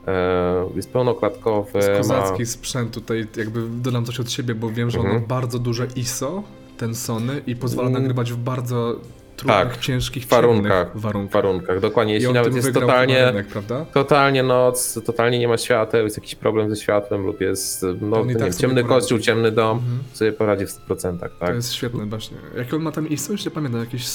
[0.07, 1.71] e, Jest pełnoklatkowy.
[1.71, 5.05] To jest ma- kozacki sprzęt tutaj, jakby dodam coś od siebie, bo wiem, że on
[5.05, 5.21] Mhm.
[5.21, 6.43] ma bardzo duże ISO,
[6.77, 8.01] ten Sony, i pozwala Mm.
[8.01, 8.95] nagrywać w bardzo
[9.37, 11.31] trudnych, Tak, ciężkich, warunkach, warunkach.
[11.33, 11.79] warunkach.
[11.79, 13.85] Dokładnie, jeśli nawet jest totalnie, rynek, prawda?
[13.93, 18.33] totalnie noc, totalnie nie ma świateł, jest jakiś problem ze światłem lub jest no, nie
[18.35, 19.01] tak wiem, ciemny poradzi.
[19.01, 19.99] kościół, ciemny dom, Mhm.
[20.13, 21.55] sobie poradzi w 100%, To tak?
[21.55, 22.37] jest świetne właśnie.
[22.57, 23.31] Jak on ma tam ISO?
[23.31, 24.05] Już nie pamiętam, jakieś...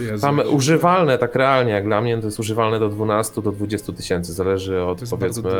[0.00, 0.22] Jezu.
[0.22, 4.32] Tam używalne, tak realnie, jak dla mnie, to jest używalne do 12 do 20 tysięcy,
[4.32, 5.50] zależy od To powiedzmy.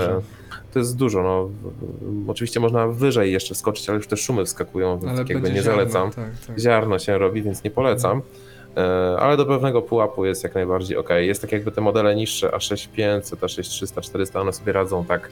[0.73, 1.49] To jest dużo, no.
[2.29, 5.63] Oczywiście można wyżej jeszcze wskoczyć, ale już te szumy wskakują, więc Ale tak jakby nie
[5.63, 6.11] ziarno, zalecam.
[6.11, 6.59] Tak, tak.
[6.59, 8.23] ziarno się robi, więc nie polecam.
[8.77, 11.09] E, Ale do pewnego pułapu jest jak najbardziej ok.
[11.19, 15.31] Jest tak jakby te modele niższe, A6500, A6300, 400, one sobie radzą tak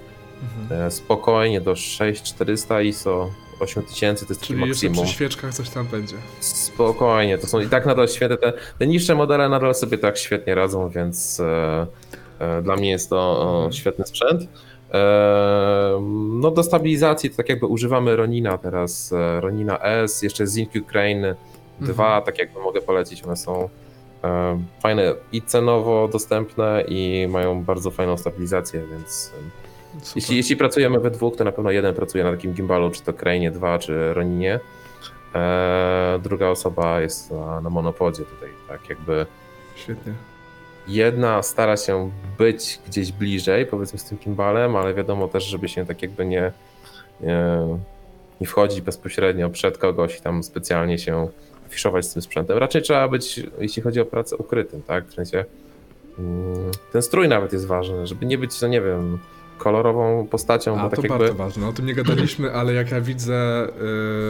[0.62, 0.82] Mhm.
[0.86, 3.30] e, spokojnie do 6400 ISO,
[3.62, 5.04] 8000 to jest taki Czyli jeszcze maksimum.
[5.06, 6.16] przy świeczkach coś tam będzie.
[6.40, 10.54] Spokojnie, to są i tak nadal świetne, te, te niższe modele nadal sobie tak świetnie
[10.54, 11.86] radzą, więc e,
[12.38, 14.42] e, dla mnie jest to świetny sprzęt.
[14.92, 16.00] E,
[16.32, 21.34] no do stabilizacji to tak jakby używamy Ronina teraz, e, Ronina S, jeszcze Zinc Crane
[21.80, 22.22] 2, Mhm.
[22.24, 23.68] tak jakby mogę polecić, one są
[24.24, 29.32] e, fajne i cenowo dostępne i mają bardzo fajną stabilizację, więc.
[30.16, 33.12] Jeśli, jeśli pracujemy we dwóch, to na pewno jeden pracuje na takim gimbalu, czy to
[33.12, 34.60] Crane 2, czy Roninie.
[35.34, 39.26] E, druga osoba jest na, na monopodzie tutaj, tak jakby
[39.76, 40.12] Świetnie.
[40.88, 45.86] jedna stara się być gdzieś bliżej, powiedzmy z tym gimbalem, ale wiadomo też, żeby się
[45.86, 46.52] tak jakby nie,
[47.20, 47.58] nie,
[48.40, 51.28] nie wchodzić bezpośrednio przed kogoś i tam specjalnie się
[51.66, 52.58] afiszować z tym sprzętem.
[52.58, 55.06] Raczej trzeba być, jeśli chodzi o pracę, ukrytym, tak?
[55.06, 55.44] W sensie
[56.18, 59.18] mm, ten strój nawet jest ważny, żeby nie być, no nie wiem,
[59.60, 61.38] kolorową postacią, A, bo to tak bardzo jakby...
[61.38, 61.68] ważne.
[61.68, 63.68] O tym nie gadaliśmy, ale jak ja widzę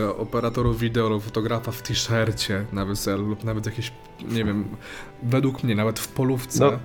[0.09, 3.93] y, operatorów wideo lub fotografa w t-shircie na weselu lub nawet jakieś,
[4.29, 4.65] nie wiem,
[5.23, 6.79] według mnie nawet w polówce, No,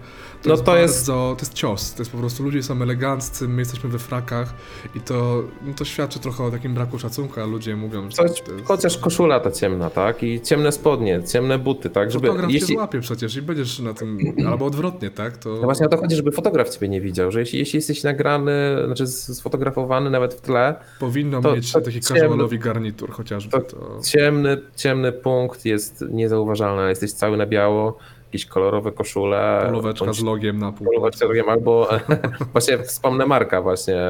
[0.43, 1.93] to, no jest to jest- bardzo, to jest cios.
[1.93, 4.53] To jest po prostu, ludzie są eleganccy, my jesteśmy we frakach
[4.95, 8.23] i to, no, to świadczy trochę o takim braku szacunku, a ludzie mówią, że to
[8.23, 8.51] jest...
[8.63, 10.23] chociaż koszula ta ciemna, tak?
[10.23, 12.11] I ciemne spodnie, ciemne buty, tak?
[12.11, 15.37] Żeby, Fotograf jeśli, cię złapie przecież i będziesz na tym, albo odwrotnie, tak?
[15.37, 15.49] To...
[15.49, 18.51] No właśnie o to chodzi, żeby fotograf ciebie nie widział, że jeśli, jeśli jesteś nagrany,
[18.85, 23.51] znaczy sfotografowany nawet w tle, Powinno to- mieć to taki casualowy garnitur chociażby.
[23.51, 23.99] to To...
[24.05, 27.97] ciemny, ciemny punkt jest niezauważalny, jesteś cały na biało,
[28.35, 29.63] jakieś kolorowe koszule.
[29.65, 30.87] Polóweczka bądź z logiem na pół.
[30.87, 31.89] polóweczka rogiem, albo
[32.53, 34.01] właśnie wspomnę Marka właśnie,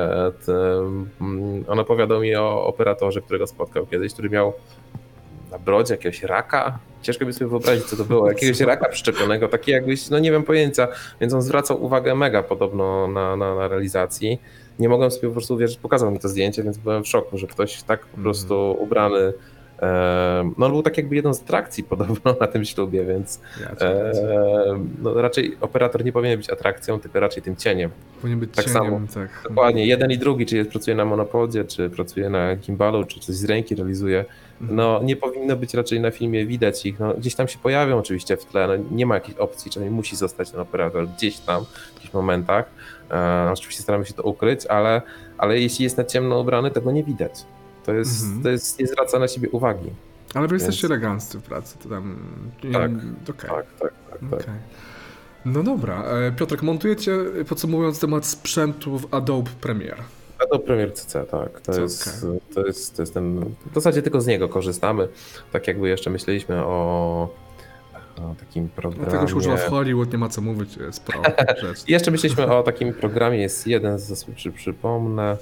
[1.21, 4.53] mm, on opowiadał mi o operatorze, którego spotkał kiedyś, który miał
[5.51, 9.71] na brodzie jakiegoś raka, ciężko mi sobie wyobrazić co to było, jakiegoś raka przyczepionego, taki
[9.71, 10.87] jakbyś, no nie wiem pojęcia,
[11.21, 14.41] więc on zwracał uwagę mega podobno na, na, na realizacji.
[14.79, 17.47] Nie mogłem sobie po prostu uwierzyć, pokazał mi to zdjęcie, więc byłem w szoku, że
[17.47, 18.23] ktoś tak po Mhm.
[18.23, 19.33] prostu ubrany,
[20.57, 24.11] no on był tak jakby jedną z atrakcji podobno na tym ślubie, więc Ja e,
[25.01, 27.91] no raczej operator nie powinien być atrakcją, tylko raczej tym cieniem.
[28.21, 28.99] Powinien być tak cieniem, samo.
[29.13, 29.43] tak.
[29.49, 33.35] Dokładnie, jeden i drugi, czy jest, pracuje na monopodzie, czy pracuje na gimbalu, czy coś
[33.35, 34.25] z ręki realizuje,
[34.61, 34.75] Mhm.
[34.75, 38.37] no nie powinno być raczej na filmie widać ich, no gdzieś tam się pojawią oczywiście
[38.37, 41.93] w tle, no nie ma jakiejś opcji, czyli musi zostać ten operator gdzieś tam, w
[41.95, 42.65] jakichś momentach,
[43.11, 45.01] e, oczywiście staramy się to ukryć, ale,
[45.37, 47.31] ale jeśli jest na ciemno ubrany, tego nie widać.
[47.85, 48.43] To jest, Mhm.
[48.43, 49.89] to jest, nie zwraca na siebie uwagi.
[50.33, 52.17] Ale wy jesteście Więc- eleganccy w pracy, to tam...
[52.73, 53.93] Tak, Okej, Tak, tak, tak.
[54.29, 54.33] tak.
[54.33, 54.53] okej.
[55.45, 57.17] No dobra, e, Piotrek, montujecie,
[57.49, 60.03] podsumowując temat sprzętu w Adobe Premiere.
[60.43, 61.61] A to Premier CC, tak.
[61.61, 63.39] To Co, jest, to, jest, to jest ten.
[63.71, 65.07] W zasadzie tylko z niego korzystamy.
[65.51, 67.29] Tak jakby jeszcze myśleliśmy o,
[68.17, 69.09] o takim programie.
[69.09, 71.21] Dlatego się używa w Hollywood, nie ma co mówić, jest pro
[71.87, 75.37] Jeszcze myśleliśmy o takim programie, jest jeden, z, przy, przypomnę.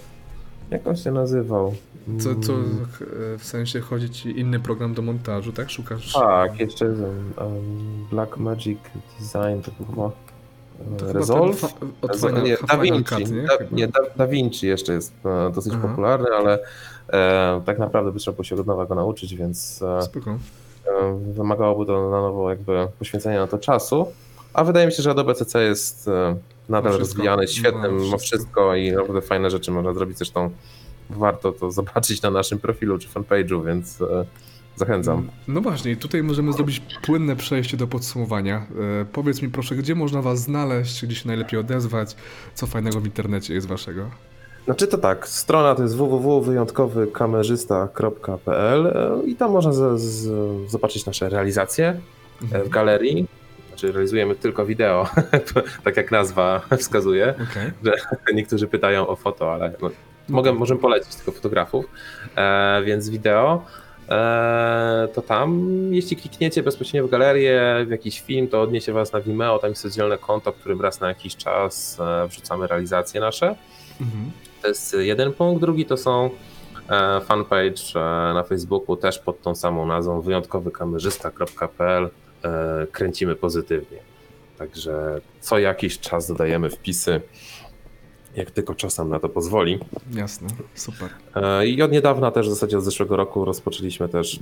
[0.71, 1.73] Jak on się nazywał?
[2.19, 2.85] Co, co Mm,
[3.35, 5.69] e, w sensie chodzi ci inny program do montażu, tak?
[5.69, 6.13] Szukasz...
[6.13, 8.79] Tak, jeszcze um, Black Magic
[9.19, 10.11] Design, to chyba.
[10.97, 11.73] To e, chyba Resolve?
[11.79, 13.03] ten od Resolve, Final, nie, Da Vinci.
[13.03, 13.43] Cut, nie?
[13.43, 13.75] da, Chyba.
[13.75, 15.87] nie da, da Vinci jeszcze jest e, dosyć Aha.
[15.87, 16.59] popularny, ale
[17.09, 19.99] e, tak naprawdę by trzeba było się od nowa go nauczyć, więc e,
[20.87, 24.07] e, wymagałoby to na nowo jakby poświęcenia na to czasu.
[24.53, 26.09] A wydaje mi się, że Adobe CC jest
[26.69, 28.17] nadal Ma rozwijany, świetny, Ma ma wszystko.
[28.17, 30.17] wszystko i naprawdę fajne rzeczy można zrobić.
[30.17, 30.49] Zresztą
[31.09, 34.25] warto to zobaczyć na naszym profilu czy fanpage'u, więc e,
[34.75, 35.29] zachęcam.
[35.47, 38.67] No właśnie, tutaj możemy zrobić płynne przejście do podsumowania.
[39.01, 42.15] E, powiedz mi proszę, gdzie można was znaleźć, gdzie się najlepiej odezwać,
[42.53, 44.09] co fajnego w internecie jest waszego?
[44.65, 50.31] Znaczy to tak, strona to jest www.wyjątkowykamerzysta.pl e, i tam można z, z,
[50.71, 51.99] zobaczyć nasze realizacje
[52.41, 53.27] w galerii.
[53.83, 55.07] Znaczy realizujemy tylko wideo,
[55.85, 57.33] tak jak nazwa wskazuje.
[57.51, 57.71] Okej.
[58.35, 59.89] Niektórzy pytają o foto, ale no,
[60.29, 61.85] mogę, możemy polecić tylko fotografów,
[62.35, 63.65] e, więc wideo.
[64.09, 69.21] E, to tam, jeśli klikniecie bezpośrednio w galerię, w jakiś film, to odniesie was na
[69.21, 73.55] Vimeo, tam jest oddzielne konto, w którym raz na jakiś czas e, wrzucamy realizacje nasze.
[74.01, 74.31] Mhm.
[74.61, 75.61] To jest jeden punkt.
[75.61, 76.29] Drugi to są
[76.89, 77.99] e, fanpage
[78.33, 82.09] na Facebooku, też pod tą samą nazwą wyjątkowykamerzysta.pl.
[82.43, 83.97] E, kręcimy pozytywnie.
[84.57, 87.21] Także co jakiś czas dodajemy wpisy,
[88.35, 89.79] jak tylko czas nam na to pozwoli.
[90.13, 91.09] Jasne, super.
[91.35, 94.39] E, I od niedawna też, w zasadzie od zeszłego roku, rozpoczęliśmy też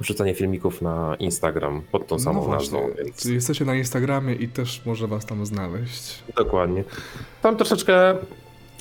[0.00, 2.94] wrzucanie filmików na Instagram pod tą samą no właśnie, nazwą.
[3.04, 3.22] Więc...
[3.22, 6.22] czyli jesteście na Instagramie i też może was tam znaleźć.
[6.36, 6.84] Dokładnie.
[7.42, 8.16] Tam troszeczkę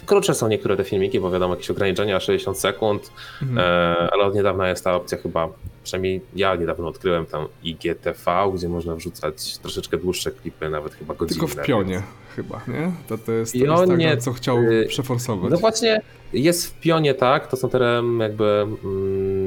[0.05, 3.11] krótsze są niektóre te filmiki, bo wiadomo, jakieś ograniczenia 60 sekund,
[3.41, 3.57] Mhm.
[3.59, 5.49] e, ale od niedawna jest ta opcja chyba,
[5.83, 11.47] przynajmniej ja niedawno odkryłem tam IGTV, gdzie można wrzucać troszeczkę dłuższe klipy, nawet chyba godzinne.
[11.47, 12.01] Tylko w pionie
[12.35, 12.91] chyba, nie?
[13.07, 15.51] To, to jest to Pionie, Instagram, co chciał y, przeforsować.
[15.51, 16.01] No właśnie,
[16.33, 18.67] jest w pionie, tak, to są te jakby...
[18.83, 19.42] Mm,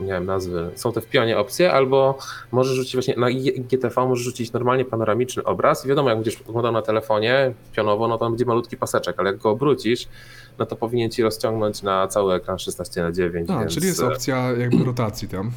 [0.00, 0.70] zapomniałem nazwy.
[0.74, 2.18] Są te w pionie opcje, albo
[2.52, 5.84] możesz rzucić właśnie na IGTV, możesz rzucić normalnie panoramiczny obraz.
[5.84, 9.30] I wiadomo, jak będziesz oglądał na telefonie pionowo, no to tam będzie malutki paseczek, ale
[9.30, 10.08] jak go obrócisz,
[10.58, 13.74] no to powinien ci rozciągnąć na cały ekran 16 na 9 A, więc...
[13.74, 15.50] czyli jest e, opcja jakby rotacji tam.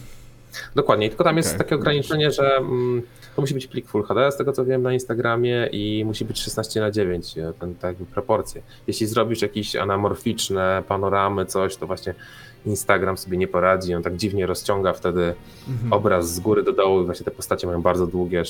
[0.75, 1.57] Dokładnie, tylko tam jest Okej.
[1.57, 3.01] takie ograniczenie, że mm,
[3.35, 6.39] to musi być plik Full HD, z tego co wiem na Instagramie i musi być
[6.41, 8.61] 16 na 9 e, ten, tak jakby proporcje.
[8.87, 12.13] Jeśli zrobisz jakieś anamorficzne panoramy, coś, to właśnie
[12.65, 15.33] Instagram sobie nie poradzi, on tak dziwnie rozciąga wtedy
[15.69, 15.93] Mhm.
[15.93, 18.43] obraz z góry do dołu i właśnie te postacie mają bardzo długie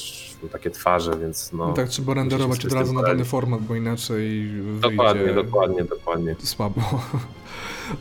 [0.52, 1.68] takie twarze, więc no...
[1.68, 6.36] No tak, trzeba renderować od razu na dany format, bo inaczej dokładnie, wyjdzie dokładnie, dokładnie.
[6.44, 6.82] słabo.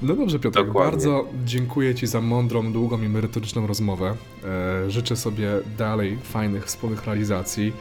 [0.03, 4.15] No dobrze, Piotr, bardzo dziękuję Ci za mądrą, długą i merytoryczną rozmowę.
[4.45, 5.49] E, życzę sobie
[5.79, 7.73] dalej fajnych wspólnych realizacji.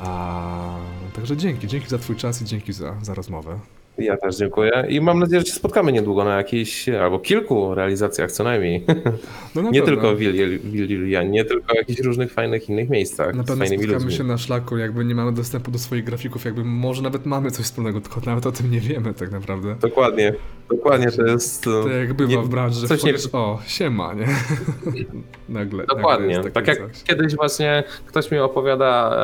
[0.00, 0.76] A,
[1.16, 3.58] także dzięki, dzięki za twój czas i dzięki za, za rozmowę.
[3.98, 8.32] Ja też dziękuję i mam nadzieję, że się spotkamy niedługo na jakiejś, albo kilku realizacjach
[8.32, 8.84] co najmniej.
[9.54, 9.94] No na nie pewno.
[9.96, 13.92] tylko w Willi- Willi, nie tylko w jakichś różnych fajnych innych miejscach Na pewno spotkamy
[13.92, 14.12] ludźmi.
[14.12, 17.64] się na szlaku, jakby nie mamy dostępu do swoich grafików, jakby może nawet mamy coś
[17.64, 19.76] wspólnego, tylko nawet o tym nie wiemy tak naprawdę.
[19.80, 20.34] Dokładnie,
[20.70, 21.64] dokładnie to jest...
[21.64, 24.26] To jak bywa nie- w branży, coś nie- wchodzisz, o, siema, nie?
[25.48, 26.36] nagle, Dokładnie.
[26.36, 27.02] nagle tak jak coś.
[27.02, 29.16] kiedyś właśnie ktoś mi opowiada,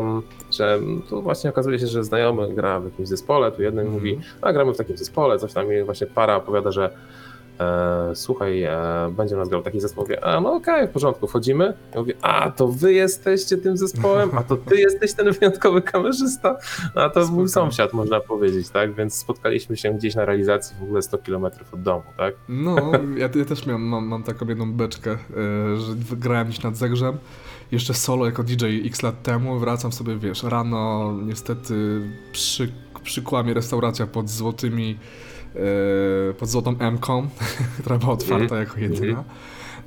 [0.00, 0.22] em,
[0.56, 0.78] że
[1.08, 3.94] tu właśnie okazuje się, że znajomy gra w jakimś zespole, tu jeden Mhm.
[3.98, 6.90] mówi, a gramy w takim zespole, coś tam i właśnie para opowiada, że
[7.60, 8.70] e, słuchaj, e,
[9.16, 12.50] będzie nas grał taki zespół, mówię, a no okej, w porządku, wchodzimy, ja mówię, a
[12.50, 16.56] to wy jesteście tym zespołem, a to ty jesteś ten wyjątkowy kamerzysta,
[16.94, 17.48] a to mój Spoko.
[17.48, 21.82] sąsiad, można powiedzieć, tak, więc spotkaliśmy się gdzieś na realizacji w ogóle 100 km od
[21.82, 22.34] domu, tak.
[22.48, 22.76] No,
[23.16, 25.16] ja, ja też miałem, mam, mam taką jedną beczkę, e,
[25.76, 27.16] że grałem gdzieś nad Zegrzem,
[27.72, 32.00] jeszcze solo jako DJ x lat temu, wracam sobie, wiesz, rano niestety
[32.32, 32.72] przy,
[33.02, 34.98] przykła mnie restauracja pod złotymi,
[36.30, 37.28] e, pod złotą M-ką,
[37.80, 38.60] która była otwarta Mhm.
[38.60, 39.24] jako jedyna.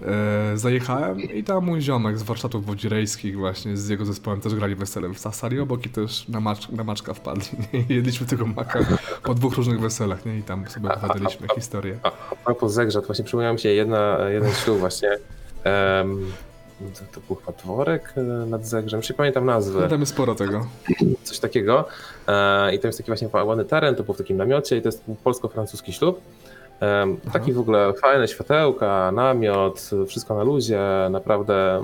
[0.06, 4.76] E, zajechałem i tam mój ziomek z warsztatów wodzirejskich właśnie z jego zespołem też grali
[4.76, 7.58] weselem w sali obok i też na, macz, na maczka wpadli.
[7.74, 7.96] Nie?
[7.96, 8.80] Jedliśmy tego maka
[9.24, 10.38] po dwóch różnych weselach nie?
[10.38, 12.00] i tam sobie opowiadaliśmy historię.
[12.04, 15.10] A, propos Zegrza, to właśnie przypomniał mi się jedna, jeden ślub właśnie.
[15.66, 16.32] Um,
[17.14, 20.68] to, był chyba dworek e, nad Zegrzem, już nie pamiętam nazwy, tam jest sporo tego.
[21.24, 21.86] coś takiego.
[22.28, 24.88] E, I to jest taki właśnie ładny teren, to był w takim namiocie i to
[24.88, 26.22] jest polsko-francuski ślub.
[26.80, 30.80] Em, taki w ogóle fajne światełka, namiot, wszystko na luzie,
[31.12, 31.84] naprawdę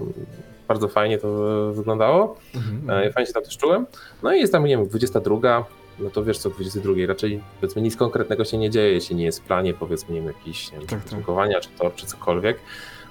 [0.67, 1.27] bardzo fajnie to
[1.73, 2.35] wyglądało.
[2.55, 3.85] Mhm, E, Fajnie się tam też czułem.
[4.23, 5.65] No i jest tam, nie wiem, 22,
[5.99, 9.39] no to wiesz co, 22 raczej powiedzmy nic konkretnego się nie dzieje, jeśli nie jest
[9.39, 11.61] w planie, powiedzmy, nie wiem, jakiś nie wiem, Tak, tak.
[11.61, 12.57] czy tor, czy cokolwiek.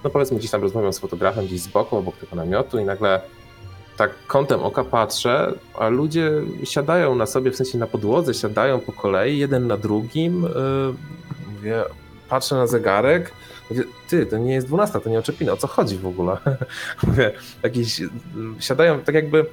[0.04, 3.20] No powiedzmy, gdzieś tam rozmawiam z fotografem gdzieś z boku, obok tego namiotu i nagle
[3.96, 6.30] tak kątem oka patrzę, a ludzie
[6.64, 10.42] siadają na sobie, w sensie na podłodze, siadają po kolei, jeden na drugim.
[10.42, 10.94] Yy,
[11.54, 11.82] mówię,
[12.28, 13.32] patrzę na zegarek,
[13.70, 16.36] mówię, ty, to nie jest 12, to nie oczepina, o co chodzi w ogóle?
[17.06, 17.32] mówię,
[17.62, 18.08] jakieś, yy,
[18.58, 19.46] siadają tak jakby,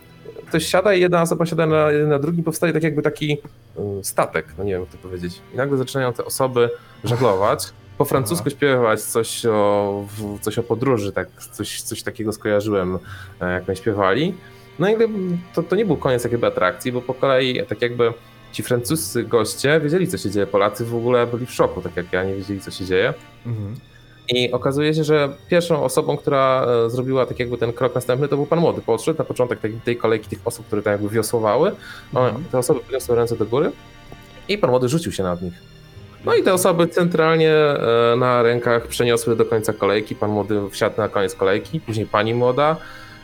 [0.47, 4.45] ktoś siada i jedna osoba siada na, na drugim, powstaje tak jakby taki yy, statek,
[4.57, 5.41] no nie wiem jak to powiedzieć.
[5.53, 6.69] I nagle zaczynają te osoby
[7.03, 10.05] żeglować, po francusku śpiewać coś o,
[10.41, 12.99] coś o podróży, tak, coś, coś takiego skojarzyłem,
[13.41, 14.33] e, jak oni śpiewali.
[14.79, 14.95] No i
[15.53, 18.13] to, to nie był koniec jakby atrakcji, bo po kolei tak jakby
[18.51, 20.47] ci francuscy goście wiedzieli, co się dzieje.
[20.47, 23.13] Polacy w ogóle byli w szoku, tak jak ja, nie wiedzieli, co się dzieje.
[23.45, 23.75] Mhm.
[24.29, 28.35] I okazuje się, że pierwszą osobą, która e, zrobiła tak jakby ten krok następny, to
[28.35, 28.81] był pan młody.
[28.81, 31.71] Podszedł na początek tej, kolejki tych osób, które tak jakby wiosłowały.
[32.13, 32.43] Mhm.
[32.51, 33.71] Te osoby podniosły ręce do góry
[34.47, 35.70] i pan młody rzucił się nad nich.
[36.25, 40.15] No i te osoby centralnie e, na rękach przeniosły do końca kolejki.
[40.15, 42.75] Pan młody wsiadł na koniec kolejki, później pani młoda,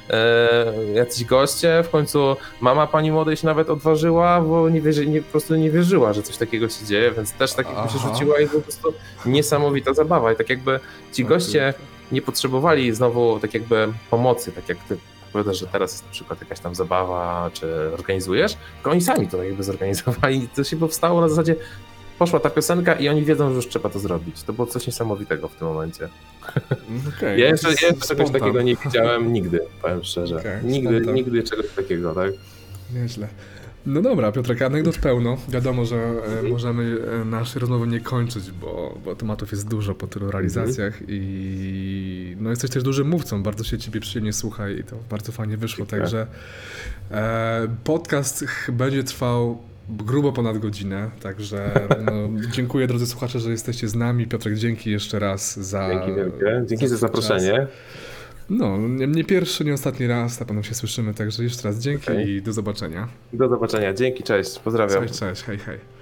[0.10, 5.22] e, jacyś goście, w końcu mama pani młodej się nawet odważyła, bo nie, wierzy, nie,
[5.22, 8.40] po prostu nie wierzyła, że coś takiego się dzieje, więc też tak jakby się rzuciła
[8.40, 8.94] i po prostu
[9.26, 10.34] niesamowita zabawa.
[10.34, 10.80] I tak jakby
[11.14, 11.74] ci goście
[12.12, 14.98] nie potrzebowali znowu tak jakby pomocy, tak jak ty
[15.34, 19.44] powiadasz, że teraz jest na przykład jakaś tam zabawa, czy organizujesz, tylko oni sami to
[19.44, 20.44] jakby zorganizowali.
[20.44, 21.56] I To się powstało na zasadzie,
[22.20, 24.44] poszła ta piosenka i oni wiedzą, że już trzeba to zrobić.
[24.44, 26.10] To było coś niesamowitego w tym momencie.
[27.18, 30.36] Okej, Ja jeszcze, ja jeszcze czegoś takiego nie widziałem nigdy, powiem szczerze.
[30.38, 31.16] Okej, nigdy, spontan.
[31.16, 32.32] nigdy czegoś takiego, tak?
[32.94, 33.28] Nieźle.
[33.86, 35.38] No dobra, Piotrek, anegdot pełno.
[35.50, 36.50] Wiadomo, że e, Mhm.
[36.50, 41.08] możemy e, naszej rozmowy nie kończyć, bo, bo tematów jest dużo po tylu realizacjach Mhm.
[41.10, 45.58] i no jesteś też dużym mówcą, bardzo się ciebie przyjemnie słucha i to bardzo fajnie
[45.58, 46.02] wyszło, Dziękuję.
[46.02, 46.28] także
[47.12, 49.58] e, podcast będzie trwał
[49.90, 52.12] grubo ponad godzinę, także no,
[52.56, 54.28] dziękuję drodzy słuchacze, że jesteście z nami.
[54.28, 55.90] Piotrek, dzięki jeszcze raz za...
[55.90, 56.64] Dzięki wielkie.
[56.66, 57.00] Dzięki za czas.
[57.00, 57.68] zaproszenie.
[58.50, 62.30] No, nie, pierwszy, nie ostatni raz, na pewno się słyszymy, także jeszcze raz dzięki Okej.
[62.30, 63.08] i do zobaczenia.
[63.34, 63.94] Do zobaczenia.
[63.94, 64.60] Dzięki, cześć.
[64.60, 65.08] Pozdrawiam.
[65.08, 65.97] Cześć, cześć, hej, hej.